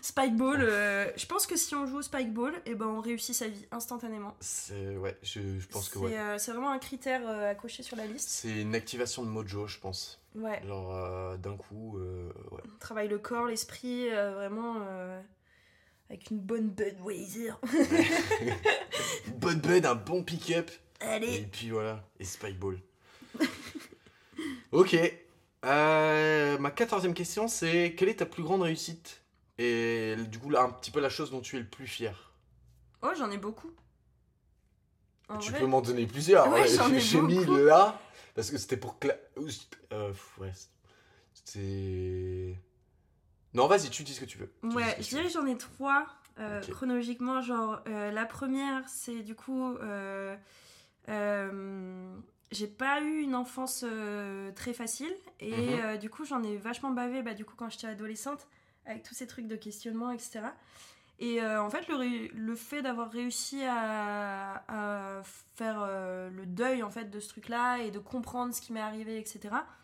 Spikeball, 0.01 0.61
euh, 0.61 1.09
je 1.15 1.25
pense 1.25 1.47
que 1.47 1.55
si 1.55 1.73
on 1.75 1.85
joue 1.87 1.97
au 1.97 2.01
Spikeball, 2.01 2.53
et 2.65 2.75
ben 2.75 2.85
on 2.85 3.01
réussit 3.01 3.33
sa 3.33 3.47
vie 3.47 3.65
instantanément. 3.71 4.35
C'est 4.39 4.95
ouais, 4.97 5.17
je, 5.23 5.59
je 5.59 5.67
pense 5.67 5.89
que 5.89 5.97
ouais. 5.99 6.17
euh, 6.17 6.37
c'est 6.37 6.51
vraiment 6.51 6.71
un 6.71 6.77
critère 6.79 7.27
à 7.27 7.55
cocher 7.55 7.83
sur 7.83 7.97
la 7.97 8.05
liste. 8.05 8.29
C'est 8.29 8.61
une 8.61 8.75
activation 8.75 9.23
de 9.23 9.29
mojo, 9.29 9.67
je 9.67 9.79
pense. 9.79 10.21
Ouais, 10.35 10.61
Genre 10.67 10.93
euh, 10.93 11.37
d'un 11.37 11.57
coup, 11.57 11.97
ouais. 12.51 12.61
on 12.65 12.79
travaille 12.79 13.07
le 13.07 13.17
corps, 13.17 13.47
l'esprit, 13.47 14.09
vraiment 14.09 14.85
avec 16.09 16.29
une 16.29 16.39
bonne 16.39 16.69
Budweiser. 16.69 17.53
Bud 19.37 19.61
Bud, 19.61 19.85
un 19.85 19.95
bon 19.95 20.23
pick-up. 20.23 20.69
Et 21.01 21.05
Allez 21.05 21.49
puis 21.51 21.71
voilà, 21.71 22.03
et 22.19 22.23
Spikeball. 22.25 22.79
Ok. 24.71 24.95
Euh, 25.65 26.57
ma 26.59 26.71
quatorzième 26.71 27.13
question, 27.13 27.47
c'est 27.47 27.95
quelle 27.97 28.09
est 28.09 28.15
ta 28.15 28.25
plus 28.25 28.43
grande 28.43 28.61
réussite? 28.61 29.21
Et 29.57 30.15
du 30.29 30.37
coup, 30.37 30.49
là, 30.49 30.63
un 30.63 30.69
petit 30.69 30.91
peu 30.91 30.99
la 30.99 31.09
chose 31.09 31.31
dont 31.31 31.41
tu 31.41 31.55
es 31.55 31.59
le 31.59 31.65
plus 31.65 31.87
fier. 31.87 32.33
Oh, 33.01 33.09
j'en 33.17 33.31
ai 33.31 33.37
beaucoup. 33.37 33.71
En 35.29 35.37
tu 35.37 35.51
vrai, 35.51 35.61
peux 35.61 35.65
m'en 35.65 35.81
donner 35.81 36.05
plusieurs. 36.05 36.47
Ouais, 36.51 36.61
ouais. 36.61 36.67
j'en 36.67 36.91
ai 36.93 36.99
J'ai 36.99 37.21
mis 37.21 37.43
là, 37.45 37.99
parce 38.35 38.51
que 38.51 38.57
c'était 38.57 38.77
pour... 38.77 38.99
Cla... 38.99 39.15
c'était- 39.47 39.77
euh, 39.93 40.13
ouais, 40.39 40.51
c'est... 41.45 42.55
Non, 43.53 43.67
vas-y, 43.67 43.89
tu 43.89 44.03
dis 44.03 44.13
ce 44.13 44.19
que 44.19 44.25
tu 44.25 44.37
veux. 44.37 44.51
Tu 44.61 44.75
Ouais, 44.75 44.97
je 44.99 45.07
dirais 45.07 45.29
j'en 45.29 45.45
ai 45.47 45.57
trois 45.57 46.05
euh, 46.39 46.61
chronologiquement. 46.61 47.41
Genre, 47.41 47.79
euh, 47.87 48.11
la 48.11 48.25
première, 48.25 48.87
c'est 48.87 49.21
du 49.21 49.33
coup. 49.35 49.77
J'ai 52.55 52.67
pas 52.67 53.01
eu 53.01 53.19
une 53.21 53.35
enfance 53.35 53.83
euh, 53.87 54.51
très 54.53 54.73
facile 54.73 55.13
et 55.39 55.51
Mhm. 55.51 55.79
euh, 55.83 55.97
du 55.97 56.09
coup 56.09 56.25
j'en 56.25 56.41
ai 56.43 56.57
vachement 56.57 56.91
bavé 56.91 57.21
bah, 57.21 57.33
du 57.33 57.45
coup 57.45 57.55
quand 57.57 57.69
j'étais 57.69 57.87
adolescente 57.87 58.47
avec 58.85 59.03
tous 59.03 59.13
ces 59.13 59.27
trucs 59.27 59.47
de 59.47 59.55
questionnement 59.55 60.11
etc 60.11 60.41
et 61.19 61.41
euh, 61.41 61.61
en 61.63 61.69
fait 61.69 61.87
le, 61.87 62.27
le 62.33 62.55
fait 62.55 62.81
d'avoir 62.81 63.09
réussi 63.11 63.63
à, 63.63 64.63
à 64.67 65.21
faire 65.55 65.79
le 66.31 66.45
deuil 66.45 66.83
en 66.83 66.89
fait 66.89 67.05
de 67.09 67.19
ce 67.19 67.29
truc 67.29 67.47
là 67.49 67.77
et 67.79 67.91
de 67.91 67.99
comprendre 67.99 68.53
ce 68.53 68.61
qui 68.61 68.73
m'est 68.73 68.81
arrivé 68.81 69.17
etc. 69.17 69.39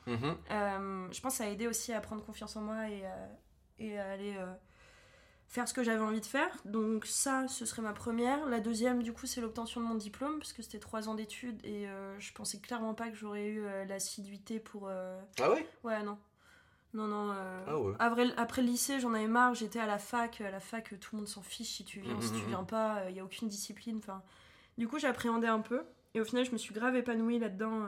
Mhm. 0.08 0.36
je 0.50 1.22
pense 1.22 1.34
que 1.34 1.38
ça 1.38 1.44
a 1.46 1.48
aidé 1.48 1.68
aussi 1.68 1.94
à 1.94 2.02
prendre 2.02 2.24
confiance 2.24 2.56
en 2.56 2.62
moi 2.62 2.90
et, 2.90 3.04
et 3.80 3.98
à 4.00 4.12
aller 4.12 4.36
faire 5.52 5.68
ce 5.68 5.74
que 5.74 5.84
j'avais 5.84 6.02
envie 6.02 6.22
de 6.22 6.26
faire. 6.26 6.50
Donc 6.66 7.06
ça, 7.06 7.46
ce 7.50 7.66
serait 7.66 7.82
ma 7.82 7.92
première. 7.94 8.46
La 8.48 8.60
deuxième, 8.62 9.04
du 9.04 9.12
coup, 9.14 9.28
c'est 9.28 9.42
l'obtention 9.42 9.82
de 9.82 9.86
mon 9.86 9.96
diplôme, 9.96 10.40
parce 10.40 10.54
que 10.54 10.62
c'était 10.64 10.80
trois 10.80 11.10
ans 11.10 11.14
d'études 11.14 11.60
et 11.66 11.88
euh, 11.88 12.18
je 12.20 12.32
pensais 12.34 12.60
clairement 12.60 12.94
pas 12.94 13.10
que 13.10 13.16
j'aurais 13.18 13.46
eu 13.48 13.66
euh, 13.66 13.84
l'assiduité 13.86 14.60
pour... 14.60 14.88
euh, 14.88 15.20
Ah 15.42 15.52
ouais? 15.52 15.68
Ouais, 15.84 16.02
non. 16.04 16.18
Non, 16.94 17.08
non. 17.08 17.32
euh, 17.34 17.64
Ah 17.68 17.78
ouais. 17.80 17.94
Après, 18.00 18.28
après 18.38 18.62
le 18.62 18.68
lycée, 18.70 19.00
j'en 19.02 19.14
avais 19.14 19.28
marre. 19.28 19.54
J'étais 19.54 19.80
à 19.80 19.86
la 19.86 20.00
fac. 20.00 20.40
À 20.42 20.52
la 20.52 20.60
fac, 20.62 20.94
tout 21.00 21.10
le 21.16 21.18
monde 21.18 21.28
s'en 21.28 21.42
fiche 21.42 21.70
si 21.70 21.84
tu 21.86 22.00
viens, 22.00 22.20
si 22.22 22.32
tu 22.32 22.40
Mhm. 22.44 22.48
viens 22.48 22.64
pas. 22.64 23.04
Il 23.10 23.14
n'y 23.14 23.20
a 23.20 23.24
aucune 23.26 23.48
discipline. 23.50 23.98
Enfin, 23.98 24.22
du 24.78 24.88
coup, 24.88 25.00
j'appréhendais 25.00 25.48
un 25.48 25.60
peu. 25.60 25.84
Et 26.14 26.22
au 26.22 26.26
final, 26.26 26.46
je 26.46 26.52
me 26.52 26.58
suis 26.58 26.74
grave 26.74 26.96
épanouie 26.96 27.40
là-dedans, 27.40 27.88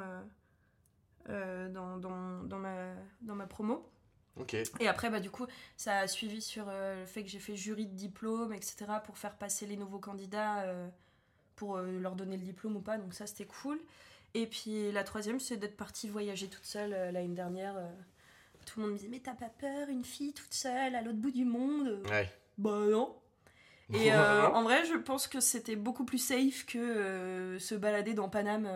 dans, 1.27 1.97
dans, 1.97 2.43
dans, 2.43 2.59
ma, 2.59 2.93
dans 3.21 3.35
ma 3.35 3.47
promo. 3.47 3.89
Et 4.79 4.87
après, 4.87 5.09
bah, 5.09 5.19
du 5.19 5.29
coup, 5.29 5.45
ça 5.77 5.99
a 5.99 6.07
suivi 6.07 6.41
sur 6.41 6.65
euh, 6.67 7.01
le 7.01 7.05
fait 7.05 7.23
que 7.23 7.29
j'ai 7.29 7.39
fait 7.39 7.55
jury 7.55 7.85
de 7.85 7.95
diplôme, 7.95 8.53
etc., 8.53 8.85
pour 9.05 9.17
faire 9.17 9.35
passer 9.35 9.65
les 9.65 9.77
nouveaux 9.77 9.99
candidats, 9.99 10.61
euh, 10.63 10.87
pour 11.55 11.77
euh, 11.77 11.99
leur 11.99 12.15
donner 12.15 12.37
le 12.37 12.43
diplôme 12.43 12.75
ou 12.75 12.81
pas. 12.81 12.97
Donc 12.97 13.13
ça, 13.13 13.27
c'était 13.27 13.45
cool. 13.45 13.79
Et 14.33 14.47
puis 14.47 14.91
la 14.91 15.03
troisième, 15.03 15.39
c'est 15.39 15.57
d'être 15.57 15.77
partie 15.77 16.09
voyager 16.09 16.47
toute 16.47 16.65
seule 16.65 16.89
l'année 17.13 17.35
dernière. 17.35 17.75
tout 18.65 18.79
le 18.79 18.85
monde 18.85 18.93
me 18.93 18.97
disait, 18.97 19.09
mais 19.11 19.19
t'as 19.19 19.35
pas 19.35 19.49
peur, 19.49 19.89
une 19.89 20.03
fille 20.03 20.33
toute 20.33 20.55
seule 20.55 20.95
à 20.95 21.03
l'autre 21.03 21.19
bout 21.19 21.29
du 21.29 21.45
monde 21.45 22.01
Ouais. 22.09 22.27
Bah 22.57 22.79
non. 22.89 23.15
Et 23.93 24.11
en 24.11 24.63
vrai, 24.63 24.85
je 24.85 24.95
pense 24.95 25.27
que 25.27 25.39
c'était 25.39 25.75
beaucoup 25.75 26.03
plus 26.03 26.17
safe 26.17 26.65
que 26.65 27.57
se 27.59 27.75
balader 27.75 28.15
dans 28.15 28.27
Paname 28.27 28.67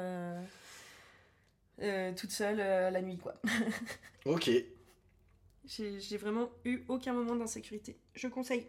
toute 2.15 2.31
seule 2.31 2.57
la 2.57 3.01
nuit, 3.01 3.17
quoi. 3.17 3.33
Ok. 4.25 4.51
J'ai 5.67 6.17
vraiment 6.17 6.49
eu 6.65 6.83
aucun 6.87 7.13
moment 7.13 7.35
d'insécurité. 7.35 7.99
Je 8.15 8.27
conseille. 8.27 8.65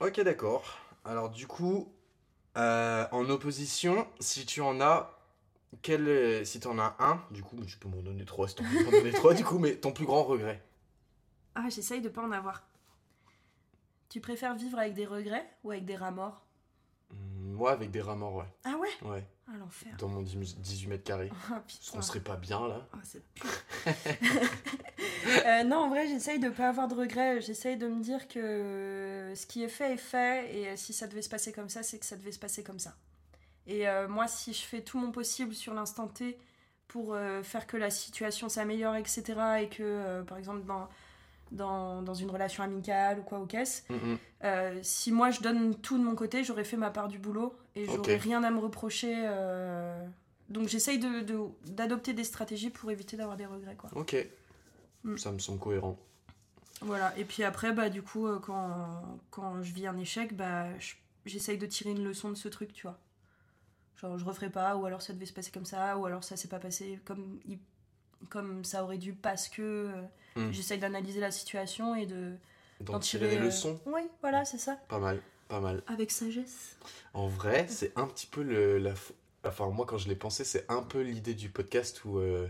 Ok, 0.00 0.20
d'accord. 0.20 0.78
Alors 1.04 1.30
du 1.30 1.46
coup, 1.46 1.92
euh, 2.56 3.06
en 3.12 3.28
opposition, 3.30 4.06
si 4.20 4.46
tu 4.46 4.60
en 4.60 4.80
as, 4.80 5.18
quel 5.82 6.08
est- 6.08 6.44
si 6.44 6.60
tu 6.60 6.68
en 6.68 6.78
as 6.78 6.96
un, 7.00 7.22
du 7.30 7.42
coup, 7.42 7.56
tu 7.66 7.78
peux 7.78 7.88
m'en 7.88 8.02
donner 8.02 8.24
trois, 8.24 8.48
si 8.48 8.56
t'en 8.56 8.64
veux 8.64 8.80
m'en 8.84 8.92
donner 8.92 9.12
trois, 9.12 9.34
du 9.34 9.44
coup, 9.44 9.58
mais 9.58 9.76
ton 9.76 9.92
plus 9.92 10.06
grand 10.06 10.24
regret. 10.24 10.62
Ah, 11.54 11.68
j'essaye 11.70 12.00
de 12.02 12.08
pas 12.10 12.22
en 12.22 12.30
avoir. 12.32 12.62
Tu 14.10 14.20
préfères 14.20 14.54
vivre 14.54 14.78
avec 14.78 14.94
des 14.94 15.06
regrets 15.06 15.48
ou 15.64 15.72
avec 15.72 15.84
des 15.84 15.96
Hmm, 15.96 16.40
Moi, 17.42 17.72
avec 17.72 17.90
des 17.90 18.00
rats 18.00 18.14
morts, 18.14 18.36
ouais. 18.36 18.44
Ah 18.64 18.76
ouais? 18.78 18.88
Ouais, 19.10 19.26
Ah 19.48 19.56
l'enfer. 19.58 19.92
dans 19.98 20.08
mon 20.08 20.22
10 20.22 20.58
18 20.58 20.86
mètres 20.88 21.04
carrés. 21.04 21.30
Ah 21.50 21.60
Parce 21.60 21.78
putain. 21.78 21.92
qu'on 21.96 22.02
serait 22.02 22.20
pas 22.20 22.36
bien 22.36 22.66
là. 22.68 22.86
Ah, 22.92 22.98
c'est. 23.02 23.22
Euh, 25.46 25.62
non, 25.64 25.76
en 25.84 25.88
vrai, 25.88 26.06
j'essaye 26.08 26.38
de 26.38 26.48
pas 26.48 26.68
avoir 26.68 26.88
de 26.88 26.94
regrets. 26.94 27.40
J'essaye 27.40 27.76
de 27.76 27.86
me 27.88 28.02
dire 28.02 28.26
que 28.28 29.32
ce 29.34 29.46
qui 29.46 29.62
est 29.62 29.68
fait 29.68 29.94
est 29.94 29.96
fait. 29.96 30.54
Et 30.56 30.76
si 30.76 30.92
ça 30.92 31.06
devait 31.06 31.22
se 31.22 31.28
passer 31.28 31.52
comme 31.52 31.68
ça, 31.68 31.82
c'est 31.82 31.98
que 31.98 32.06
ça 32.06 32.16
devait 32.16 32.32
se 32.32 32.38
passer 32.38 32.62
comme 32.62 32.78
ça. 32.78 32.94
Et 33.66 33.88
euh, 33.88 34.08
moi, 34.08 34.26
si 34.26 34.52
je 34.52 34.62
fais 34.62 34.80
tout 34.82 34.98
mon 34.98 35.12
possible 35.12 35.54
sur 35.54 35.74
l'instant 35.74 36.08
T 36.08 36.38
pour 36.88 37.14
euh, 37.14 37.42
faire 37.42 37.66
que 37.66 37.76
la 37.76 37.90
situation 37.90 38.48
s'améliore, 38.48 38.96
etc., 38.96 39.22
et 39.62 39.68
que, 39.68 39.82
euh, 39.82 40.22
par 40.24 40.38
exemple, 40.38 40.64
dans, 40.64 40.88
dans, 41.52 42.02
dans 42.02 42.14
une 42.14 42.30
relation 42.30 42.62
amicale 42.64 43.20
ou 43.20 43.22
quoi 43.22 43.38
ou 43.40 43.46
qu'est-ce, 43.46 43.82
Mhm. 43.92 44.18
euh, 44.44 44.78
si 44.82 45.12
moi 45.12 45.30
je 45.30 45.40
donne 45.40 45.74
tout 45.76 45.98
de 45.98 46.02
mon 46.02 46.14
côté, 46.14 46.42
j'aurais 46.44 46.64
fait 46.64 46.76
ma 46.76 46.90
part 46.90 47.08
du 47.08 47.18
boulot 47.18 47.54
et 47.76 47.84
j'aurais 47.86 48.16
rien 48.16 48.42
à 48.42 48.50
me 48.50 48.58
reprocher. 48.58 49.14
euh, 49.16 50.04
Donc 50.48 50.68
j'essaye 50.68 50.98
de, 50.98 51.20
de- 51.20 51.70
d'adopter 51.70 52.12
des 52.12 52.24
stratégies 52.24 52.70
pour 52.70 52.90
éviter 52.90 53.16
d'avoir 53.16 53.36
des 53.36 53.46
regrets. 53.46 53.76
Quoi. 53.76 53.90
Ok. 53.94 54.16
Mm. 55.04 55.16
Ça 55.16 55.30
me 55.32 55.38
semble 55.38 55.58
cohérent. 55.58 55.96
Voilà, 56.80 57.16
et 57.16 57.24
puis 57.24 57.44
après, 57.44 57.72
bah, 57.72 57.88
du 57.90 58.02
coup, 58.02 58.26
euh, 58.26 58.38
quand, 58.40 59.02
quand 59.30 59.62
je 59.62 59.72
vis 59.72 59.86
un 59.86 59.96
échec, 59.98 60.34
bah, 60.36 60.66
je- 60.80 60.94
j'essaye 61.26 61.56
de 61.58 61.66
tirer 61.66 61.90
une 61.90 62.02
leçon 62.04 62.28
de 62.30 62.34
ce 62.34 62.48
truc, 62.48 62.72
tu 62.72 62.82
vois. 62.82 62.98
Genre, 63.96 64.18
je 64.18 64.24
referai 64.24 64.50
pas, 64.50 64.76
ou 64.76 64.84
alors 64.84 65.00
ça 65.00 65.12
devait 65.12 65.26
se 65.26 65.32
passer 65.32 65.52
comme 65.52 65.64
ça, 65.64 65.96
ou 65.96 66.06
alors 66.06 66.24
ça 66.24 66.36
s'est 66.36 66.48
pas 66.48 66.58
passé 66.58 66.98
comme, 67.04 67.38
il- 67.46 67.58
comme 68.30 68.64
ça 68.64 68.84
aurait 68.84 68.98
dû 68.98 69.12
parce 69.14 69.48
que 69.48 69.62
euh, 69.62 70.02
Hmm. 70.34 70.50
j'essaye 70.50 70.78
d'analyser 70.78 71.20
la 71.20 71.30
situation 71.30 71.94
et 71.94 72.06
de 72.06 72.32
D'en 72.80 72.98
tirer 72.98 73.28
les 73.28 73.36
euh, 73.36 73.44
leçons. 73.44 73.78
Oui, 73.84 74.00
voilà, 74.22 74.46
c'est 74.46 74.56
ça. 74.58 74.78
Pas 74.88 74.98
mal, 74.98 75.20
pas 75.48 75.60
mal. 75.60 75.82
Avec 75.86 76.10
sagesse. 76.10 76.76
En 77.12 77.26
vrai, 77.28 77.66
c'est 77.68 77.92
un 77.98 78.06
petit 78.06 78.26
peu 78.26 78.42
le, 78.42 78.78
la. 78.78 78.92
f- 78.94 79.12
Enfin, 79.44 79.68
moi, 79.68 79.84
quand 79.86 79.98
je 79.98 80.08
l'ai 80.08 80.14
pensé, 80.16 80.44
c'est 80.44 80.64
un 80.70 80.82
peu 80.82 81.02
l'idée 81.02 81.34
du 81.34 81.48
podcast 81.50 82.02
où. 82.06 82.18
euh, 82.18 82.48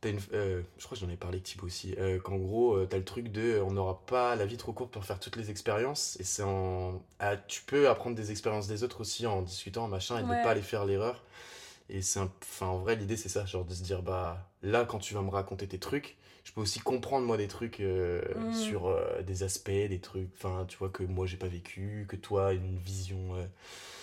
t'as 0.00 0.10
une, 0.10 0.20
euh, 0.32 0.62
je 0.78 0.84
crois 0.84 0.96
que 0.96 1.04
j'en 1.04 1.10
ai 1.10 1.16
parlé 1.16 1.38
avec 1.38 1.44
Thibaut 1.46 1.66
aussi. 1.66 1.94
euh, 1.98 2.20
Qu'en 2.20 2.36
gros, 2.36 2.74
euh, 2.76 2.86
t'as 2.88 2.98
le 2.98 3.04
truc 3.04 3.32
de. 3.32 3.60
On 3.66 3.72
n'aura 3.72 4.00
pas 4.06 4.36
la 4.36 4.46
vie 4.46 4.56
trop 4.58 4.72
courte 4.72 4.92
pour 4.92 5.04
faire 5.04 5.18
toutes 5.18 5.34
les 5.36 5.50
expériences. 5.50 6.16
Et 6.20 6.24
c'est 6.24 6.44
en. 6.44 7.02
ah, 7.18 7.36
tu 7.36 7.62
peux 7.62 7.88
apprendre 7.88 8.14
des 8.14 8.30
expériences 8.30 8.68
des 8.68 8.84
autres 8.84 9.00
aussi 9.00 9.26
en 9.26 9.42
discutant, 9.42 9.88
machin, 9.88 10.18
et 10.18 10.22
de 10.22 10.28
ne 10.28 10.42
pas 10.44 10.50
aller 10.52 10.62
faire 10.62 10.84
l'erreur. 10.84 11.24
Et 11.90 12.02
c'est 12.02 12.20
un. 12.20 12.30
Enfin, 12.42 12.66
en 12.66 12.78
vrai, 12.78 12.96
l'idée, 12.96 13.16
c'est 13.16 13.28
ça. 13.28 13.44
Genre 13.46 13.64
de 13.64 13.74
se 13.74 13.82
dire, 13.82 14.02
bah, 14.02 14.50
là, 14.62 14.84
quand 14.84 14.98
tu 14.98 15.14
vas 15.14 15.22
me 15.22 15.30
raconter 15.30 15.66
tes 15.66 15.78
trucs. 15.78 16.16
Je 16.44 16.52
peux 16.54 16.62
aussi 16.62 16.80
comprendre 16.80 17.26
moi 17.26 17.36
des 17.36 17.46
trucs 17.48 17.78
euh, 17.80 18.22
Mm. 18.34 18.54
sur 18.54 18.86
euh, 18.86 19.20
des 19.20 19.42
aspects, 19.42 19.68
des 19.70 19.98
trucs, 20.00 20.30
enfin 20.34 20.64
tu 20.66 20.78
vois 20.78 20.88
que 20.88 21.02
moi 21.02 21.26
j'ai 21.26 21.36
pas 21.36 21.46
vécu, 21.46 22.06
que 22.08 22.16
toi 22.16 22.54
une 22.54 22.78
vision 22.78 23.18
euh, 23.34 23.44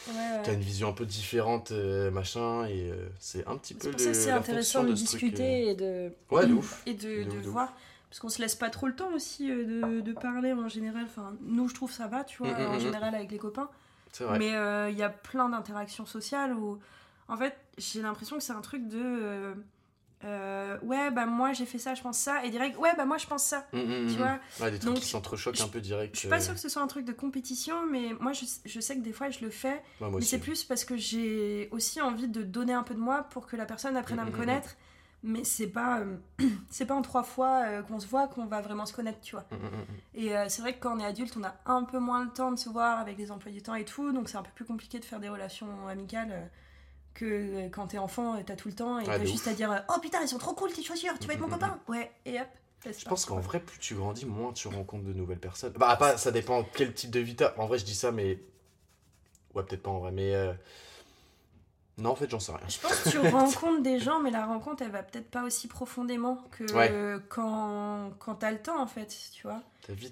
Ouais, 0.08 0.14
ouais. 0.14 0.42
T'as 0.44 0.54
une 0.54 0.60
vision 0.62 0.90
un 0.90 0.94
peu 0.94 1.08
différente, 1.08 1.72
machin, 1.72 2.68
et 2.68 2.92
c'est 3.20 3.48
un 3.48 3.58
petit 3.58 3.74
peu 3.74 3.80
C'est 3.86 3.90
pour 3.90 3.98
le- 4.00 4.06
ça 4.06 4.12
que 4.12 4.16
c'est 4.18 4.30
intéressant 4.32 4.84
de, 4.84 4.94
discuter 4.94 5.70
et 5.70 5.74
de. 5.76 6.12
Ouais, 6.30 6.46
de 6.46 6.54
ouf. 6.60 6.84
et 6.86 6.94
de, 6.94 7.24
voir. 7.50 7.74
Parce 8.12 8.20
qu'on 8.20 8.30
se 8.30 8.40
laisse 8.40 8.54
pas 8.54 8.70
trop 8.70 8.86
le 8.86 8.96
temps 8.96 9.12
aussi 9.16 9.48
de, 9.48 10.02
de 10.02 10.14
parler 10.14 10.54
en 10.54 10.70
général. 10.70 11.06
Enfin, 11.06 11.34
nous, 11.42 11.68
je 11.68 11.74
trouve 11.74 11.92
ça 11.92 12.06
va, 12.06 12.24
tu 12.24 12.38
vois, 12.44 12.54
Mm, 12.54 12.62
mm, 12.62 12.76
en 12.76 12.80
général 12.80 13.16
avec 13.16 13.32
les 13.32 13.40
copains. 13.40 13.70
C'est 14.12 14.24
vrai. 14.24 14.38
Mais 14.38 14.54
euh, 14.54 14.92
il 14.92 14.98
y 14.98 15.04
a 15.04 15.10
plein 15.10 15.50
d'interactions 15.50 16.06
sociales 16.06 16.54
où, 16.54 16.78
en 17.28 17.38
fait, 17.38 17.56
j'ai 17.78 18.02
l'impression 18.02 18.38
que 18.38 18.44
c'est 18.44 18.54
un 18.54 18.62
truc 18.62 18.88
de. 18.88 19.02
euh, 19.04 19.54
euh, 20.24 20.80
ouais, 20.82 21.12
bah 21.12 21.26
moi 21.26 21.54
j'ai 21.54 21.66
fait 21.66 21.78
ça, 21.78 21.94
je 21.94 22.02
pense 22.02 22.18
ça. 22.18 22.44
Et 22.46 22.50
direct, 22.50 22.78
ouais, 22.80 22.96
bah 22.96 23.06
moi 23.06 23.18
je 23.18 23.28
pense 23.28 23.44
ça. 23.44 23.68
Mm, 23.74 23.78
mm, 23.80 24.08
Tu 24.08 24.14
mm. 24.16 24.18
vois 24.18 24.40
Ouais, 24.60 24.72
des 24.72 24.80
trucs 24.80 24.94
Donc, 24.94 25.04
qui 25.04 25.10
s'entrechoquent 25.10 25.62
un 25.62 25.68
peu 25.68 25.82
direct. 25.82 26.16
Je 26.16 26.20
suis 26.22 26.30
pas 26.30 26.38
euh, 26.38 26.40
sûre 26.40 26.54
que 26.54 26.60
ce 26.60 26.70
soit 26.70 26.82
un 26.82 26.88
truc 26.88 27.06
de 27.06 27.12
compétition, 27.14 27.86
mais 27.86 28.14
moi 28.20 28.32
je, 28.34 28.46
je 28.66 28.80
sais 28.80 28.96
que 28.96 29.02
des 29.02 29.12
fois 29.12 29.30
je 29.30 29.42
le 29.42 29.50
fais. 29.52 29.84
moi 30.00 30.10
Mais 30.16 30.22
c'est 30.22 30.40
plus 30.40 30.64
parce 30.64 30.84
que 30.86 30.98
j'ai 30.98 31.68
aussi 31.72 32.02
envie 32.02 32.28
de 32.28 32.42
donner 32.44 32.74
un 32.74 32.84
peu 32.84 32.96
de 32.96 33.00
moi 33.00 33.24
pour 33.30 33.46
que 33.46 33.56
la 33.56 33.66
personne 33.66 33.98
apprenne 33.98 34.20
à 34.20 34.26
me 34.26 34.32
Mhm. 34.32 34.38
connaître. 34.38 34.76
Mais 35.28 35.44
c'est 35.44 35.68
pas, 35.68 36.00
euh, 36.02 36.18
c'est 36.70 36.86
pas 36.86 36.94
en 36.96 37.02
trois 37.02 37.24
fois 37.24 37.64
euh, 37.66 37.82
qu'on 37.82 38.00
se 38.00 38.08
voit 38.08 38.28
qu'on 38.28 38.46
va 38.46 38.62
vraiment 38.62 38.86
se 38.86 38.94
connaître, 38.94 39.20
tu 39.22 39.36
vois. 39.36 39.46
Et 40.14 40.32
c'est 40.50 40.62
vrai 40.62 40.74
que 40.74 40.80
quand 40.80 40.96
on 40.96 41.00
est 41.00 41.06
adulte, 41.06 41.36
on 41.38 41.44
a 41.44 41.56
un 41.66 41.84
peu 41.84 42.00
moins 42.00 42.24
le 42.24 42.30
temps 42.32 42.52
de 42.52 42.58
se 42.60 42.70
voir 42.70 43.00
avec 43.00 43.18
les 43.18 43.32
emplois 43.32 43.52
du 43.52 43.62
temps 43.62 43.76
et 43.76 43.86
tout, 43.86 44.12
donc 44.12 44.30
c'est 44.30 44.38
un 44.38 44.44
peu 44.44 44.52
plus 44.56 44.66
compliqué 44.66 44.98
de 45.00 45.06
faire 45.06 45.20
des 45.20 45.30
relations 45.30 45.88
amicales 45.88 46.50
que 47.16 47.26
euh, 47.26 47.70
quand 47.70 47.88
t'es 47.88 47.98
enfant 47.98 48.38
et 48.38 48.44
t'as 48.44 48.56
tout 48.56 48.68
le 48.68 48.76
temps 48.76 49.00
et 49.00 49.06
Ah, 49.10 49.18
t'as 49.18 49.26
juste 49.26 49.48
ouf. 49.48 49.54
à 49.54 49.56
dire 49.56 49.72
euh, 49.72 49.80
Oh 49.90 50.00
putain, 50.00 50.22
ils 50.22 50.28
sont 50.28 50.38
trop 50.38 50.54
cool 50.54 50.72
tes 50.72 50.84
chaussures, 50.84 51.18
tu 51.20 51.28
vas 51.28 51.34
être 51.34 51.40
mon 51.40 51.48
Mhm. 51.48 51.54
copain 51.54 51.80
Ouais, 51.88 52.12
et 52.26 52.40
hop. 52.40 52.48
Je 53.00 53.06
pense 53.06 53.26
qu'en 53.26 53.40
vrai, 53.40 53.60
plus 53.60 53.80
tu 53.80 53.96
grandis, 53.96 54.28
moins 54.28 54.54
tu 54.54 54.68
rencontres 54.68 55.06
de 55.06 55.14
nouvelles 55.14 55.40
personnes. 55.40 55.74
Bah, 55.74 55.96
pas, 55.96 56.18
ça 56.18 56.32
dépend 56.32 56.64
quel 56.76 56.94
type 56.94 57.10
de 57.10 57.20
vie 57.20 57.36
t'as. 57.36 57.56
En 57.58 57.66
vrai, 57.66 57.80
je 57.80 57.86
dis 57.86 57.96
ça, 57.96 58.12
mais. 58.12 58.38
Ouais, 59.56 59.64
peut-être 59.64 59.82
pas 59.82 59.90
en 59.90 60.00
vrai, 60.00 60.12
mais. 60.12 60.36
euh, 60.36 60.54
Non, 61.98 62.10
en 62.12 62.16
fait, 62.16 62.30
j'en 62.30 62.40
sais 62.42 62.52
rien. 62.52 62.68
Je 62.68 62.80
pense 62.80 63.00
que 63.02 63.10
tu 63.10 63.18
rencontres 63.30 63.82
des 63.82 64.00
gens, 64.00 64.20
mais 64.20 64.30
la 64.32 64.46
rencontre, 64.46 64.84
elle 64.84 64.92
va 64.92 65.02
peut-être 65.04 65.30
pas 65.32 65.44
aussi 65.44 65.68
profondément 65.68 66.44
que 66.52 66.66
Ouais. 66.74 67.20
quand, 67.30 68.12
quand 68.20 68.36
t'as 68.36 68.52
le 68.52 68.62
temps, 68.62 68.82
en 68.82 68.88
fait, 68.88 69.16
tu 69.34 69.44
vois. 69.44 69.62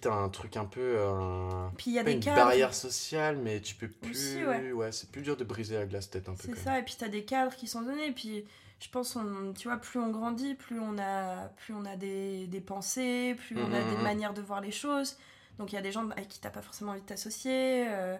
T'as 0.02 0.13
un 0.13 0.30
truc 0.30 0.56
un 0.56 0.65
peu. 0.65 1.02
Un... 1.04 1.72
Puis 1.78 1.91
il 1.91 1.93
y 1.96 2.00
a 2.00 2.04
pas 2.04 2.10
des 2.12 2.15
une 2.15 2.24
cadres. 2.24 2.38
barrière 2.38 2.74
sociale, 2.74 3.38
mais 3.38 3.60
tu 3.60 3.76
peux 3.76 3.88
plus. 3.89 4.12
Aussi, 4.12 4.46
ouais. 4.74 4.91
c'est 4.91 5.10
plus 5.12 5.24
dur 5.24 5.36
de 5.36 5.43
briser 5.43 5.76
la 5.76 5.86
glace, 5.86 6.08
peut-être 6.08 6.30
un 6.30 6.36
peu. 6.36 6.43
C'est 6.46 6.56
ça, 6.56 6.78
et 6.80 6.84
puis 6.84 6.96
t'as 6.98 7.08
des 7.08 7.26
cadres 7.26 7.56
qui 7.56 7.67
sont 7.67 7.82
donnés, 7.82 8.08
et 8.08 8.12
puis 8.12 8.46
je 8.80 8.89
pense, 8.89 9.15
on, 9.15 9.54
tu 9.54 9.67
vois, 9.67 9.78
plus 9.78 10.00
on 10.00 10.10
grandit, 10.12 10.54
plus 10.56 10.80
on 10.80 10.98
a, 11.00 11.48
plus 11.58 11.74
on 11.74 11.86
a 11.86 11.96
des, 11.96 12.46
des 12.48 12.62
pensées, 12.62 13.36
plus 13.48 13.58
on 13.58 13.65
a 13.74 13.80
Mhm, 13.80 13.89
des 13.89 13.98
mhm. 13.98 14.04
manière 14.04 14.34
de 14.34 14.41
voir 14.41 14.62
les 14.62 14.72
choses. 14.72 15.17
Donc 15.60 15.72
il 15.72 15.76
y 15.76 15.78
a 15.78 15.82
des 15.82 15.92
gens 15.92 16.10
avec 16.10 16.28
qui 16.30 16.39
t'as 16.39 16.50
pas 16.50 16.62
forcément 16.62 16.92
envie 16.94 17.02
de 17.02 17.06
t'associer. 17.06 17.86
euh, 17.88 18.18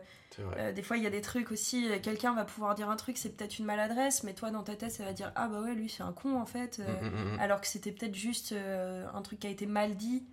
euh, 0.58 0.72
des 0.72 0.82
fois, 0.84 0.98
il 0.98 1.04
y 1.04 1.08
a 1.08 1.10
des 1.10 1.22
trucs 1.22 1.52
aussi, 1.52 1.90
euh, 1.92 2.00
quelqu'un 2.00 2.34
va 2.34 2.46
pouvoir 2.46 2.76
dire 2.76 2.90
un 2.90 2.96
truc, 2.96 3.18
c'est 3.18 3.30
peut-être 3.36 3.58
une 3.60 3.66
maladresse, 3.66 4.24
mais 4.24 4.34
toi, 4.34 4.52
dans 4.52 4.64
ta 4.64 4.76
tête, 4.76 4.92
ça 4.92 5.04
va 5.04 5.14
dire 5.14 5.32
Ah 5.36 5.48
bah 5.48 5.62
ouais, 5.62 5.74
lui, 5.76 5.90
c'est 5.90 6.04
un 6.04 6.12
con, 6.14 6.40
en 6.40 6.46
fait. 6.46 6.80
euh, 6.80 7.02
Mm, 7.02 7.08
mm, 7.32 7.36
mm. 7.36 7.40
alors 7.40 7.62
que 7.62 7.68
c'était 7.68 7.92
peut-être 7.92 8.16
juste 8.16 8.54
un 8.54 9.22
truc 9.24 9.40
qui 9.40 9.48
a 9.48 9.50
été 9.50 9.66
mal 9.66 9.96
dit. 9.96 10.26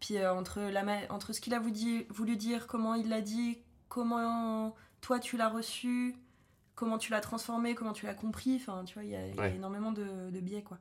Puis 0.00 0.24
entre, 0.24 0.60
la 0.60 0.84
entre 1.10 1.32
ce 1.32 1.40
qu'il 1.40 1.52
a 1.54 1.58
voulu 1.58 1.72
dire, 1.72 2.02
voulu 2.10 2.36
dire, 2.36 2.66
comment 2.66 2.94
il 2.94 3.08
l'a 3.08 3.20
dit, 3.20 3.58
comment 3.88 4.74
toi 5.00 5.18
tu 5.18 5.36
l'as 5.36 5.48
reçu, 5.48 6.14
comment 6.74 6.96
tu 6.96 7.10
l'as 7.10 7.20
transformé, 7.20 7.74
comment 7.74 7.92
tu 7.92 8.06
l'as 8.06 8.14
compris, 8.14 8.56
enfin 8.56 8.84
tu 8.84 8.94
vois, 8.94 9.04
il 9.04 9.10
y 9.10 9.12
y 9.12 9.40
a 9.40 9.48
énormément 9.48 9.92
de, 9.92 10.30
de 10.30 10.40
biais 10.40 10.62
quoi. 10.62 10.78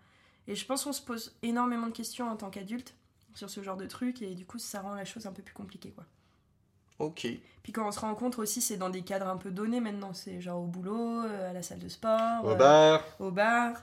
Et 0.48 0.56
je 0.56 0.66
pense 0.66 0.86
qu'on 0.86 0.94
se 0.94 1.02
pose 1.02 1.36
énormément 1.44 1.88
de 1.88 1.92
questions 1.92 2.30
en 2.30 2.38
tant 2.38 2.50
qu'adulte 2.50 2.96
sur 3.36 3.50
ce 3.50 3.62
genre 3.64 3.78
de 3.78 3.86
trucs 3.86 4.22
et 4.22 4.36
du 4.36 4.46
coup 4.46 4.60
ça 4.60 4.82
rend 4.82 4.94
la 4.96 5.06
chose 5.06 5.26
un 5.26 5.32
peu 5.32 5.42
plus 5.42 5.54
compliquée 5.54 5.92
quoi. 5.92 6.06
Ok. 7.00 7.28
Puis 7.64 7.72
quand 7.72 7.88
on 7.88 7.92
se 7.92 8.00
rencontre 8.02 8.40
aussi, 8.40 8.62
c'est 8.62 8.76
dans 8.76 8.90
des 8.90 9.04
cadres 9.04 9.28
un 9.30 9.38
peu 9.38 9.52
donnés 9.52 9.80
maintenant, 9.80 10.14
c'est 10.14 10.42
genre 10.42 10.60
au 10.62 10.66
boulot, 10.66 11.24
euh, 11.24 11.50
à 11.50 11.54
la 11.54 11.64
salle 11.64 11.80
de 11.80 11.88
sport, 11.88 12.44
Au 12.44 12.50
euh, 12.50 12.56
bar. 12.56 13.04
au 13.20 13.32
bar. 13.32 13.74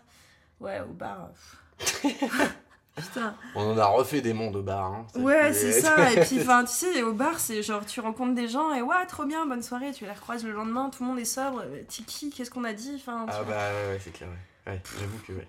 Ouais, 0.61 0.80
au 0.80 0.92
bar. 0.92 1.30
pff. 1.78 2.04
Putain. 2.96 3.35
On 3.54 3.72
en 3.72 3.78
a 3.78 3.85
refait 3.87 4.22
des 4.22 4.32
mondes 4.32 4.56
au 4.56 4.62
bar. 4.62 4.85
Hein. 4.87 5.06
Ouais, 5.16 5.52
c'est 5.52 5.80
ça. 5.80 6.12
Et 6.12 6.20
puis, 6.24 6.40
enfin, 6.40 6.64
tu 6.64 6.72
sais, 6.72 7.02
au 7.02 7.12
bar, 7.12 7.38
c'est 7.38 7.62
genre, 7.62 7.85
tu 7.85 8.00
rencontres 8.00 8.35
des 8.35 8.48
gens 8.48 8.72
et 8.74 8.80
ouais, 8.80 9.04
trop 9.06 9.26
bien, 9.26 9.44
bonne 9.46 9.62
soirée. 9.62 9.92
Tu 9.92 10.04
les 10.04 10.12
recroises 10.12 10.44
le 10.44 10.52
lendemain, 10.52 10.88
tout 10.88 11.02
le 11.02 11.11
monde 11.11 11.18
est 11.18 11.26
sobre. 11.26 11.61
euh, 11.61 11.82
Tiki, 11.88 12.30
qu'est-ce 12.30 12.50
qu'on 12.50 12.64
a 12.64 12.72
dit? 12.72 12.92
Enfin, 12.96 13.26
Ah 13.28 13.42
vois. 13.42 13.54
bah 13.54 13.70
ouais, 13.70 13.92
ouais, 13.92 14.00
c'est 14.02 14.12
clair. 14.12 14.30
Ouais, 14.66 14.72
ouais 14.72 14.82
j'avoue 14.98 15.18
que 15.26 15.32
ouais. 15.35 15.48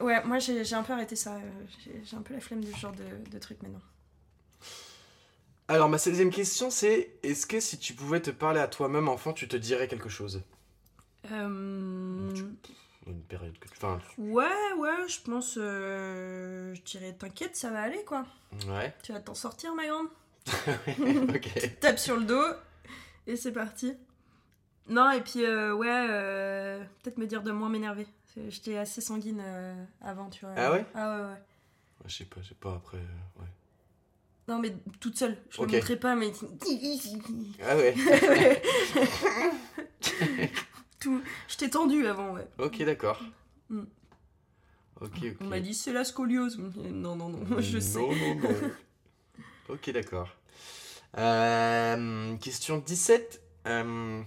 Ouais, 0.00 0.22
moi, 0.24 0.38
j'ai 0.38 0.74
un 0.74 0.82
peu 0.82 0.92
arrêté 0.92 1.16
ça. 1.16 1.36
euh, 1.36 1.40
J'ai 2.04 2.16
un 2.16 2.22
peu 2.22 2.34
la 2.34 2.40
flemme 2.40 2.62
de 2.64 2.70
ce 2.70 2.76
genre 2.76 2.92
de, 2.92 3.30
de 3.30 3.38
trucs 3.38 3.62
maintenant. 3.62 3.80
Alors 5.66 5.88
ma 5.88 5.96
16 5.96 6.28
question 6.30 6.68
c'est 6.70 7.10
est-ce 7.22 7.46
que 7.46 7.58
si 7.58 7.78
tu 7.78 7.94
pouvais 7.94 8.20
te 8.20 8.30
parler 8.30 8.60
à 8.60 8.68
toi-même 8.68 9.08
enfant, 9.08 9.32
tu 9.32 9.48
te 9.48 9.56
dirais 9.56 9.88
quelque 9.88 10.10
chose? 10.10 10.42
Euh, 11.32 12.30
Tu- 12.34 12.44
Une 13.06 13.22
période 13.22 13.58
que 13.58 13.68
tu... 13.68 13.74
Enfin, 13.78 13.98
Ouais, 14.18 14.44
ouais, 14.76 15.08
je 15.08 15.20
pense. 15.22 15.56
euh, 15.58 16.74
Je 16.74 16.82
dirais, 16.82 17.14
t'inquiète, 17.14 17.56
ça 17.56 17.70
va 17.70 17.80
aller, 17.80 18.04
quoi. 18.04 18.26
ouais. 18.68 18.94
Tu 19.02 19.12
vas 19.12 19.20
t'en 19.20 19.34
sortir, 19.34 19.74
ma 19.74 19.86
grande. 19.86 20.08
ok. 21.34 21.78
tape 21.80 21.98
sur 21.98 22.16
le 22.18 22.24
dos 22.24 22.44
et 23.26 23.36
c'est 23.36 23.52
parti. 23.52 23.94
Non, 24.90 25.10
et 25.12 25.22
puis 25.22 25.46
euh, 25.46 25.72
ouais, 25.74 26.83
peut-être 27.04 27.18
me 27.18 27.26
dire 27.26 27.42
de 27.42 27.52
moins 27.52 27.68
m'énerver. 27.68 28.06
J'étais 28.48 28.76
assez 28.78 29.00
sanguine 29.00 29.40
euh, 29.44 29.84
avant, 30.00 30.28
tu 30.30 30.44
vois. 30.44 30.54
Ah 30.56 30.72
ouais? 30.72 30.84
Ah 30.94 31.14
ouais, 31.16 31.22
ouais. 31.22 31.28
Ouais, 31.30 31.36
Je 32.06 32.16
sais 32.16 32.24
pas, 32.24 32.40
je 32.42 32.48
sais 32.48 32.54
pas 32.54 32.74
après. 32.74 32.96
euh, 32.96 33.40
ouais. 33.40 33.46
Non, 34.48 34.58
mais 34.58 34.74
toute 35.00 35.16
seule. 35.16 35.36
Je 35.50 35.60
montrais 35.62 35.96
pas, 35.96 36.16
mais. 36.16 36.32
Ah 37.62 37.76
ouais. 37.76 37.94
Tout. 40.98 41.22
J'étais 41.48 41.68
tendue 41.70 42.06
avant, 42.06 42.32
ouais. 42.32 42.46
ok 42.58 42.82
d'accord. 42.84 43.22
Mm. 43.68 43.82
Ok 45.00 45.10
ok. 45.22 45.36
On 45.40 45.44
m'a 45.44 45.60
dit 45.60 45.74
c'est 45.74 45.92
la 45.92 46.04
scoliose. 46.04 46.58
Non, 46.76 47.14
non, 47.16 47.28
non, 47.28 47.44
je 47.60 47.78
sais. 47.78 47.98
Non 48.00 48.14
non 48.14 48.34
non. 48.36 48.70
ok 49.68 49.90
d'accord. 49.90 50.30
Euh, 51.18 52.36
question 52.38 52.78
17. 52.78 53.42
Euh, 53.66 54.22
ah, 54.22 54.26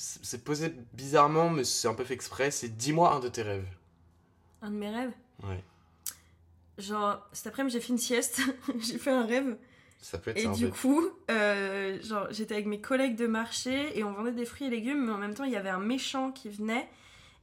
c'est 0.00 0.44
posé 0.44 0.72
bizarrement, 0.94 1.50
mais 1.50 1.64
c'est 1.64 1.88
un 1.88 1.94
peu 1.94 2.04
fait 2.04 2.14
exprès. 2.14 2.50
C'est 2.50 2.76
dis-moi 2.76 3.12
un 3.14 3.20
de 3.20 3.28
tes 3.28 3.42
rêves. 3.42 3.66
Un 4.62 4.70
de 4.70 4.76
mes 4.76 4.90
rêves. 4.90 5.12
Ouais. 5.42 5.62
Genre, 6.78 7.26
cet 7.32 7.48
après-midi, 7.48 7.74
j'ai 7.74 7.80
fait 7.80 7.92
une 7.92 7.98
sieste. 7.98 8.40
j'ai 8.80 8.98
fait 8.98 9.10
un 9.10 9.26
rêve. 9.26 9.56
Ça 10.00 10.18
peut 10.18 10.30
être 10.30 10.36
Et 10.38 10.44
ça 10.44 10.52
du 10.52 10.66
fait. 10.66 10.70
coup, 10.70 11.02
euh, 11.30 12.00
genre, 12.02 12.28
j'étais 12.30 12.54
avec 12.54 12.66
mes 12.66 12.80
collègues 12.80 13.16
de 13.16 13.26
marché 13.26 13.98
et 13.98 14.04
on 14.04 14.12
vendait 14.12 14.30
des 14.30 14.44
fruits 14.44 14.68
et 14.68 14.70
légumes, 14.70 15.06
mais 15.06 15.12
en 15.12 15.18
même 15.18 15.34
temps, 15.34 15.42
il 15.44 15.50
y 15.52 15.56
avait 15.56 15.68
un 15.70 15.80
méchant 15.80 16.30
qui 16.30 16.48
venait 16.48 16.88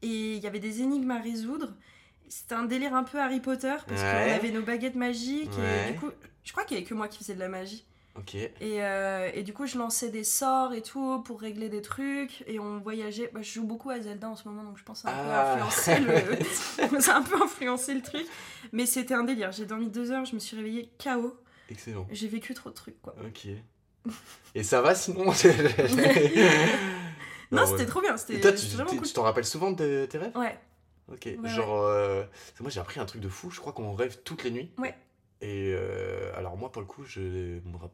et 0.02 0.36
il 0.36 0.42
y 0.42 0.48
avait 0.48 0.60
des 0.60 0.82
énigmes 0.82 1.12
à 1.12 1.20
résoudre. 1.20 1.74
C'était 2.30 2.56
un 2.56 2.64
délire 2.64 2.96
un 2.96 3.04
peu 3.04 3.20
Harry 3.20 3.42
Potter 3.42 3.76
parce 3.88 4.02
Ouais. 4.02 4.28
qu'on 4.30 4.36
avait 4.36 4.52
nos 4.52 4.62
baguettes 4.64 4.96
magiques 4.96 5.52
Ouais. 5.58 5.90
et 5.90 5.92
du 5.94 6.00
coup, 6.00 6.10
je 6.46 6.52
crois 6.54 6.64
qu'il 6.64 6.78
y 6.78 6.80
avait 6.80 6.88
que 6.88 6.94
moi 6.94 7.10
qui 7.10 7.18
faisais 7.20 7.36
de 7.36 7.40
la 7.40 7.50
magie. 7.50 7.86
Ok. 8.18 8.36
Et, 8.36 8.52
euh, 8.62 9.30
et 9.34 9.44
du 9.44 9.52
coup, 9.54 9.66
je 9.68 9.78
lançais 9.78 10.10
des 10.10 10.24
sorts 10.24 10.74
et 10.74 10.82
tout 10.82 11.22
pour 11.24 11.42
régler 11.42 11.68
des 11.68 11.82
trucs 11.82 12.44
et 12.48 12.60
on 12.60 12.80
voyageait. 12.80 13.30
Bah, 13.34 13.42
je 13.42 13.52
joue 13.52 13.66
beaucoup 13.66 13.90
à 13.90 14.00
Zelda 14.00 14.30
en 14.30 14.36
ce 14.38 14.48
moment 14.48 14.64
donc 14.64 14.78
je 14.78 14.84
pense 14.84 15.02
que 15.02 15.10
ça 15.10 15.16
a 15.16 15.20
un 15.22 15.30
Ah. 15.30 15.56
peu 15.58 15.62
influencé 15.64 16.00
le... 16.94 17.00
ça 17.02 17.16
a 17.16 17.20
un 17.20 17.24
peu 17.24 17.36
influencé 17.44 17.94
le 17.94 18.02
truc. 18.02 18.26
Mais 18.72 18.86
c'était 18.86 19.14
un 19.14 19.24
délire. 19.24 19.52
J'ai 19.52 19.66
dormi 19.66 19.90
deux 19.90 20.12
heures, 20.12 20.24
je 20.26 20.34
me 20.36 20.40
suis 20.40 20.56
réveillée 20.56 20.90
KO. 21.04 21.36
Excellent. 21.70 22.08
J'ai 22.12 22.28
vécu 22.30 22.54
trop 22.54 22.70
de 22.70 22.76
trucs 22.76 23.02
quoi. 23.02 23.16
Ok. 23.26 23.48
Et 24.56 24.64
ça 24.64 24.82
va 24.82 24.96
sinon? 24.96 25.26
Non, 25.26 25.34
Non, 27.52 27.62
ouais. 27.62 27.68
c'était 27.68 27.86
trop 27.86 28.02
bien. 28.02 28.18
C'était 28.18 28.36
Et 28.36 28.42
toi, 28.42 28.52
tu 28.54 28.66
cool. 28.98 29.08
t'en 29.14 29.24
rappelles 29.24 29.46
souvent 29.46 29.72
de 29.72 30.06
tes 30.10 30.18
rêves? 30.18 30.36
Ouais. 30.38 30.58
Ok. 31.12 31.28
Ouais, 31.38 31.50
Genre, 31.50 31.82
euh, 31.84 32.24
moi 32.60 32.70
j'ai 32.70 32.80
appris 32.80 33.00
un 33.00 33.06
truc 33.06 33.22
de 33.22 33.30
fou. 33.30 33.52
Je 33.52 33.60
crois 33.60 33.74
qu'on 33.74 33.94
rêve 33.94 34.20
toutes 34.24 34.44
les 34.44 34.52
nuits. 34.52 34.72
Ouais. 34.78 34.96
Et 35.42 35.74
euh, 35.78 36.32
alors 36.38 36.56
moi, 36.58 36.72
pour 36.72 36.82
le 36.82 36.88
coup, 36.88 37.04
je 37.04 37.20
me 37.20 37.74
rappelle 37.78 37.90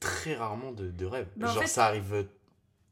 très 0.00 0.34
rarement 0.34 0.72
de, 0.72 0.90
de 0.90 1.06
rêves. 1.06 1.28
Bah, 1.36 1.48
en 1.48 1.52
Genre, 1.54 1.62
fait- 1.62 1.68
ça 1.68 1.86
arrive 1.86 2.26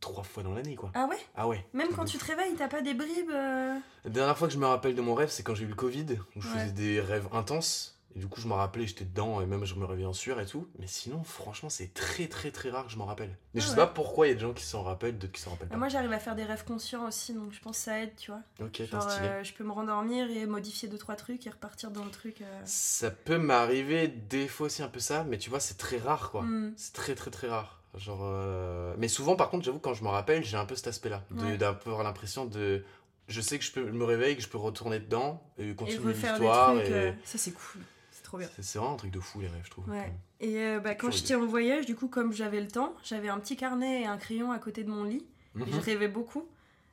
trois 0.01 0.23
fois 0.23 0.43
dans 0.43 0.55
l'année, 0.55 0.77
quoi. 0.77 0.91
Ah 0.95 1.07
ouais? 1.11 1.17
Ah 1.37 1.49
ouais. 1.49 1.65
Même 1.73 1.89
quand 1.95 2.05
tu 2.05 2.19
te 2.19 2.25
réveilles, 2.25 2.55
t'as 2.57 2.69
pas 2.69 2.83
des 2.83 2.95
bribes 2.95 3.31
euh, 3.31 3.77
La 4.05 4.11
dernière 4.11 4.39
fois 4.39 4.47
que 4.49 4.55
je 4.55 4.59
me 4.59 4.67
rappelle 4.67 4.95
de 4.95 5.01
mon 5.03 5.15
rêve, 5.15 5.29
c'est 5.31 5.43
quand 5.43 5.55
j'ai 5.57 5.65
eu 5.65 5.69
le 5.69 5.75
Covid, 5.75 6.07
où 6.37 6.41
je 6.41 6.49
Ouais. 6.49 6.55
faisais 6.61 6.73
des 6.73 7.01
rêves 7.01 7.29
intenses. 7.33 7.98
Et 8.17 8.21
du 8.21 8.27
coup, 8.27 8.41
je 8.41 8.49
me 8.49 8.55
rappelais, 8.55 8.87
j'étais 8.87 9.05
dedans, 9.05 9.41
et 9.43 9.47
même 9.47 9.65
je 9.65 9.75
me 9.75 9.85
réveillais 9.85 10.07
en 10.07 10.13
sueur 10.15 10.41
et 10.41 10.47
tout. 10.47 10.67
Mais 10.79 10.87
sinon, 10.87 11.23
franchement, 11.23 11.69
c'est 11.69 11.93
très 11.95 12.27
très 12.27 12.51
très 12.51 12.71
rare 12.71 12.87
que 12.87 12.91
je 12.93 12.97
m'en 12.97 13.05
rappelle. 13.05 13.29
Mais 13.55 13.61
Ah 13.61 13.65
je 13.65 13.65
sais 13.67 13.71
ouais. 13.73 13.77
pas 13.77 13.87
pourquoi 13.87 14.27
il 14.27 14.31
y 14.31 14.33
a 14.33 14.35
des 14.35 14.41
gens 14.41 14.53
qui 14.55 14.65
s'en 14.65 14.83
rappellent, 14.83 15.19
d'autres 15.19 15.33
qui 15.35 15.41
s'en 15.43 15.51
rappellent 15.51 15.69
pas. 15.69 15.77
Moi, 15.77 15.89
j'arrive 15.89 16.13
à 16.13 16.19
faire 16.19 16.35
des 16.35 16.45
rêves 16.45 16.65
conscients 16.65 17.07
aussi, 17.07 17.35
donc 17.35 17.53
je 17.53 17.61
pense 17.61 17.77
que 17.77 17.85
ça 17.85 18.01
aide, 18.01 18.17
tu 18.17 18.31
vois. 18.31 18.41
ok, 18.61 18.83
Genre, 18.91 19.07
euh, 19.21 19.45
je 19.45 19.53
peux 19.53 19.63
me 19.65 19.73
rendormir 19.73 20.29
et 20.31 20.47
modifier 20.47 20.89
deux 20.89 20.99
trois 20.99 21.17
trucs 21.17 21.47
et 21.47 21.51
repartir 21.51 21.91
dans 21.91 22.05
le 22.05 22.11
truc. 22.11 22.41
euh. 22.41 22.61
Ça 22.65 23.11
peut 23.11 23.39
m'arriver 23.39 24.09
des 24.09 24.49
fois 24.49 24.67
aussi 24.67 24.83
un 24.83 24.89
peu 24.89 25.01
ça, 25.01 25.25
mais 25.25 25.39
tu 25.39 25.51
vois, 25.51 25.61
c'est 25.61 25.77
très 25.77 25.99
rare 25.99 26.31
quoi. 26.31 26.43
Hmm. 26.43 26.73
C'est 26.77 26.95
très 26.95 27.15
très 27.15 27.31
très 27.31 27.49
rare. 27.49 27.83
Genre, 27.97 28.21
euh, 28.23 28.95
Mais 28.99 29.09
souvent, 29.09 29.37
par 29.37 29.49
contre, 29.51 29.65
j'avoue, 29.65 29.79
quand 29.81 29.95
je 29.95 30.05
me 30.05 30.09
rappelle, 30.09 30.45
j'ai 30.45 30.57
un 30.57 30.67
peu 30.67 30.77
cet 30.77 30.89
aspect-là. 30.89 31.25
Ouais. 31.35 31.57
D'avoir 31.57 32.03
l'impression 32.03 32.45
de. 32.47 32.85
Je 33.29 33.41
sais 33.43 33.59
que 33.59 33.65
je 33.65 33.73
peux 33.73 33.91
me 33.91 34.05
réveiller, 34.05 34.37
que 34.37 34.43
je 34.43 34.49
peux 34.49 34.57
retourner 34.59 35.01
dedans 35.01 35.43
et 35.59 35.75
continuer 35.75 36.13
l'histoire. 36.15 36.79
Et... 36.81 36.91
euh, 36.93 37.13
Ça, 37.25 37.37
c'est 37.39 37.51
cool. 37.53 37.83
C'est 38.29 38.33
trop 38.33 38.39
bien. 38.39 38.49
C'est 38.57 38.63
c'est 38.63 38.79
vraiment 38.79 38.93
un 38.93 38.99
truc 38.99 39.11
de 39.11 39.21
fou, 39.21 39.41
les 39.41 39.49
rêves, 39.49 39.63
je 39.65 39.71
trouve. 39.71 39.89
Ouais. 39.89 40.13
Et 40.41 40.59
euh, 40.59 40.81
bah, 40.81 40.95
quand 40.95 41.11
j'étais 41.11 41.35
en 41.35 41.47
voyage, 41.47 41.87
du 41.87 41.95
coup, 41.95 42.09
comme 42.09 42.31
j'avais 42.35 42.61
le 42.61 42.69
temps, 42.69 42.95
j'avais 43.03 43.31
un 43.31 43.39
petit 43.39 43.57
carnet 43.57 44.03
et 44.03 44.07
un 44.07 44.19
crayon 44.19 44.53
à 44.53 44.59
côté 44.59 44.85
de 44.85 44.91
mon 44.91 45.03
lit. 45.05 45.25
Mhm. 45.55 45.67
Et 45.67 45.73
je 45.73 45.81
rêvais 45.81 46.09
beaucoup. 46.09 46.47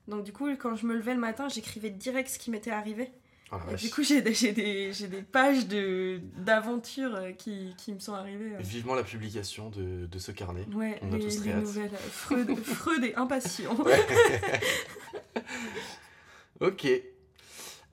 Donc, 0.07 0.23
du 0.23 0.31
coup, 0.31 0.47
quand 0.57 0.77
je 0.77 0.85
me 0.85 0.95
levais 0.95 1.13
le 1.13 1.19
matin, 1.19 1.49
j'écrivais 1.49 1.89
direct 1.89 2.29
ce 2.29 2.39
qui 2.39 2.51
m'était 2.51 2.71
arrivé. 2.71 3.11
Oh 3.51 3.57
Et 3.69 3.75
du 3.75 3.89
coup, 3.89 4.01
j'ai 4.01 4.21
des, 4.21 4.31
des, 4.53 5.21
pages 5.29 5.67
d'aventures 5.67 7.15
euh, 7.15 7.31
qui, 7.33 7.75
qui 7.77 7.91
me 7.93 7.99
sont 7.99 8.13
arrivées. 8.13 8.55
euh. 8.55 8.59
Vivement 8.61 8.95
la 8.95 9.03
publication 9.03 9.69
de, 9.69 10.05
de 10.05 10.19
ce 10.19 10.31
carnet. 10.31 10.65
Ouais, 10.73 10.97
On 11.01 11.11
a 11.11 11.17
les, 11.17 11.25
tous 11.25 11.35
très 11.37 11.45
les 11.49 11.51
hâte. 11.51 11.61
nouvelles. 11.63 11.91
Freud, 12.11 12.55
Freud 12.63 13.03
et 13.03 13.13
impatient. 13.15 13.75
Ok. 16.61 16.87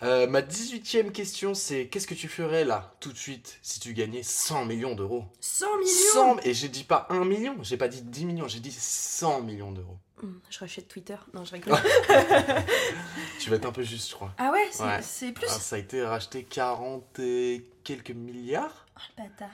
Euh, 0.03 0.26
ma 0.26 0.40
18ème 0.42 1.12
question, 1.12 1.55
c'est 1.55 1.86
qu'est-ce 1.86 2.07
que 2.09 2.14
tu 2.14 2.26
ferais 2.28 2.64
là, 2.64 2.94
tout 3.00 3.12
de 3.12 3.16
suite, 3.18 3.59
si 3.62 3.78
tu 3.78 3.92
gagnais 3.94 4.22
100 4.24 4.64
millions 4.64 4.94
d'euros? 4.96 5.24
100 5.40 5.66
millions? 5.78 5.88
100 6.12 6.38
Et 6.44 6.55
j'ai 6.55 6.68
dit 6.68 6.82
pas 6.84 7.07
1 7.11 7.24
million, 7.24 7.57
j'ai 7.62 7.76
pas 7.76 7.86
dit 7.88 8.03
10 8.03 8.24
millions, 8.26 8.48
j'ai 8.48 8.59
dit 8.61 8.72
100 8.72 9.42
millions 9.42 9.70
d'euros. 9.70 9.96
Hum, 10.22 10.40
Je 10.50 10.59
rachète 10.59 10.88
Twitter. 10.88 11.16
Non, 11.34 11.44
je 11.44 11.53
rigole. 11.53 11.74
Tu 13.40 13.50
vas 13.50 13.57
être 13.57 13.66
un 13.66 13.72
peu 13.72 13.82
juste, 13.82 14.11
je 14.11 14.14
crois. 14.14 14.32
ah 14.38 14.50
ouais, 14.53 14.68
c'est 15.03 15.26
Ouais. 15.26 15.32
plus 15.32 15.46
Ah, 15.48 15.59
ça 15.59 15.76
a 15.76 15.78
été 15.78 16.03
racheté 16.05 16.44
40 16.44 17.18
et 17.20 17.64
quelques 17.84 18.11
milliards. 18.11 18.86
Oh, 18.96 19.00
le 19.18 19.22
bâtard. 19.24 19.50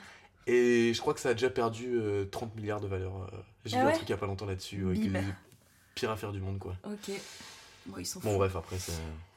Et 0.47 0.93
je 0.95 0.99
crois 1.01 1.13
que 1.13 1.19
ça 1.19 1.29
a 1.29 1.33
déjà 1.33 1.49
perdu 1.51 1.95
euh, 1.95 2.25
30 2.25 2.55
milliards 2.55 2.79
de 2.81 2.87
valeur. 2.87 3.13
euh. 3.15 3.37
J'ai 3.65 3.77
Ah 3.77 3.81
vu 3.81 3.85
ouais? 3.85 3.91
un 3.93 3.95
truc 3.95 4.09
il 4.09 4.11
y 4.11 4.15
a 4.15 4.17
pas 4.17 4.25
longtemps 4.25 4.45
là-dessus. 4.47 4.83
ouais, 4.83 4.95
pires 5.95 6.09
affaires 6.11 6.31
du 6.31 6.39
monde, 6.39 6.57
quoi. 6.59 6.75
Ok. 6.85 7.11
Bon, 7.85 7.97
ils 7.97 8.05
sont 8.05 8.19
Bon, 8.19 8.31
fous. 8.33 8.37
bref, 8.37 8.55
après, 8.55 8.77
c'est. 8.77 8.91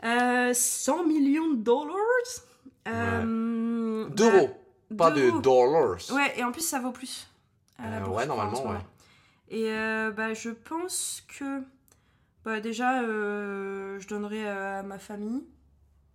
Euh, 0.04 0.52
100 0.54 1.04
millions 1.06 1.50
de 1.50 1.62
dollars 1.62 1.96
Euh, 2.88 4.08
D'euros, 4.10 4.50
bah, 4.90 5.06
pas 5.06 5.10
de 5.12 5.22
d'euros. 5.30 5.40
dollars. 5.40 5.98
Ouais, 6.12 6.38
et 6.38 6.44
en 6.44 6.52
plus, 6.52 6.66
ça 6.66 6.80
vaut 6.80 6.92
plus. 6.92 7.28
à 7.78 7.88
la 7.90 7.96
Euh, 7.96 8.00
bourse, 8.00 8.16
ouais, 8.18 8.22
je 8.24 8.28
crois, 8.28 8.34
en 8.34 8.36
normalement, 8.46 8.56
ce 8.56 8.62
moment. 8.66 8.78
ouais. 8.78 9.56
Et 9.56 9.70
euh, 9.72 10.10
bah, 10.10 10.34
je 10.34 10.50
pense 10.50 11.22
que. 11.38 11.62
Bah, 12.44 12.60
déjà, 12.60 13.02
euh, 13.02 14.00
je 14.00 14.08
donnerais 14.08 14.48
à 14.48 14.82
ma 14.82 14.98
famille. 14.98 15.44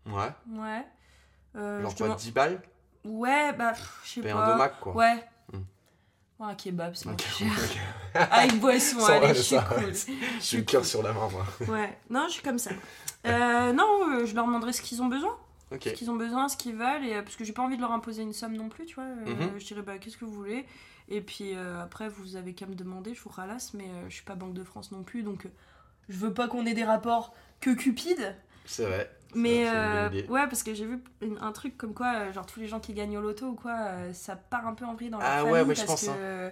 Ouais. 0.06 0.30
Ouais. 0.52 0.86
Euh, 1.56 1.82
Genre 1.82 1.92
je 1.92 1.98
quoi, 1.98 2.06
demande- 2.08 2.20
10 2.20 2.32
balles? 2.32 2.62
Ouais, 3.06 3.54
bah, 3.54 3.72
pff, 3.72 4.02
je 4.04 4.10
sais 4.12 4.22
Paye 4.22 4.34
pas. 4.34 4.40
un 4.40 4.52
domac, 4.52 4.80
quoi. 4.82 4.94
Ouais. 4.94 5.24
Hmm. 5.54 5.58
Ouais, 6.40 6.48
un 6.52 6.56
kebab, 6.56 6.94
c'est 6.96 7.08
Ok, 7.10 7.20
moins 7.20 7.28
cher. 7.30 7.48
ok. 7.72 7.78
Ah, 8.32 8.46
une 8.46 8.60
boisson, 8.60 9.00
Ça, 9.00 9.16
allez, 9.16 9.30
je 9.30 9.42
suis 9.42 9.56
ça, 9.56 9.62
cool. 9.64 9.86
ouais. 9.86 9.94
Je 9.94 10.12
J'ai 10.12 10.40
suis 10.42 10.58
le 10.58 10.64
cœur 10.64 10.82
cool. 10.82 10.90
sur 10.90 11.04
la 11.04 11.14
main, 11.14 11.28
moi. 11.32 11.46
Ouais, 11.68 11.98
non, 12.10 12.26
je 12.28 12.34
suis 12.34 12.44
comme 12.44 12.60
ça. 12.60 12.72
Euh, 13.26 13.74
non, 13.74 13.86
euh, 14.12 14.26
je 14.26 14.36
leur 14.36 14.46
demanderai 14.46 14.74
ce 14.74 14.82
qu'ils 14.82 15.02
ont 15.02 15.08
besoin. 15.08 15.36
Ok. 15.72 15.84
Ce 15.84 15.90
qu'ils 15.90 16.10
ont 16.10 16.16
besoin, 16.16 16.48
ce 16.48 16.56
qu'ils 16.58 16.76
veulent. 16.76 17.06
Et, 17.06 17.16
euh, 17.16 17.22
parce 17.22 17.36
que 17.36 17.44
j'ai 17.44 17.54
pas 17.54 17.62
envie 17.64 17.76
de 17.76 17.82
leur 17.82 17.92
imposer 17.92 18.22
une 18.22 18.34
somme 18.34 18.56
non 18.56 18.70
plus, 18.70 18.86
tu 18.86 18.96
vois. 18.96 19.04
Euh, 19.04 19.26
Mhm. 19.26 19.60
Je 19.60 19.66
dirais, 19.66 19.82
bah, 19.82 19.98
qu'est-ce 19.98 20.18
que 20.18 20.26
vous 20.26 20.34
voulez? 20.34 20.66
Et 21.10 21.22
puis 21.22 21.54
euh, 21.56 21.82
après, 21.82 22.10
vous 22.10 22.36
avez 22.36 22.54
qu'à 22.54 22.66
me 22.66 22.76
demander, 22.76 23.14
je 23.14 23.22
vous 23.22 23.30
ralasse. 23.30 23.74
Mais 23.74 23.90
je 24.08 24.14
suis 24.14 24.24
pas 24.26 24.36
Banque 24.36 24.54
de 24.54 24.64
France 24.64 24.92
non 24.92 25.04
plus. 25.04 25.24
Donc, 25.24 25.48
je 26.10 26.18
veux 26.18 26.34
pas 26.34 26.48
qu'on 26.48 26.66
ait 26.66 26.74
des 26.74 26.86
rapports 26.86 27.34
que 27.60 27.72
cupides. 27.72 28.36
C'est 28.66 28.86
vrai. 28.86 29.12
Mais 29.36 29.68
euh, 29.68 30.10
ouais, 30.30 30.48
parce 30.48 30.64
que 30.64 30.74
j'ai 30.74 30.86
vu 30.86 31.02
une- 31.22 31.38
un 31.42 31.52
truc 31.52 31.78
comme 31.78 31.94
quoi, 31.94 32.32
genre 32.32 32.46
tous 32.46 32.62
les 32.62 32.68
gens 32.68 32.80
qui 32.80 32.94
gagnent 32.94 33.18
au 33.18 33.22
loto 33.22 33.48
ou 33.48 33.56
quoi, 33.56 33.76
ça 34.14 34.38
part 34.38 34.66
un 34.68 34.74
peu 34.74 34.86
en 34.86 34.94
vrille 34.94 35.10
dans 35.10 35.18
la 35.20 35.26
Ah 35.26 35.38
famille 35.40 35.52
ouais, 35.54 35.62
ouais, 35.64 35.76
je 35.76 35.82
parce 35.82 36.02
pense, 36.06 36.06
que 36.06 36.18
euh, 36.18 36.50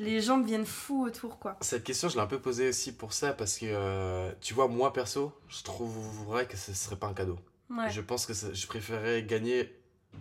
les 0.00 0.20
gens 0.20 0.38
deviennent 0.38 0.66
fous 0.66 1.04
autour, 1.04 1.38
quoi. 1.38 1.56
Cette 1.60 1.84
question, 1.84 2.08
je 2.08 2.16
l'ai 2.16 2.20
un 2.22 2.26
peu 2.26 2.40
posée 2.40 2.68
aussi 2.70 2.92
pour 2.92 3.12
ça, 3.12 3.32
parce 3.32 3.58
que, 3.58 3.66
euh, 3.68 4.32
tu 4.40 4.54
vois, 4.54 4.66
moi, 4.66 4.92
perso, 4.92 5.32
je 5.48 5.62
trouverais 5.62 6.46
que 6.46 6.56
ce 6.56 6.72
serait 6.72 6.96
pas 6.96 7.06
un 7.06 7.14
cadeau. 7.14 7.36
Ouais, 7.70 7.90
Je 7.90 8.00
pense 8.00 8.26
que 8.26 8.34
ça- 8.34 8.52
je 8.52 8.66
préférerais 8.66 9.22
gagner 9.22 9.72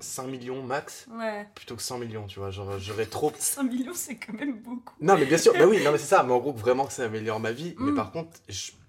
5 0.01 0.27
millions 0.27 0.61
max 0.61 1.07
ouais. 1.17 1.47
plutôt 1.55 1.75
que 1.75 1.81
100 1.81 1.97
millions, 1.97 2.27
tu 2.27 2.39
vois. 2.39 2.51
Genre, 2.51 2.77
j'aurais 2.77 3.07
trop... 3.07 3.31
5 3.39 3.63
millions, 3.63 3.93
c'est 3.95 4.17
quand 4.17 4.33
même 4.33 4.59
beaucoup. 4.59 4.93
Non, 5.01 5.17
mais 5.17 5.25
bien 5.25 5.37
sûr, 5.39 5.51
bah 5.57 5.65
oui, 5.65 5.83
non, 5.83 5.91
mais 5.91 5.97
c'est 5.97 6.05
ça. 6.05 6.21
Mais 6.23 6.31
en 6.33 6.37
gros, 6.39 6.53
vraiment 6.53 6.85
que 6.85 6.93
ça 6.93 7.05
améliore 7.05 7.39
ma 7.39 7.51
vie. 7.51 7.73
Mais 7.79 7.91
Mm. 7.91 7.95
par 7.95 8.11
contre, 8.11 8.29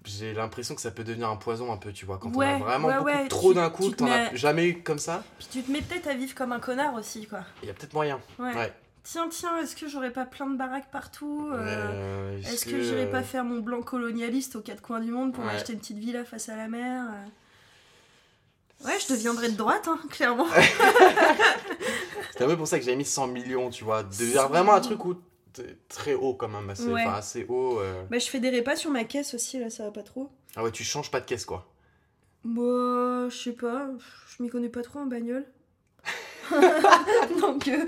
j'ai 0.05 0.33
l'impression 0.33 0.75
que 0.75 0.81
ça 0.81 0.91
peut 0.91 1.03
devenir 1.03 1.27
un 1.29 1.37
poison 1.37 1.71
un 1.73 1.77
peu, 1.77 1.91
tu 1.91 2.05
vois. 2.05 2.19
Quand 2.19 2.35
Ouais, 2.35 2.45
on 2.45 2.55
a 2.55 2.59
vraiment 2.59 2.87
ouais, 2.89 2.93
beaucoup 2.97 3.05
ouais, 3.07 3.27
trop 3.29 3.53
d'un 3.55 3.69
coup, 3.71 3.89
t'en 3.89 4.05
as 4.05 4.29
mets- 4.31 4.37
jamais 4.37 4.67
eu 4.67 4.83
comme 4.83 4.99
ça, 4.99 5.23
Puis 5.39 5.47
tu 5.51 5.63
te 5.63 5.71
mets 5.71 5.81
peut-être 5.81 6.07
à 6.07 6.13
vivre 6.13 6.35
comme 6.35 6.51
un 6.51 6.59
connard 6.59 6.93
aussi, 6.93 7.25
quoi. 7.25 7.39
il 7.63 7.67
y 7.67 7.71
a 7.71 7.73
peut-être 7.73 7.93
moyen. 7.93 8.19
Ouais. 8.37 8.71
Tiens, 9.03 9.29
tiens, 9.29 9.57
est-ce 9.57 9.75
que 9.75 9.87
j'aurais 9.87 10.11
pas 10.11 10.25
plein 10.25 10.47
de 10.47 10.55
baraques 10.57 10.91
partout 10.91 11.49
euh, 11.53 11.91
Euh, 11.93 12.37
Est-ce 12.39 12.65
que 12.65 12.79
j'irais 12.81 13.09
pas 13.09 13.23
faire 13.23 13.43
mon 13.43 13.59
blanc 13.59 13.81
colonialiste 13.81 14.55
aux 14.55 14.61
quatre 14.61 14.81
coins 14.81 14.99
du 14.99 15.09
monde 15.11 15.33
pour 15.33 15.43
Ouais. 15.43 15.53
m'acheter 15.53 15.73
une 15.73 15.79
petite 15.79 15.97
villa 15.97 16.23
face 16.23 16.49
à 16.49 16.55
la 16.55 16.67
mer 16.67 17.07
euh 17.11 17.25
Ouais, 18.85 18.97
je 18.99 19.13
deviendrais 19.13 19.49
de 19.51 19.57
droite, 19.57 19.87
hein, 19.87 19.99
clairement. 20.09 20.47
C'est 22.31 22.43
un 22.43 22.47
peu 22.47 22.57
pour 22.57 22.67
ça 22.67 22.79
que 22.79 22.85
j'ai 22.85 22.95
mis 22.95 23.05
100 23.05 23.27
millions, 23.27 23.69
tu 23.69 23.83
vois. 23.83 24.01
Devenir 24.03 24.41
100 24.43 24.47
vraiment 24.49 24.73
un 24.73 24.81
truc 24.81 25.03
où 25.05 25.15
t'es 25.53 25.77
très 25.87 26.13
haut 26.15 26.33
quand 26.33 26.47
même, 26.47 26.69
assez, 26.69 26.91
Ouais. 26.91 27.05
assez 27.05 27.45
haut. 27.47 27.79
euh. 27.79 28.03
Bah, 28.09 28.17
je 28.19 28.27
fais 28.27 28.39
des 28.39 28.49
repas 28.49 28.75
sur 28.75 28.89
ma 28.91 29.03
caisse 29.03 29.33
aussi, 29.35 29.59
là, 29.59 29.69
ça 29.69 29.83
va 29.83 29.91
pas 29.91 30.01
trop. 30.03 30.31
Ah 30.55 30.63
ouais, 30.63 30.71
tu 30.71 30.83
changes 30.83 31.11
pas 31.11 31.19
de 31.19 31.25
caisse 31.25 31.45
quoi. 31.45 31.67
Bah, 32.43 33.29
je 33.29 33.35
sais 33.37 33.51
pas, 33.51 33.87
je 34.35 34.41
m'y 34.41 34.49
connais 34.49 34.69
pas 34.69 34.81
trop 34.81 34.99
en 34.99 35.05
bagnole. 35.05 35.45
Donc, 37.41 37.67
euh, 37.67 37.85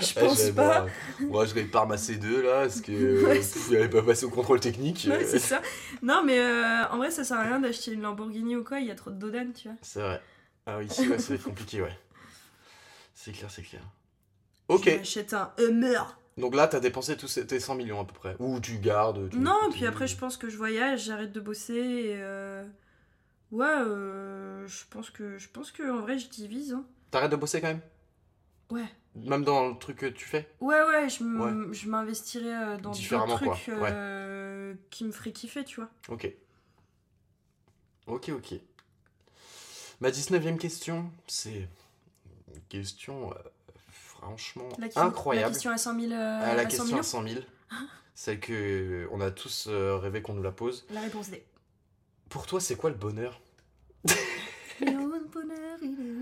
je 0.00 0.14
pense 0.14 0.42
pas. 0.50 0.50
voir, 0.80 0.86
Moi, 1.20 1.46
je 1.46 1.60
par 1.64 1.86
ma 1.86 1.96
C2 1.96 2.42
là, 2.42 2.60
parce 2.62 2.80
que 2.80 2.92
Ouais, 3.26 3.38
euh, 3.38 3.42
c'est- 3.42 3.76
avait 3.76 3.88
pas 3.90 4.02
passé 4.02 4.24
au 4.26 4.30
contrôle 4.30 4.60
technique. 4.60 5.06
Ouais, 5.08 5.22
euh, 5.22 5.26
c'est 5.26 5.38
ça. 5.38 5.60
Non, 6.02 6.22
mais 6.24 6.38
euh, 6.38 6.86
en 6.90 6.98
vrai, 6.98 7.10
ça 7.10 7.24
sert 7.24 7.38
à 7.38 7.42
rien 7.42 7.60
d'acheter 7.60 7.92
une 7.92 8.02
Lamborghini 8.02 8.56
ou 8.56 8.64
quoi, 8.64 8.80
il 8.80 8.86
y 8.86 8.90
a 8.90 8.94
trop 8.94 9.10
de 9.10 9.16
dodan, 9.16 9.52
tu 9.54 9.68
vois. 9.68 9.76
C'est 9.82 10.00
vrai. 10.00 10.20
Ah 10.66 10.78
oui, 10.78 10.86
ici, 10.86 11.08
ouais, 11.08 11.18
ça 11.18 11.28
va 11.30 11.34
être 11.36 11.44
compliqué, 11.44 11.80
ouais. 11.82 11.96
C'est 13.14 13.32
clair, 13.32 13.50
c'est 13.50 13.62
clair. 13.62 13.82
Ok, 14.68 14.88
Je 14.90 14.96
m'achète 14.96 15.32
un 15.32 15.52
Hummer. 15.58 16.00
donc 16.36 16.54
là, 16.56 16.66
t'as 16.66 16.80
dépensé 16.80 17.16
tous 17.16 17.38
tes 17.46 17.60
100 17.60 17.76
millions 17.76 18.00
à 18.00 18.04
peu 18.04 18.14
près. 18.14 18.36
Ou 18.40 18.58
tu 18.60 18.78
gardes. 18.78 19.30
tu- 19.30 19.38
Non, 19.38 19.70
puis 19.70 19.86
après, 19.86 20.06
je 20.08 20.16
pense 20.16 20.36
que 20.36 20.48
je 20.48 20.56
voyage, 20.56 21.04
j'arrête 21.04 21.32
de 21.32 21.40
bosser 21.40 21.74
et. 21.74 22.16
euh, 22.18 22.64
Ouais, 23.52 23.64
euh, 23.68 24.66
je 24.66 24.82
pense 24.90 25.10
que. 25.10 25.38
Je 25.38 25.48
pense 25.48 25.70
que 25.70 25.88
en 25.88 26.00
vrai, 26.00 26.18
je 26.18 26.28
divise. 26.28 26.72
Hein. 26.72 26.84
T'arrêtes 27.12 27.30
de 27.30 27.36
bosser 27.36 27.60
quand 27.60 27.68
même? 27.68 27.80
Ouais. 28.70 28.84
Même 29.14 29.44
dans 29.44 29.68
le 29.68 29.78
truc 29.78 29.96
que 29.98 30.06
tu 30.06 30.24
fais 30.26 30.48
Ouais, 30.60 30.80
ouais, 30.82 31.08
je 31.08 31.88
m'investirais 31.88 32.44
euh, 32.54 32.70
dans 32.76 32.90
d'autres 32.90 32.96
Différemment, 32.96 33.38
quoi, 33.38 33.54
trucs 33.54 33.68
euh, 33.70 34.74
qui 34.90 35.04
me 35.04 35.12
feraient 35.12 35.32
kiffer, 35.32 35.64
tu 35.64 35.76
vois. 35.80 35.88
Ok. 36.08 36.30
Ok, 38.06 38.28
ok. 38.30 38.54
Ma 40.00 40.10
19ème 40.10 40.58
question, 40.58 41.10
c'est 41.26 41.68
une 42.54 42.60
question 42.68 43.32
euh, 43.32 43.36
franchement 43.90 44.68
La, 44.78 44.88
qui- 44.88 44.98
incroyable. 44.98 45.46
La 45.46 45.50
question 45.52 45.70
à 45.70 45.78
100 45.78 46.00
000. 46.00 46.12
euh, 46.12 46.40
Ah, 46.42 46.54
la 46.54 46.62
à 46.62 46.64
100 46.64 46.68
question 46.68 46.84
millions 46.84 46.98
à 46.98 47.02
100 47.02 47.22
000. 47.28 47.40
Celle 48.14 48.40
que 48.40 49.08
on 49.12 49.20
a 49.20 49.30
tous 49.30 49.66
euh, 49.68 49.96
rêvé 49.96 50.22
qu'on 50.22 50.34
nous 50.34 50.42
la 50.42 50.52
pose. 50.52 50.86
La 50.90 51.00
réponse 51.00 51.30
D. 51.30 51.42
Pour 52.28 52.46
toi, 52.46 52.60
c'est 52.60 52.76
quoi 52.76 52.90
le 52.90 52.96
bonheur? 52.96 53.40
Le 54.80 55.28
bonheur, 55.30 55.78
il 55.82 55.92
est 56.00 56.15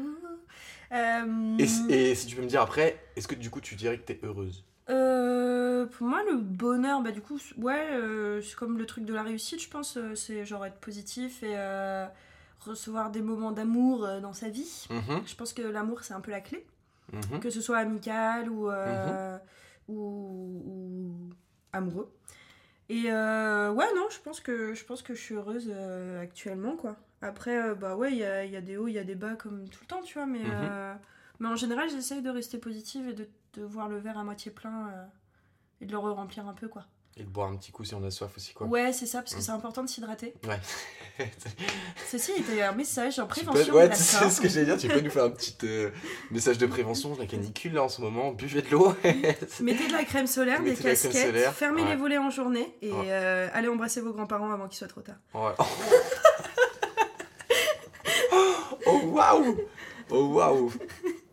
Euh, 0.93 1.57
et, 1.59 1.67
si- 1.67 1.85
et 1.89 2.15
si 2.15 2.27
tu 2.27 2.37
peux 2.37 2.43
me 2.43 2.47
dire 2.49 2.61
après, 2.63 2.99
est-ce 3.17 3.29
que 3.29 3.35
du 3.35 3.51
coup 3.51 3.61
tu 3.61 3.75
dirais 3.77 3.99
que 3.99 4.05
t'es 4.05 4.21
heureuse? 4.23 4.65
Euh, 4.91 5.87
pour 5.87 6.07
moi, 6.07 6.23
le 6.25 6.37
bonheur, 6.37 7.01
bah 7.03 7.11
du 7.11 7.23
coup, 7.23 7.39
ouais, 7.57 7.89
euh, 7.93 8.43
c'est 8.43 8.55
comme 8.55 8.77
le 8.79 8.85
truc 8.87 9.05
de 9.05 9.15
la 9.15 9.23
réussite, 9.23 9.63
je 9.63 9.69
pense. 9.71 9.99
c'est 10.15 10.45
genre 10.45 10.65
être 10.67 10.79
positif 10.79 11.43
et 11.43 11.57
recevoir 12.61 13.11
des 13.11 13.23
moments 13.23 13.53
d'amour 13.53 14.07
dans 14.21 14.33
sa 14.33 14.49
vie. 14.49 14.87
Mhm, 14.91 15.23
Je 15.27 15.35
pense 15.37 15.53
que 15.53 15.63
l'amour, 15.63 16.03
c'est 16.05 16.15
un 16.15 16.21
peu 16.21 16.31
la 16.31 16.41
clé. 16.41 16.67
mhm. 17.13 17.41
Que 17.41 17.51
ce 17.51 17.61
soit 17.61 17.79
amical 17.79 18.49
ou, 18.51 18.71
euh, 18.71 19.39
ou, 19.89 20.63
ou 20.67 21.31
amoureux. 21.73 22.11
Et 22.91 23.05
euh, 23.11 23.73
ouais, 23.73 23.87
non, 23.97 24.09
je 24.11 24.21
pense 24.21 24.41
que 24.41 24.75
je 24.75 24.85
pense 24.85 25.03
que 25.03 25.15
je 25.15 25.21
suis 25.21 25.35
heureuse 25.37 25.71
euh, 25.75 26.21
actuellement, 26.23 26.77
quoi. 26.77 26.97
Après, 27.23 27.57
euh, 27.57 27.75
bah 27.75 27.97
ouais, 27.97 28.13
il 28.13 28.19
y 28.19 28.25
a, 28.25 28.45
il 28.45 28.53
y 28.53 28.57
a 28.57 28.61
des 28.61 28.77
hauts, 28.77 28.89
il 28.89 28.95
y 28.95 28.99
a 28.99 29.05
des 29.05 29.15
bas 29.15 29.35
comme 29.35 29.69
tout 29.69 29.81
le 29.83 29.87
temps, 29.87 30.03
tu 30.03 30.15
vois, 30.15 30.27
mais, 30.27 30.41
Mhm. 30.41 30.51
euh, 30.53 30.95
mais 31.41 31.49
en 31.49 31.57
général, 31.57 31.89
j'essaye 31.91 32.23
de 32.23 32.31
rester 32.31 32.59
positive 32.59 33.09
et 33.09 33.15
de, 33.15 33.29
de 33.55 33.63
voir 33.65 33.89
le 33.89 33.99
verre 33.99 34.19
à 34.19 34.25
moitié 34.25 34.51
plein 34.51 34.89
euh, 34.89 35.05
et 35.81 35.87
de 35.87 35.93
le 35.93 35.99
remplir 35.99 36.47
un 36.47 36.53
peu, 36.55 36.69
quoi. 36.69 36.85
Et 37.17 37.23
de 37.23 37.29
boire 37.29 37.49
un 37.49 37.57
petit 37.57 37.71
coup 37.71 37.85
si 37.85 37.95
on 37.95 38.03
a 38.03 38.11
soif 38.11 38.33
aussi, 38.37 38.55
quoi. 38.55 38.67
Ouais, 38.67 38.93
c'est 38.93 39.07
ça, 39.07 39.21
parce 39.23 39.35
que 39.35 39.39
Mm. 39.39 39.43
c'est 39.43 39.53
important 39.53 39.85
de 39.85 39.89
s'hydrater. 39.89 40.35
Ouais. 40.49 40.59
Ceci 42.11 42.33
était 42.33 42.61
un 42.61 42.73
message 42.73 43.21
en 43.21 43.29
Tu 43.29 43.45
peux- 43.45 43.53
prévention. 43.53 43.75
ouais, 43.75 43.95
c'est 43.95 44.29
ce 44.31 44.41
que 44.41 44.49
j'allais 44.49 44.67
dire. 44.67 44.77
Tu 44.77 44.89
peux 44.89 45.01
nous 45.01 45.11
faire 45.11 45.23
un 45.25 45.31
petit 45.31 45.57
euh, 45.63 45.91
message 46.33 46.59
de 46.59 46.67
prévention. 46.67 47.17
La 47.17 47.27
canicule, 47.27 47.75
là, 47.75 47.85
en 47.85 47.89
ce 47.89 48.01
moment. 48.03 48.33
Buvez 48.33 48.63
de 48.63 48.69
l'eau. 48.71 48.93
Mettez 49.63 49.87
de 49.87 49.93
la 49.93 50.05
crème 50.05 50.27
solaire, 50.27 50.61
des 50.63 50.75
de 50.75 50.83
casquettes, 50.83 51.27
solaire, 51.29 51.53
fermez 51.55 51.83
ouais. 51.83 51.91
les 51.91 51.97
volets 51.97 52.19
en 52.19 52.31
journée 52.31 52.77
et 52.83 52.91
Ouais. 52.93 53.07
euh, 53.11 53.49
allez 53.55 53.69
embrasser 53.69 54.01
vos 54.01 54.13
grands-parents 54.13 54.51
avant 54.51 54.67
qu'il 54.67 54.79
soit 54.79 54.89
trop 54.89 55.03
tard. 55.03 55.17
Ouais. 55.35 55.53
oh, 58.87 59.01
waouh 59.15 59.57
Oh, 60.11 60.25
waouh 60.35 60.71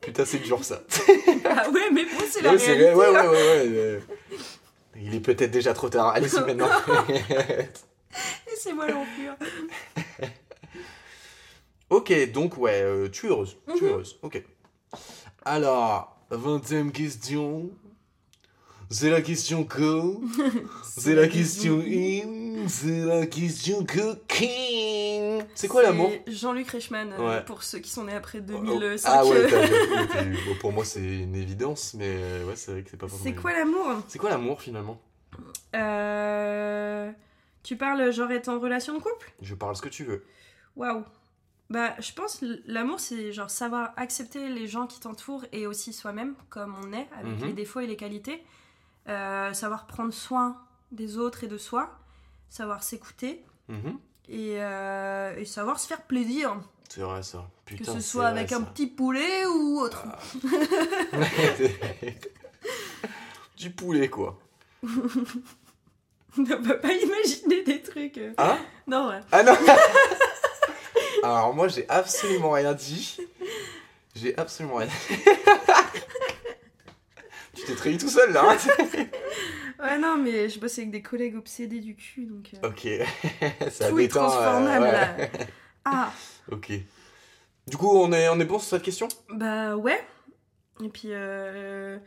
Putain, 0.02 0.26
c'est 0.26 0.40
dur, 0.40 0.64
ça. 0.64 0.82
ah 1.46 1.70
ouais, 1.70 1.92
mais 1.92 2.06
bon, 2.06 2.18
c'est 2.30 2.42
la 2.42 2.52
Ouais, 2.52 2.58
réalité. 2.58 2.92
vrai, 2.92 3.10
ouais, 3.10 3.20
ouais, 3.20 3.28
ouais, 3.28 3.70
ouais, 3.70 4.02
Il 4.96 5.14
est 5.16 5.20
peut-être 5.20 5.52
déjà 5.52 5.74
trop 5.74 5.90
tard. 5.90 6.08
Allez-y 6.10 6.40
maintenant. 6.40 6.70
Laissez-moi 8.48 8.88
l'enflure. 8.88 9.36
ok, 11.90 12.32
donc, 12.32 12.58
ouais, 12.58 12.82
euh, 12.82 13.10
tu 13.10 13.28
es 13.28 13.30
heureuse. 13.30 13.58
Tu 13.68 13.72
es 13.72 13.82
Mhm. 13.82 13.88
heureuse. 13.94 14.20
Ok. 14.22 14.42
Alors, 15.46 16.18
20 16.32 16.92
question. 16.92 17.70
C'est 18.92 19.10
la 19.10 19.22
question 19.22 19.64
que. 19.64 20.02
C'est 20.84 21.16
la 21.16 21.28
question 21.28 21.80
in. 21.80 22.68
C'est 22.68 23.00
la 23.06 23.26
question 23.26 23.86
cooking. 23.86 25.44
C'est 25.56 25.68
quoi 25.68 25.82
l'amour 25.82 26.12
Jean-Luc 26.28 26.70
Reichmann, 26.70 27.14
euh, 27.14 27.28
Ouais. 27.38 27.46
pour 27.46 27.64
ceux 27.64 27.80
qui 27.80 27.90
sont 27.90 28.04
nés 28.04 28.14
après 28.14 28.40
Oh, 28.40 28.42
2005. 28.60 29.10
Ah 29.12 29.26
ouais, 29.26 29.48
t'as- 29.50 29.68
t'as- 29.68 30.08
t'as 30.08 30.26
eu- 30.26 30.38
bon, 30.46 30.56
pour 30.60 30.72
moi 30.74 30.86
c'est 30.86 31.00
une 31.02 31.36
évidence, 31.36 31.94
mais 31.96 32.06
euh, 32.08 32.46
ouais, 32.46 32.56
c'est 32.56 32.72
vrai 32.74 32.84
que 32.84 32.90
c'est 32.92 32.98
pas 32.98 33.06
vraiment 33.08 33.24
C'est 33.24 33.30
évident. 33.30 33.42
quoi 33.42 33.54
l'amour 33.54 33.88
C'est 34.08 34.20
quoi 34.20 34.30
l'amour 34.30 34.62
finalement 34.62 35.02
Euh, 35.76 37.12
Tu 37.64 37.78
parles 37.78 38.12
genre 38.12 38.32
être 38.32 38.50
en 38.50 38.60
relation 38.60 38.94
de 38.98 39.00
couple 39.02 39.32
Je 39.42 39.56
parle 39.56 39.76
ce 39.76 39.82
que 39.82 39.90
tu 39.90 40.04
veux. 40.04 40.24
Waouh. 40.76 41.04
Bah, 41.70 41.96
je 42.00 42.12
pense 42.12 42.44
l- 42.44 42.62
l'amour, 42.66 43.00
c'est 43.00 43.32
genre 43.32 43.50
savoir 43.50 43.94
accepter 43.96 44.50
les 44.50 44.68
gens 44.68 44.88
qui 44.88 45.00
t'entourent 45.00 45.46
et 45.54 45.68
aussi 45.68 45.94
soi-même, 45.94 46.36
comme 46.50 46.76
on 46.84 46.92
est, 46.92 47.08
avec 47.18 47.40
Mhm. 47.40 47.48
les 47.48 47.54
défauts 47.54 47.80
et 47.80 47.88
les 47.88 47.96
qualités. 47.96 48.44
Euh, 49.10 49.54
savoir 49.54 49.88
prendre 49.88 50.14
soin 50.14 50.58
des 50.92 51.18
autres 51.18 51.44
et 51.44 51.48
de 51.48 51.58
soi. 51.58 51.90
Savoir 52.50 52.84
s'écouter. 52.84 53.44
Mhm. 53.68 53.98
Et, 54.30 54.56
euh, 54.62 55.36
et 55.38 55.46
savoir 55.46 55.80
se 55.80 55.88
faire 55.88 56.02
plaisir. 56.04 56.56
C'est 56.90 57.02
vrai 57.02 57.24
ça. 57.24 57.46
Que 57.66 57.76
Putain, 57.76 57.94
ce 57.94 58.00
c'est 58.00 58.08
soit 58.08 58.28
avec 58.28 58.50
ça. 58.50 58.58
un 58.58 58.62
petit 58.62 58.88
poulet 58.88 59.46
ou 59.46 59.80
autre. 59.80 60.06
du 63.58 63.70
poulet 63.72 64.10
quoi. 64.10 64.40
On 66.38 66.44
peut 66.46 66.80
pas 66.80 66.94
imaginer 66.94 67.64
des 67.64 67.82
trucs. 67.82 68.18
euh. 68.18 68.34
Hein? 68.38 68.58
Non, 68.88 69.10
ouais. 69.10 69.20
Ah 69.32 69.44
non 69.44 69.54
Alors 71.24 71.54
moi 71.54 71.68
j'ai 71.68 71.88
absolument 71.90 72.52
rien 72.52 72.74
dit. 72.74 73.18
J'ai 74.16 74.38
absolument 74.38 74.76
rien 74.78 74.88
dit. 74.88 75.16
T'es 77.72 77.76
trahi 77.78 77.98
tout 77.98 78.10
seul 78.10 78.32
là. 78.34 78.44
hein 78.52 78.58
Ouais, 79.80 79.98
non, 79.98 80.16
mais 80.18 80.48
je 80.48 80.60
bosse 80.60 80.78
avec 80.78 80.92
des 80.92 81.02
collègues 81.02 81.36
obsédés 81.36 81.80
du 81.80 81.96
cul, 81.96 82.26
donc. 82.26 82.52
euh, 82.64 82.68
ok. 82.70 82.88
Ça 83.72 83.90
tout 83.90 83.98
est 84.00 84.04
détend, 84.04 84.26
euh, 84.26 84.28
transformable 84.28 84.86
ouais. 84.86 84.92
là. 84.92 85.18
Ah, 85.86 86.14
Ok. 86.52 86.72
Du 87.68 87.78
coup 87.78 87.90
on 87.90 88.12
est, 88.14 88.30
on 88.30 88.40
est 88.40 88.46
bon 88.46 88.60
sur 88.60 88.70
cette 88.70 88.84
question? 88.84 89.08
Bah 89.30 89.76
ouais. 89.76 90.04
Et 90.84 90.90
puis, 90.90 91.10
euh, 91.14 91.98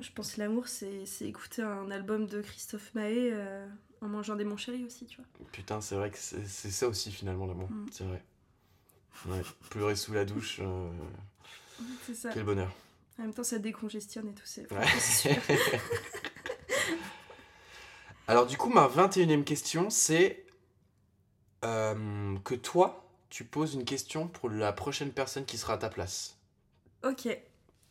je 0.00 0.10
pense 0.12 0.34
que 0.34 0.40
l'amour, 0.40 0.68
c'est 0.68 1.06
c'est 1.06 1.26
écouter 1.26 1.62
un 1.62 1.90
album 1.90 2.26
de 2.26 2.40
Christophe 2.40 2.92
Maé 2.94 3.30
euh, 3.32 3.66
en 4.00 4.06
mangeant 4.08 4.36
des 4.36 4.44
mon 4.44 4.56
chéri 4.56 4.84
aussi, 4.84 5.06
tu 5.06 5.16
vois. 5.16 5.26
Putain, 5.52 5.80
c'est 5.80 5.94
vrai 5.96 6.10
que 6.10 6.18
c'est 6.18 6.46
c'est 6.46 6.70
ça 6.70 6.86
aussi 6.88 7.10
finalement 7.12 7.46
l'amour. 7.46 7.68
Mm. 7.70 7.86
C'est 7.92 8.04
vrai. 8.04 8.22
Ouais, 9.26 9.42
pleurer 9.70 9.94
sous 9.96 10.12
la 10.12 10.24
douche, 10.24 10.60
C'est 12.04 12.14
ça. 12.14 12.30
quel 12.32 12.44
bonheur. 12.44 12.72
En 13.22 13.26
même 13.26 13.34
temps, 13.34 13.44
ça 13.44 13.60
décongestionne 13.60 14.28
et 14.30 14.34
tout. 14.34 14.42
C'est 14.44 14.66
Ouais. 14.72 14.84
Alors 18.28 18.46
du 18.46 18.56
coup, 18.56 18.68
ma 18.68 18.86
21e 18.88 19.42
question, 19.44 19.90
c'est 19.90 20.44
euh, 21.64 22.36
que 22.44 22.54
toi, 22.56 23.08
tu 23.30 23.44
poses 23.44 23.74
une 23.74 23.84
question 23.84 24.26
pour 24.28 24.48
la 24.50 24.72
prochaine 24.72 25.12
personne 25.12 25.44
qui 25.44 25.56
sera 25.58 25.74
à 25.74 25.78
ta 25.78 25.88
place. 25.88 26.36
Ok. 27.04 27.28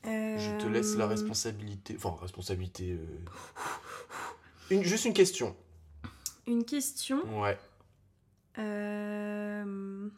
Je 0.04 0.58
te 0.60 0.68
laisse 0.68 0.96
la 0.96 1.06
Euh, 1.06 1.08
responsabilité. 1.08 1.96
Enfin, 1.96 2.14
responsabilité. 2.20 2.92
euh, 2.92 3.06
Une, 4.70 4.84
juste 4.84 5.06
une 5.06 5.14
question. 5.14 5.56
Une 6.48 6.66
question. 6.66 7.40
Ouais. 7.42 7.58
Euh, 8.58 10.10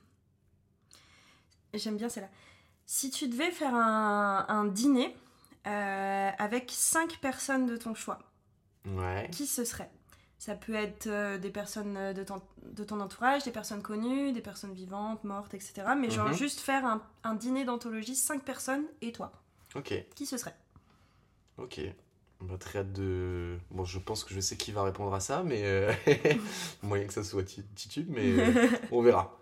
J'aime 1.74 1.98
bien 1.98 2.10
celle-là. 2.10 2.30
Si 2.86 3.10
tu 3.10 3.28
devais 3.28 3.52
faire 3.52 3.74
un, 3.76 4.46
un 4.48 4.66
dîner 4.66 5.16
euh, 5.68 6.30
avec 6.38 6.72
cinq 6.74 7.18
personnes 7.20 7.66
de 7.66 7.78
ton 7.78 7.96
choix, 7.96 8.20
Ouais. 8.86 9.30
qui 9.32 9.48
ce 9.48 9.64
serait? 9.64 9.90
Ça 10.38 10.56
peut 10.56 10.74
être 10.76 11.08
euh, 11.08 11.38
des 11.38 11.50
personnes 11.52 11.96
euh, 11.96 12.12
de 12.12 12.22
ton, 12.24 12.42
de 12.64 12.84
ton 12.84 13.00
entourage, 13.00 13.44
des 13.46 13.52
personnes 13.52 13.82
connues, 13.82 14.34
des 14.34 14.42
personnes 14.42 14.74
vivantes, 14.74 15.24
mortes, 15.24 15.54
etc. 15.54 15.84
Mais 15.98 16.10
genre 16.10 16.28
Mhm. 16.28 16.34
juste 16.34 16.60
faire 16.60 16.86
un, 16.86 17.02
un 17.24 17.34
dîner 17.36 17.64
d'anthologie, 17.64 18.16
cinq 18.16 18.44
personnes 18.44 18.84
et 19.02 19.14
toi. 19.14 19.32
Ok. 19.76 19.94
Qui 20.16 20.26
ce 20.26 20.36
serait? 20.38 20.56
Ok. 21.58 21.80
Bah, 22.42 22.58
très 22.60 22.80
hâte 22.80 22.92
de. 22.92 23.58
Bon, 23.72 23.86
je 23.86 24.00
pense 24.00 24.26
que 24.26 24.34
je 24.34 24.42
sais 24.42 24.58
qui 24.58 24.74
va 24.74 24.84
répondre 24.84 25.14
à 25.16 25.22
ça, 25.22 25.44
mais. 25.44 25.62
euh, 25.64 25.94
Moyen 26.84 27.08
que 27.08 27.14
ça 27.14 27.24
soit 27.24 27.44
Ti- 27.44 27.64
Titube, 27.74 28.08
mais 28.10 28.36
on 28.92 29.02
verra. 29.02 29.40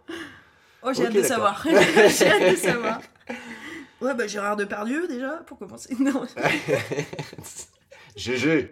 Oh, 0.84 0.94
j'ai 0.94 1.08
hâte 1.08 1.14
de 1.14 1.24
savoir. 1.24 1.64
j'ai 1.66 2.28
hâte 2.30 2.52
de 2.52 2.56
savoir. 2.58 3.02
Ouais, 4.02 4.16
bah 4.16 4.26
Gérard 4.26 4.56
Depardieu 4.56 5.08
déjà, 5.08 5.44
pour 5.46 5.60
commencer. 5.60 5.96
Non. 6.00 6.26
GG 8.16 8.70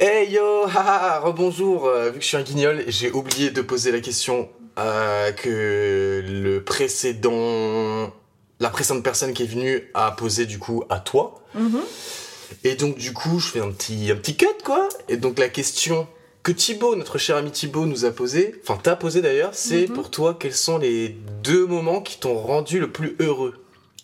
Hey 0.00 0.32
yo, 0.32 0.64
haha, 0.66 1.20
rebonjour. 1.20 1.86
Euh, 1.86 2.10
vu 2.10 2.18
que 2.18 2.22
je 2.22 2.28
suis 2.28 2.36
un 2.36 2.42
guignol, 2.42 2.82
j'ai 2.88 3.10
oublié 3.10 3.50
de 3.50 3.60
poser 3.60 3.92
la 3.92 4.00
question 4.00 4.48
euh, 4.78 5.32
que 5.32 6.22
le 6.26 6.64
précédent, 6.64 8.10
la 8.58 8.70
précédente 8.70 9.04
personne 9.04 9.34
qui 9.34 9.42
est 9.42 9.46
venue 9.46 9.90
a 9.92 10.12
posé 10.12 10.46
du 10.46 10.58
coup 10.58 10.82
à 10.88 10.98
toi. 10.98 11.42
Mhm. 11.54 11.82
Et 12.64 12.74
donc 12.74 12.96
du 12.96 13.12
coup, 13.12 13.38
je 13.38 13.48
fais 13.48 13.60
un 13.60 13.70
petit, 13.70 14.10
un 14.10 14.16
petit 14.16 14.36
cut 14.36 14.46
quoi. 14.64 14.88
Et 15.08 15.18
donc 15.18 15.38
la 15.38 15.48
question 15.48 16.08
que 16.42 16.52
Thibaut, 16.52 16.96
notre 16.96 17.18
cher 17.18 17.36
ami 17.36 17.50
Thibaut, 17.50 17.86
nous 17.86 18.04
a 18.04 18.10
posée, 18.10 18.60
enfin 18.66 18.78
t'a 18.82 18.96
posée 18.96 19.20
d'ailleurs, 19.22 19.54
c'est 19.54 19.88
Mhm. 19.88 19.94
pour 19.94 20.10
toi 20.10 20.36
quels 20.38 20.54
sont 20.54 20.78
les 20.78 21.16
deux 21.44 21.66
moments 21.66 22.00
qui 22.00 22.18
t'ont 22.18 22.34
rendu 22.38 22.80
le 22.80 22.90
plus 22.90 23.14
heureux? 23.20 23.54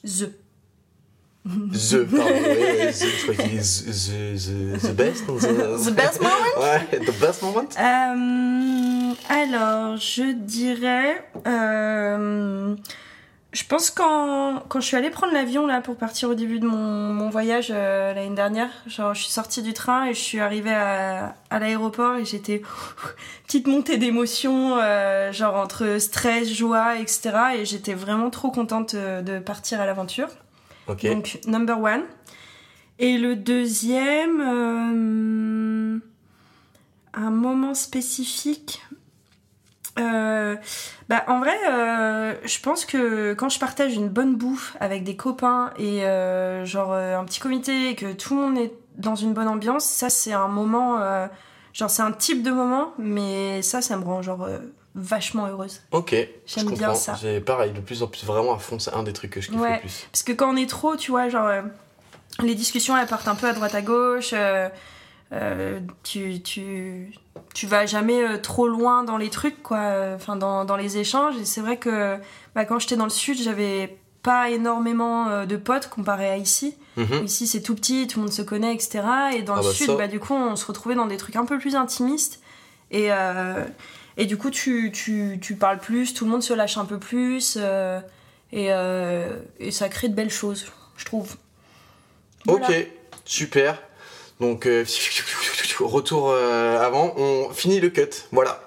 The. 0.04 0.30
The, 1.46 2.04
pardon, 2.04 2.24
ouais, 2.34 2.58
ouais, 2.58 2.92
the, 2.92 3.04
je 3.06 3.22
crois 3.22 3.34
qu'il 3.34 3.56
est 3.56 3.62
the, 3.62 3.86
the, 3.86 4.82
the, 4.82 4.88
the 4.88 4.92
best. 4.94 5.24
The, 5.26 5.30
The 5.90 5.94
best 5.94 6.20
moment? 6.20 6.60
Ouais, 6.60 6.98
the 6.98 7.20
best 7.20 7.42
moment. 7.42 7.68
Euh, 7.78 9.14
alors, 9.30 9.96
je 9.96 10.32
dirais. 10.34 11.24
euh, 11.46 12.74
je 13.58 13.64
pense 13.64 13.90
quand, 13.90 14.62
quand 14.68 14.78
je 14.80 14.86
suis 14.86 14.96
allée 14.96 15.10
prendre 15.10 15.32
l'avion 15.32 15.66
là 15.66 15.80
pour 15.80 15.96
partir 15.96 16.30
au 16.30 16.34
début 16.34 16.60
de 16.60 16.66
mon, 16.66 17.12
mon 17.12 17.28
voyage 17.28 17.72
euh, 17.72 18.14
l'année 18.14 18.36
dernière, 18.36 18.70
genre 18.86 19.14
je 19.14 19.22
suis 19.22 19.32
sortie 19.32 19.62
du 19.62 19.72
train 19.72 20.06
et 20.06 20.14
je 20.14 20.20
suis 20.20 20.38
arrivée 20.38 20.72
à, 20.74 21.34
à 21.50 21.58
l'aéroport 21.58 22.14
et 22.14 22.24
j'étais 22.24 22.62
petite 23.46 23.66
montée 23.66 23.96
d'émotions, 23.96 24.76
euh, 24.78 25.32
genre 25.32 25.56
entre 25.56 25.98
stress, 25.98 26.48
joie, 26.52 26.98
etc. 26.98 27.32
Et 27.56 27.64
j'étais 27.64 27.94
vraiment 27.94 28.30
trop 28.30 28.52
contente 28.52 28.94
euh, 28.94 29.22
de 29.22 29.40
partir 29.40 29.80
à 29.80 29.86
l'aventure. 29.86 30.28
Ok. 30.86 31.04
Donc, 31.06 31.40
number 31.48 31.80
one. 31.80 32.04
Et 33.00 33.18
le 33.18 33.34
deuxième, 33.34 34.40
euh, 34.40 35.98
un 37.12 37.30
moment 37.30 37.74
spécifique. 37.74 38.82
Euh, 39.98 40.54
bah, 41.08 41.24
en 41.26 41.40
vrai, 41.40 41.56
euh, 41.70 42.34
je 42.44 42.60
pense 42.60 42.84
que 42.84 43.32
quand 43.34 43.48
je 43.48 43.58
partage 43.58 43.94
une 43.94 44.08
bonne 44.08 44.36
bouffe 44.36 44.76
avec 44.80 45.04
des 45.04 45.16
copains 45.16 45.72
et 45.78 46.04
euh, 46.04 46.64
genre 46.66 46.92
euh, 46.92 47.18
un 47.18 47.24
petit 47.24 47.40
comité 47.40 47.90
et 47.90 47.94
que 47.94 48.12
tout 48.12 48.34
le 48.34 48.42
monde 48.42 48.58
est 48.58 48.72
dans 48.96 49.14
une 49.14 49.32
bonne 49.32 49.48
ambiance, 49.48 49.84
ça 49.84 50.10
c'est 50.10 50.32
un 50.32 50.48
moment, 50.48 50.98
euh, 51.00 51.26
genre 51.72 51.88
c'est 51.88 52.02
un 52.02 52.12
type 52.12 52.42
de 52.42 52.50
moment, 52.50 52.92
mais 52.98 53.62
ça, 53.62 53.80
ça 53.80 53.96
me 53.96 54.04
rend 54.04 54.20
genre 54.22 54.46
vachement 54.94 55.46
heureuse. 55.46 55.80
Ok. 55.92 56.14
J'aime 56.46 56.70
bien 56.72 56.94
ça. 56.94 57.14
J'ai 57.20 57.40
pareil, 57.40 57.72
de 57.72 57.80
plus 57.80 58.02
en 58.02 58.08
plus 58.08 58.24
vraiment 58.24 58.54
à 58.54 58.58
fond, 58.58 58.78
c'est 58.78 58.92
un 58.92 59.02
des 59.02 59.12
trucs 59.12 59.30
que 59.30 59.40
je 59.40 59.48
kiffe 59.50 59.60
Ouais. 59.60 59.74
le 59.74 59.80
plus. 59.80 60.06
Parce 60.12 60.22
que 60.22 60.32
quand 60.32 60.52
on 60.52 60.56
est 60.56 60.68
trop, 60.68 60.96
tu 60.96 61.10
vois, 61.10 61.28
genre, 61.28 61.48
les 62.42 62.54
discussions, 62.54 62.96
elles 62.96 63.06
partent 63.06 63.28
un 63.28 63.34
peu 63.34 63.46
à 63.48 63.52
droite 63.52 63.74
à 63.74 63.82
gauche. 63.82 64.34
Euh, 65.32 65.80
tu, 66.02 66.42
tu, 66.42 67.12
tu 67.54 67.66
vas 67.66 67.86
jamais 67.86 68.22
euh, 68.22 68.38
trop 68.38 68.66
loin 68.68 69.04
dans 69.04 69.16
les 69.16 69.30
trucs, 69.30 69.62
quoi. 69.62 70.12
Enfin, 70.14 70.36
dans, 70.36 70.64
dans 70.64 70.76
les 70.76 70.98
échanges. 70.98 71.36
Et 71.36 71.44
c'est 71.44 71.60
vrai 71.60 71.76
que 71.76 72.16
bah, 72.54 72.64
quand 72.64 72.78
j'étais 72.78 72.96
dans 72.96 73.04
le 73.04 73.10
sud, 73.10 73.38
j'avais 73.40 73.98
pas 74.22 74.50
énormément 74.50 75.28
euh, 75.28 75.46
de 75.46 75.56
potes 75.56 75.88
comparé 75.88 76.28
à 76.28 76.36
ici. 76.36 76.76
Mhm. 76.96 77.24
Ici, 77.24 77.46
c'est 77.46 77.62
tout 77.62 77.74
petit, 77.74 78.06
tout 78.08 78.18
le 78.18 78.24
monde 78.26 78.32
se 78.32 78.42
connaît, 78.42 78.74
etc. 78.74 79.00
Et 79.36 79.42
dans 79.42 79.54
Ah 79.54 79.58
le 79.58 79.62
bah 79.64 79.72
sud, 79.72 79.86
ça. 79.86 79.96
bah, 79.96 80.08
du 80.08 80.18
coup, 80.18 80.34
on 80.34 80.56
se 80.56 80.66
retrouvait 80.66 80.94
dans 80.96 81.06
des 81.06 81.16
trucs 81.16 81.36
un 81.36 81.44
peu 81.44 81.58
plus 81.58 81.76
intimistes. 81.76 82.40
Et, 82.90 83.12
euh, 83.12 83.64
et 84.16 84.24
du 84.26 84.36
coup, 84.36 84.50
tu, 84.50 84.90
tu, 84.92 85.38
tu 85.40 85.54
parles 85.54 85.78
plus, 85.78 86.14
tout 86.14 86.24
le 86.24 86.30
monde 86.30 86.42
se 86.42 86.52
lâche 86.54 86.76
un 86.78 86.84
peu 86.86 86.98
plus. 86.98 87.56
euh, 87.60 88.00
et, 88.50 88.68
euh, 88.72 89.36
et 89.60 89.70
ça 89.70 89.88
crée 89.90 90.08
de 90.08 90.14
belles 90.14 90.30
choses, 90.30 90.66
je 90.96 91.04
trouve. 91.04 91.36
Voilà. 92.46 92.66
Ok, 92.68 92.88
super. 93.24 93.80
Donc, 94.40 94.66
euh, 94.66 94.84
retour 95.80 96.30
euh, 96.30 96.78
avant, 96.78 97.14
on 97.16 97.50
finit 97.50 97.80
le 97.80 97.90
cut. 97.90 98.08
Voilà. 98.32 98.60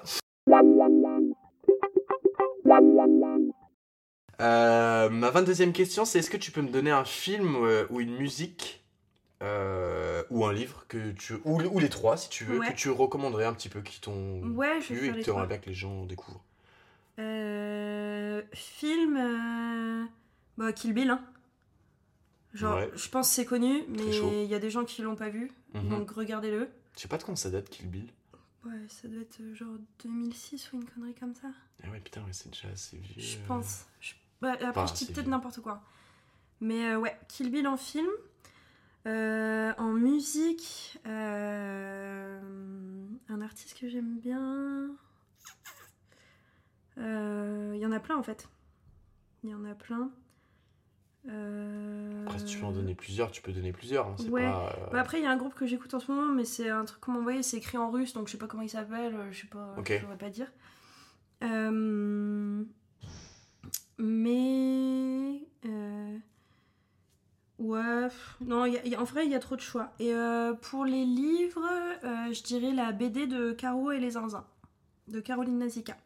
Euh, 4.40 5.08
ma 5.08 5.30
22e 5.30 5.72
question, 5.72 6.04
c'est 6.04 6.18
est-ce 6.18 6.30
que 6.30 6.36
tu 6.36 6.50
peux 6.50 6.62
me 6.62 6.68
donner 6.68 6.90
un 6.90 7.04
film 7.04 7.56
ou 7.90 8.00
une 8.00 8.16
musique 8.16 8.80
ou 10.30 10.44
un 10.46 10.52
livre 10.52 10.84
que 10.88 11.10
tu 11.12 11.34
ou, 11.44 11.60
ou 11.62 11.78
les 11.80 11.88
trois 11.88 12.16
si 12.16 12.28
tu 12.28 12.44
veux 12.44 12.58
Ouais. 12.60 12.68
que 12.68 12.76
tu 12.76 12.90
recommanderais 12.90 13.44
un 13.44 13.52
petit 13.52 13.68
peu 13.68 13.80
qui 13.82 14.00
t'ont 14.00 14.40
Ouais, 14.54 14.80
je 14.80 14.94
vais 14.94 15.00
plu 15.00 15.08
et 15.08 15.12
que 15.12 15.24
tu 15.24 15.30
aimerais 15.30 15.46
bien 15.48 15.58
que 15.58 15.66
les 15.66 15.74
gens 15.74 16.04
découvrent? 16.04 16.42
Film. 18.52 20.08
Bah, 20.58 20.72
Kill 20.72 20.92
Bill. 20.92 21.10
hein. 21.10 21.20
Genre, 22.54 22.76
Ouais. 22.76 22.90
je 22.94 23.08
pense 23.08 23.30
c'est 23.30 23.44
connu, 23.46 23.82
mais 23.88 24.44
il 24.44 24.50
y 24.50 24.54
a 24.54 24.58
des 24.58 24.70
gens 24.70 24.84
qui 24.84 25.00
l'ont 25.02 25.16
pas 25.16 25.30
vu. 25.30 25.50
Mhm. 25.74 25.88
Donc 25.88 26.10
regardez-le. 26.10 26.68
Je 26.96 27.00
sais 27.00 27.08
pas 27.08 27.18
de 27.18 27.22
quand 27.22 27.36
ça 27.36 27.50
date 27.50 27.68
Kill 27.70 27.88
Bill. 27.88 28.10
Ouais, 28.64 28.86
ça 28.88 29.08
doit 29.08 29.22
être 29.22 29.40
euh, 29.40 29.54
genre 29.54 29.76
2006 30.04 30.72
ou 30.72 30.76
une 30.76 30.84
connerie 30.84 31.14
comme 31.14 31.34
ça. 31.34 31.48
Ah 31.82 31.90
ouais 31.90 32.00
putain 32.00 32.22
ouais, 32.22 32.32
c'est 32.32 32.50
déjà 32.50 32.68
assez 32.68 32.96
vieux. 32.96 33.20
Je 33.22 33.38
euh. 33.38 33.46
pense. 33.48 33.86
Je- 34.00 34.14
bah, 34.40 34.52
après, 34.52 34.66
Enfin, 34.68 34.86
je 34.86 34.94
dis 34.94 35.06
peut-être 35.12 35.26
n'importe 35.26 35.60
quoi. 35.60 35.82
Mais 36.60 36.90
euh, 36.90 36.98
ouais, 36.98 37.18
Kill 37.28 37.50
Bill 37.50 37.66
en 37.66 37.76
film. 37.76 38.08
Euh, 39.04 39.72
en 39.78 39.92
musique, 39.94 40.96
euh, 41.06 42.40
un 43.28 43.40
artiste 43.40 43.76
que 43.76 43.88
j'aime 43.88 44.18
bien. 44.20 44.90
Il 46.98 47.78
y 47.78 47.86
en 47.86 47.90
a 47.90 47.98
plein 47.98 48.16
en 48.16 48.22
fait. 48.22 48.48
Il 49.42 49.50
y 49.50 49.54
en 49.54 49.64
a 49.64 49.74
plein. 49.74 50.12
Euh, 51.28 52.24
Après 52.26 52.38
si 52.40 52.44
tu 52.46 52.58
veux 52.58 52.64
en 52.64 52.72
donner 52.72 52.94
plusieurs, 52.96 53.30
tu 53.30 53.42
peux 53.42 53.52
donner 53.52 53.72
plusieurs. 53.72 54.06
hein, 54.08 54.16
Ouais. 54.28 54.42
pas, 54.42 54.66
euh, 54.70 54.90
bah, 54.92 55.00
après, 55.00 55.18
il 55.18 55.22
y 55.24 55.26
a 55.26 55.30
un 55.30 55.36
groupe 55.36 55.54
que 55.54 55.66
j'écoute 55.66 55.94
en 55.94 56.00
ce 56.00 56.10
moment, 56.10 56.32
mais 56.32 56.44
c'est 56.44 56.68
un 56.68 56.84
truc 56.84 57.00
qu'on 57.00 57.12
m'a 57.12 57.18
envoyé, 57.20 57.42
c'est 57.42 57.58
écrit 57.58 57.78
en 57.78 57.90
russe, 57.90 58.12
donc 58.12 58.26
je 58.26 58.32
sais 58.32 58.38
pas 58.38 58.46
comment 58.48 58.62
il 58.64 58.68
s'appelle, 58.70 59.14
euh, 59.14 59.30
je 59.30 59.42
sais 59.42 59.46
pas, 59.46 59.74
Ok. 59.78 59.92
je 60.00 60.16
pas 60.16 60.30
dire. 60.30 60.50
Euh, 61.44 62.64
mais. 63.98 65.40
ouais, 67.58 68.08
non, 68.40 68.64
il 68.66 68.74
y 68.74 68.78
a- 68.78 68.84
il 68.84 68.90
y 68.90 68.94
a- 68.96 69.00
en 69.00 69.04
vrai, 69.04 69.24
il 69.24 69.30
y 69.30 69.34
a 69.36 69.38
trop 69.38 69.54
de 69.54 69.60
choix. 69.60 69.92
Et 70.00 70.12
pour 70.62 70.84
les 70.84 71.04
livres, 71.04 71.68
je 72.02 72.42
dirais 72.42 72.72
la 72.72 72.90
BD 72.92 73.26
de 73.28 73.52
Caro 73.52 73.92
et 73.92 74.00
les 74.00 74.10
Zinzins, 74.12 74.44
de 75.08 75.20
Caroline 75.20 75.58
Nazika. 75.58 75.96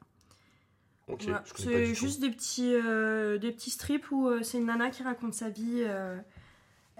Ok, 1.09 1.23
Voilà. 1.25 1.43
je 1.47 1.53
connais 1.53 1.73
pas 1.73 1.79
C'est 1.79 1.85
du 1.87 1.95
juste 1.95 2.21
des 2.21 2.31
petits, 2.31 2.75
euh, 2.75 3.39
des 3.39 3.53
petits 3.53 3.71
strips 3.71 4.11
où 4.11 4.29
euh, 4.29 4.43
c'est 4.43 4.59
une 4.59 4.67
nana 4.67 4.91
qui 4.91 5.03
raconte 5.03 5.35
sa 5.35 5.49
vie. 5.49 5.83
Euh, 5.87 6.19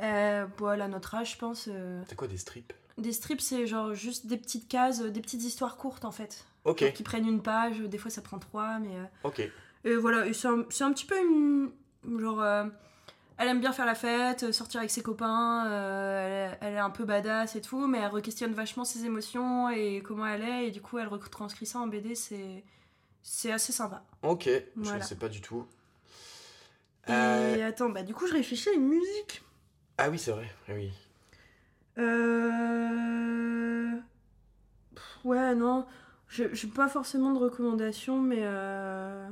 euh, 0.03 0.47
elle 0.73 0.81
a 0.83 0.89
notre 0.89 1.15
âge, 1.15 1.33
je 1.33 1.39
pense. 1.39 1.69
euh. 1.69 2.03
C'est 2.09 2.15
quoi 2.17 2.29
des 2.29 2.37
strips? 2.37 2.73
Des 2.99 3.13
strips, 3.13 3.41
c'est 3.41 3.67
genre 3.67 3.95
juste 3.95 4.27
des 4.27 4.37
petites 4.37 4.69
cases, 4.69 5.01
euh, 5.01 5.11
des 5.11 5.21
petites 5.21 5.43
histoires 5.43 5.77
courtes 5.77 6.05
en 6.05 6.13
fait. 6.13 6.45
Ok, 6.65 6.81
Genre 6.81 6.93
qui 6.93 7.03
prennent 7.03 7.27
une 7.27 7.43
page, 7.43 7.81
des 7.81 7.99
fois 7.99 8.11
ça 8.11 8.23
prend 8.23 8.39
trois, 8.39 8.79
mais. 8.79 8.95
euh, 8.97 9.05
ok. 9.29 9.43
Et 9.85 9.95
voilà, 9.97 10.33
c'est 10.33 10.49
un, 10.49 10.61
un 10.61 10.93
petit 10.93 11.07
peu 11.07 11.19
une. 11.21 11.71
Genre. 12.19 12.41
euh, 12.43 12.65
elle 13.39 13.49
aime 13.49 13.61
bien 13.61 13.73
faire 13.73 13.85
la 13.85 13.95
fête, 13.95 14.45
euh, 14.45 14.53
sortir 14.53 14.81
avec 14.81 14.91
ses 14.91 15.03
copains, 15.03 15.67
euh, 15.67 16.25
elle, 16.25 16.53
est- 16.55 16.59
elle 16.69 16.75
est 16.75 16.79
un 16.79 16.89
peu 16.89 17.05
badass 17.05 17.55
et 17.55 17.61
tout, 17.61 17.87
mais 17.87 17.99
elle 17.99 18.11
re-questionne 18.11 18.55
vachement 18.55 18.85
ses 18.87 19.05
émotions 19.05 19.69
et 19.69 20.01
comment 20.03 20.27
elle 20.27 20.43
est, 20.43 20.69
et 20.69 20.71
du 20.71 20.81
coup 20.81 20.97
elle 20.97 21.09
retranscrit 21.09 21.67
ça 21.67 21.81
en 21.81 21.87
BD, 21.87 22.15
c'est. 22.15 22.65
C'est 23.29 23.51
assez 23.51 23.73
sympa. 23.73 24.05
Ok, 24.23 24.49
je 24.81 24.93
ne 24.95 25.01
sais 25.01 25.17
pas 25.17 25.29
du 25.29 25.41
tout. 25.41 25.67
Et 27.09 27.13
Euh, 27.13 27.69
attends, 27.69 27.89
bah 27.89 28.05
du 28.05 28.15
coup 28.15 28.29
je 28.29 28.33
réfléchis 28.33 28.69
à 28.69 28.73
une 28.73 28.87
musique. 28.87 29.43
Ah 29.99 30.09
oui, 30.11 30.19
c'est 30.19 30.31
vrai. 30.31 30.49
Oui. 30.69 30.93
Euh... 31.99 33.97
pff, 34.95 35.19
Ouais, 35.25 35.57
non. 35.57 35.87
Je 36.29 36.55
j'ai 36.55 36.69
pas 36.69 36.87
forcément 36.89 37.33
de 37.33 37.39
recommandations, 37.39 38.21
mais. 38.21 38.43
Euh... 38.43 39.29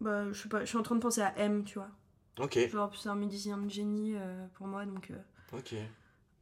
Bah, 0.00 0.32
je 0.32 0.42
sais 0.42 0.48
pas, 0.48 0.60
je 0.60 0.64
suis 0.66 0.78
en 0.78 0.82
train 0.82 0.94
de 0.94 1.00
penser 1.00 1.20
à 1.20 1.36
M, 1.38 1.62
tu 1.64 1.74
vois. 1.74 1.90
Ok, 2.38 2.58
Genre, 2.70 2.90
c'est 2.96 3.10
un 3.10 3.16
musicien 3.16 3.58
de 3.58 3.68
génie 3.68 4.14
euh, 4.16 4.46
pour 4.54 4.66
moi, 4.66 4.86
donc. 4.86 5.12
ok. 5.52 5.74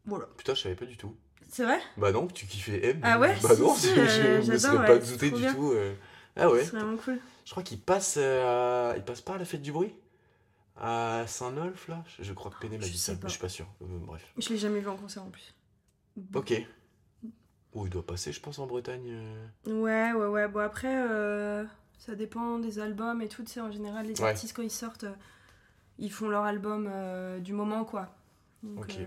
Voilà. 0.04 0.26
Putain, 0.36 0.54
je 0.54 0.60
savais 0.62 0.76
pas 0.76 0.86
du 0.86 0.96
tout. 0.96 1.16
C'est 1.48 1.64
vrai? 1.64 1.80
Bah 1.96 2.12
non, 2.12 2.26
tu 2.26 2.46
kiffais 2.46 2.84
M. 2.90 3.00
Ah 3.02 3.18
ouais, 3.18 3.34
Bah 3.42 3.54
si, 3.54 3.60
non, 3.62 3.74
si, 3.74 3.86
je, 3.94 4.00
euh, 4.00 4.42
je 4.42 4.52
me 4.52 4.58
serais 4.58 4.78
ouais, 4.78 4.86
pas 4.86 5.00
c'est 5.00 5.12
douté 5.12 5.30
du 5.30 5.40
bien. 5.40 5.54
tout. 5.54 5.72
euh. 5.72 5.94
Ah 6.36 6.50
ouais? 6.50 6.64
C'est 6.64 6.76
vraiment 6.76 6.96
cool. 6.96 7.18
Je 7.44 7.50
crois 7.50 7.62
qu'il 7.62 7.80
passe, 7.80 8.14
euh, 8.18 8.92
il 8.96 9.02
passe 9.04 9.20
pas 9.22 9.34
à 9.34 9.38
la 9.38 9.44
fête 9.44 9.62
du 9.62 9.72
bruit? 9.72 9.94
À 10.80 11.24
Saint-Nolf 11.26 11.88
là? 11.88 12.04
Je, 12.20 12.32
crois 12.32 12.50
que 12.52 12.58
Péné 12.60 12.78
m'a 12.78 12.84
dit 12.84 12.98
ça, 12.98 13.12
mais 13.14 13.18
je 13.24 13.28
suis 13.30 13.40
pas 13.40 13.48
sûr. 13.48 13.66
Euh, 13.82 13.86
bref. 14.02 14.24
Je 14.36 14.48
l'ai 14.50 14.58
jamais 14.58 14.80
vu 14.80 14.88
en 14.88 14.96
concert 14.96 15.24
en 15.24 15.30
plus. 15.30 15.54
Ok. 16.34 16.52
Oh, 17.72 17.86
il 17.86 17.90
doit 17.90 18.06
passer, 18.06 18.32
je 18.32 18.40
pense, 18.40 18.58
en 18.58 18.66
Bretagne. 18.66 19.08
euh. 19.10 19.46
Ouais, 19.66 20.12
ouais, 20.12 20.26
ouais. 20.26 20.48
Bon, 20.48 20.60
après, 20.60 20.94
euh, 21.08 21.64
ça 21.98 22.14
dépend 22.14 22.58
des 22.58 22.78
albums 22.78 23.20
et 23.22 23.28
tout. 23.28 23.42
Tu 23.44 23.52
sais, 23.52 23.60
en 23.60 23.70
général, 23.70 24.06
les 24.06 24.20
Ouais. 24.20 24.28
artistes, 24.30 24.54
quand 24.56 24.62
ils 24.62 24.70
sortent, 24.70 25.04
euh, 25.04 25.14
ils 25.98 26.12
font 26.12 26.28
leur 26.28 26.44
album 26.44 26.88
euh, 26.90 27.40
du 27.40 27.52
moment, 27.52 27.84
quoi. 27.84 28.08
Donc, 28.62 28.84
Ok. 28.84 28.98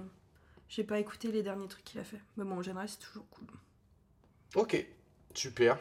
J'ai 0.72 0.86
pas 0.86 1.00
écouté 1.00 1.34
les 1.34 1.44
derniers 1.44 1.68
trucs 1.68 1.84
qu'il 1.84 2.00
a 2.00 2.04
fait. 2.04 2.22
Mais 2.38 2.46
bon, 2.46 2.58
en 2.58 2.62
général, 2.62 2.88
c'est 2.88 3.00
toujours 3.00 3.28
cool. 3.30 3.48
Ok, 4.56 4.86
super. 5.34 5.78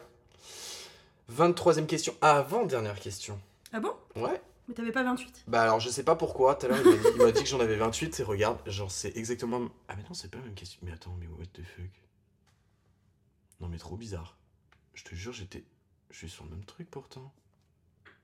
23ème 1.32 1.86
question. 1.86 2.12
Avant 2.20 2.66
dernière 2.66 2.99
question. 2.99 3.41
Ah 3.72 3.78
bon? 3.78 3.95
Ouais. 4.16 4.43
Mais 4.66 4.74
t'avais 4.74 4.91
pas 4.91 5.05
28 5.05 5.45
Bah 5.47 5.62
alors 5.62 5.80
je 5.80 5.88
sais 5.88 6.03
pas 6.05 6.16
pourquoi, 6.16 6.57
tout 6.57 6.66
à 6.66 6.68
l'heure 6.70 6.80
il 6.80 6.91
m'a 6.91 6.97
dit, 6.97 7.07
il 7.14 7.22
m'a 7.22 7.32
dit 7.32 7.43
que 7.43 7.49
j'en 7.49 7.61
avais 7.61 7.76
28 7.76 8.20
et 8.20 8.22
regarde, 8.22 8.61
genre 8.68 8.91
c'est 8.91 9.16
exactement... 9.16 9.68
Ah 9.88 9.95
mais 9.97 10.03
non 10.03 10.14
c'est 10.14 10.30
pas 10.30 10.38
la 10.38 10.45
même 10.45 10.55
question. 10.55 10.80
Mais 10.82 10.93
attends, 10.93 11.16
mais 11.18 11.26
what 11.26 11.47
the 11.53 11.62
fuck? 11.62 11.91
Non 13.61 13.68
mais 13.68 13.78
trop 13.78 13.97
bizarre. 13.97 14.36
Je 14.95 15.05
te 15.05 15.14
jure 15.14 15.32
j'étais... 15.32 15.64
Je 16.11 16.18
suis 16.18 16.30
sur 16.30 16.45
le 16.45 16.51
même 16.51 16.64
truc 16.64 16.88
pourtant. 16.91 17.32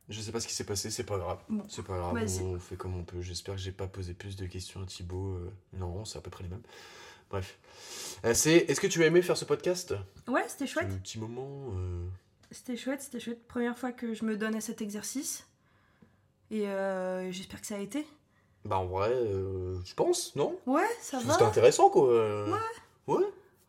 Je 0.09 0.20
sais 0.20 0.30
pas 0.30 0.38
ce 0.40 0.46
qui 0.46 0.54
s'est 0.54 0.64
passé, 0.64 0.90
c'est 0.90 1.04
pas 1.04 1.18
grave. 1.18 1.38
Bon, 1.48 1.64
C'est 1.68 1.84
pas 1.84 1.96
grave, 1.98 2.14
on 2.42 2.59
fait 2.61 2.76
comme 2.76 2.96
on 2.96 3.02
peut. 3.04 3.20
J'espère 3.20 3.57
que 3.57 3.61
j'ai 3.61 3.72
pas 3.72 3.88
posé 3.88 4.14
plus 4.14 4.36
de 4.36 4.46
questions 4.46 4.80
à 4.82 4.86
Thibaut. 4.86 5.34
euh, 5.34 5.50
Non, 5.72 6.04
c'est 6.04 6.18
à 6.18 6.20
peu 6.20 6.30
près 6.30 6.44
les 6.44 6.50
mêmes. 6.50 6.62
Bref. 7.28 7.59
Euh, 8.24 8.32
c'est... 8.32 8.54
Est-ce 8.54 8.80
que 8.80 8.86
tu 8.86 9.02
as 9.02 9.07
aimé 9.07 9.20
faire 9.20 9.36
ce 9.36 9.44
podcast? 9.44 9.94
Ouais, 10.28 10.44
c'était 10.46 10.68
chouette. 10.68 10.92
Ce 10.92 10.96
petit 10.98 11.18
moment... 11.18 11.72
euh, 11.74 12.07
C'était 12.52 12.76
chouette, 12.76 13.02
c'était 13.02 13.18
chouette. 13.18 13.46
Première 13.48 13.76
fois 13.76 13.90
que 13.90 14.14
je 14.14 14.24
me 14.24 14.36
donne 14.36 14.54
à 14.54 14.61
cet 14.61 14.80
exercice. 14.80 15.44
Et 16.52 16.68
euh, 16.68 17.32
j'espère 17.32 17.61
que 17.61 17.66
ça 17.66 17.74
a 17.74 17.80
été. 17.80 18.07
Bah 18.64 18.78
en 18.78 18.86
vrai, 18.86 19.11
je 19.12 19.94
pense, 19.94 20.34
non? 20.36 20.57
Ouais, 20.66 20.86
ça 21.00 21.18
C'était 21.20 21.32
va. 21.32 21.46
intéressant 21.46 21.90
quoi. 21.90 22.09
euh. 22.12 22.57
Ouais. 23.09 23.24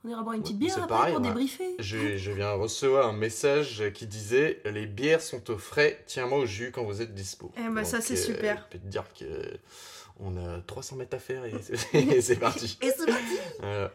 On 0.06 0.10
ira 0.10 0.22
boire 0.22 0.36
une 0.36 0.42
petite 0.44 0.60
bière 0.60 0.76
c'est 0.76 0.82
après 0.82 0.96
pareil, 0.96 1.14
pour 1.14 1.22
débriefer. 1.22 1.76
Je, 1.80 2.18
je 2.18 2.32
viens 2.32 2.52
recevoir 2.54 3.08
un 3.08 3.14
message 3.14 3.84
qui 3.94 4.06
disait 4.08 4.62
Les 4.66 4.86
bières 4.86 5.22
sont 5.22 5.50
au 5.52 5.58
frais, 5.58 6.04
tiens-moi 6.06 6.38
au 6.40 6.46
jus 6.46 6.72
quand 6.72 6.84
vous 6.84 7.02
êtes 7.02 7.14
dispo. 7.14 7.52
Eh 7.58 7.68
bah, 7.70 7.84
ça, 7.84 7.98
Donc, 7.98 8.06
c'est 8.06 8.14
euh, 8.14 8.18
super. 8.18 8.66
Je 8.72 8.78
peux 8.78 8.84
te 8.84 8.88
dire 8.90 9.04
que 9.20 9.26
on 10.20 10.38
a 10.38 10.60
300 10.66 10.96
mètres 10.98 11.16
à 11.16 11.20
faire 11.20 11.44
et 11.46 11.54
c'est- 11.62 12.22
c'est 12.22 12.36
parti. 12.38 12.78
Et 12.82 12.92
c'est 12.98 13.06
parti 13.06 13.38
Voilà. 13.60 13.92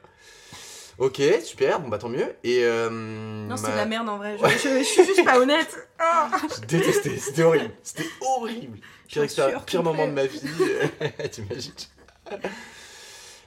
Ok, 0.99 1.23
super, 1.43 1.81
bon 1.81 1.89
bah 1.89 1.97
tant 1.99 2.11
mieux. 2.11 2.35
Et 2.45 2.65
euh, 2.65 2.91
Non, 2.91 3.57
c'était 3.57 3.69
ma- 3.71 3.75
de 3.75 3.79
la 3.81 3.87
merde 3.87 4.09
en 4.11 4.19
vrai. 4.19 4.37
Je, 4.39 4.47
je- 4.47 4.79
je 4.81 4.85
suis 4.85 5.05
juste 5.07 5.25
pas 5.25 5.39
honnête. 5.41 5.89
Je 6.57 6.67
détestais, 6.67 7.17
c'était 7.17 7.43
horrible. 7.45 7.71
C'était 7.83 8.09
horrible. 8.21 8.79
Pire, 9.09 9.65
pire 9.65 9.83
moment 9.83 10.07
de 10.07 10.13
ma 10.13 10.27
vie. 10.27 10.43
T'imagines? 11.31 11.73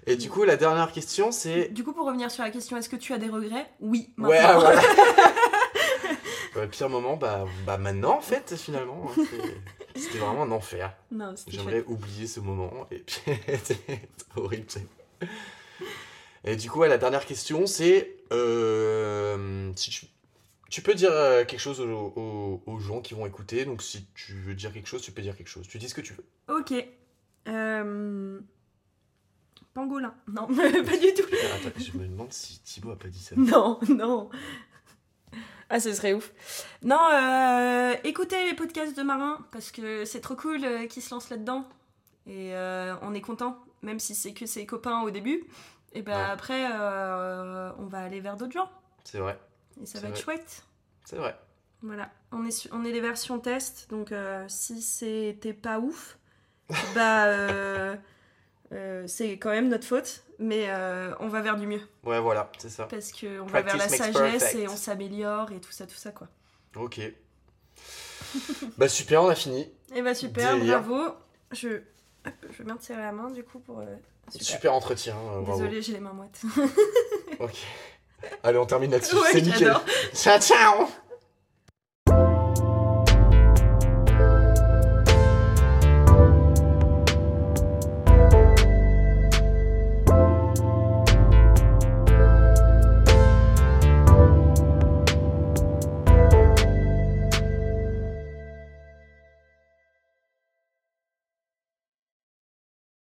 Et 0.07 0.15
du 0.15 0.29
coup, 0.29 0.43
la 0.43 0.55
dernière 0.57 0.91
question, 0.91 1.31
c'est. 1.31 1.69
Du 1.69 1.83
coup, 1.83 1.93
pour 1.93 2.05
revenir 2.05 2.29
sur 2.31 2.43
la 2.43 2.51
question, 2.51 2.77
est-ce 2.77 2.89
que 2.89 2.95
tu 2.95 3.13
as 3.13 3.17
des 3.17 3.29
regrets? 3.29 3.67
Oui. 3.79 4.13
Ouais, 4.17 4.39
maintenant. 4.41 4.59
voilà. 4.59 4.81
Ouais, 6.55 6.67
pire 6.67 6.87
moment, 6.89 7.17
bah, 7.17 7.43
bah 7.65 7.77
maintenant 7.77 8.15
en 8.17 8.21
fait, 8.21 8.55
finalement. 8.55 9.07
hein, 9.09 9.23
C'était 9.93 10.19
vraiment 10.19 10.43
un 10.43 10.51
enfer. 10.51 10.95
J'aimerais 11.47 11.83
oublier 11.85 12.27
ce 12.27 12.39
moment 12.39 12.87
et 12.91 12.99
puis 12.99 13.19
c'était 13.63 14.07
horrible. 14.37 14.65
Et 16.45 16.55
du 16.55 16.69
coup, 16.69 16.79
ouais, 16.79 16.87
la 16.87 16.97
dernière 16.97 17.25
question, 17.25 17.65
c'est 17.67 18.15
euh, 18.31 19.69
si 19.75 19.89
tu, 19.89 20.05
tu 20.69 20.81
peux 20.81 20.93
dire 20.93 21.11
euh, 21.11 21.43
quelque 21.43 21.59
chose 21.59 21.81
aux, 21.81 22.13
aux- 22.15 22.63
aux 22.67 22.79
gens 22.79 23.01
qui 23.01 23.15
vont 23.15 23.25
écouter. 23.25 23.65
Donc, 23.65 23.81
si 23.81 24.05
tu 24.15 24.31
veux 24.33 24.53
dire 24.53 24.71
quelque 24.71 24.87
chose, 24.87 25.01
tu 25.01 25.11
peux 25.11 25.21
dire 25.21 25.35
quelque 25.35 25.49
chose. 25.49 25.67
Tu 25.67 25.77
dis 25.77 25.89
ce 25.89 25.93
que 25.95 25.99
tu 26.01 26.13
veux. 26.13 26.25
Ok. 26.57 26.73
Euh... 27.49 28.39
Pangolin. 29.75 30.15
Non, 30.27 30.47
pas 30.47 30.97
du 30.97 31.13
tout. 31.13 31.27
Attends, 31.53 31.77
je 31.77 31.97
me 31.97 32.07
demande 32.07 32.31
si 32.33 32.59
Thibaut 32.61 32.91
a 32.91 32.95
pas 32.97 33.09
dit 33.09 33.19
ça. 33.21 33.35
Non, 33.37 33.79
non. 33.89 34.29
Ah, 35.69 35.79
ce 35.79 35.93
serait 35.93 36.13
ouf. 36.13 36.31
Non, 36.81 36.99
euh, 37.11 37.93
écoutez 38.03 38.45
les 38.45 38.53
podcasts 38.55 38.95
de 38.97 39.03
marins 39.03 39.45
parce 39.51 39.71
que 39.71 40.05
c'est 40.05 40.21
trop 40.21 40.35
cool 40.35 40.63
euh, 40.63 40.87
qu'ils 40.87 41.03
se 41.03 41.13
lancent 41.13 41.29
là-dedans. 41.29 41.67
Et 42.25 42.55
euh, 42.55 42.95
on 43.01 43.13
est 43.13 43.21
content, 43.21 43.57
même 43.81 43.99
si 43.99 44.15
c'est 44.15 44.33
que 44.33 44.45
ses 44.45 44.65
copains 44.65 45.01
au 45.01 45.11
début. 45.11 45.43
Et 45.93 46.01
ben 46.01 46.15
Ouais. 46.17 46.23
après, 46.31 46.67
euh, 46.71 47.71
on 47.77 47.85
va 47.85 47.99
aller 47.99 48.21
vers 48.21 48.37
d'autres 48.37 48.53
gens. 48.53 48.69
C'est 49.03 49.19
vrai, 49.19 49.37
Et 49.81 49.85
ça 49.85 49.99
va 49.99 50.07
être 50.09 50.19
chouette. 50.19 50.63
c'est 51.03 51.17
vrai. 51.17 51.37
Voilà. 51.81 52.09
On 52.31 52.45
est, 52.45 52.67
on 52.71 52.83
est 52.85 52.91
les 52.91 53.01
versions 53.01 53.39
test, 53.39 53.87
donc 53.89 54.11
si 54.47 54.81
c'était 54.81 55.53
pas 55.53 55.79
ouf, 55.79 56.17
bah 56.95 57.95
euh, 58.75 59.07
c'est 59.07 59.37
quand 59.37 59.49
même 59.51 59.69
notre 59.69 59.85
faute. 59.87 60.23
Mais 60.37 60.65
euh, 60.69 61.13
on 61.21 61.27
va 61.29 61.41
vers 61.41 61.55
du 61.55 61.65
mieux. 61.65 61.81
Ouais, 62.03 62.19
voilà, 62.19 62.51
c'est 62.57 62.69
ça. 62.69 62.85
Parce 62.85 63.11
qu'on 63.13 63.45
va 63.45 63.61
vers 63.61 63.77
la 63.77 63.87
sagesse 63.87 64.13
perfect. 64.43 64.55
et 64.55 64.67
on 64.67 64.75
s'améliore 64.75 65.51
et 65.53 65.59
tout 65.61 65.71
ça, 65.71 65.85
tout 65.87 65.95
ça 65.95 66.11
quoi. 66.11 66.27
Ok. 66.75 66.99
bah 68.77 68.87
super, 68.89 69.23
on 69.23 69.29
a 69.29 69.35
fini. 69.35 69.71
Et 69.95 70.01
bah 70.01 70.13
super, 70.13 70.55
Délire. 70.57 70.81
bravo. 70.81 71.13
Je, 71.51 71.69
je 72.51 72.57
vais 72.57 72.63
bien 72.65 72.75
tirer 72.77 73.01
la 73.01 73.11
main 73.13 73.29
du 73.31 73.43
coup 73.43 73.59
pour. 73.59 73.79
euh, 73.79 73.85
super. 74.29 74.45
Super 74.45 74.73
entretien. 74.73 75.15
euh, 75.15 75.41
bravo. 75.41 75.59
Désolée, 75.61 75.81
j'ai 75.81 75.93
les 75.93 75.99
mains 76.01 76.13
moites. 76.13 76.41
Ok. 77.39 77.55
Allez, 78.43 78.57
on 78.57 78.65
termine 78.65 78.91
là-dessus. 78.91 79.15
Ouais, 79.21 79.29
c'est 79.31 79.41
nickel. 79.41 79.73
Ciao, 80.13 80.39
ciao 80.39 80.87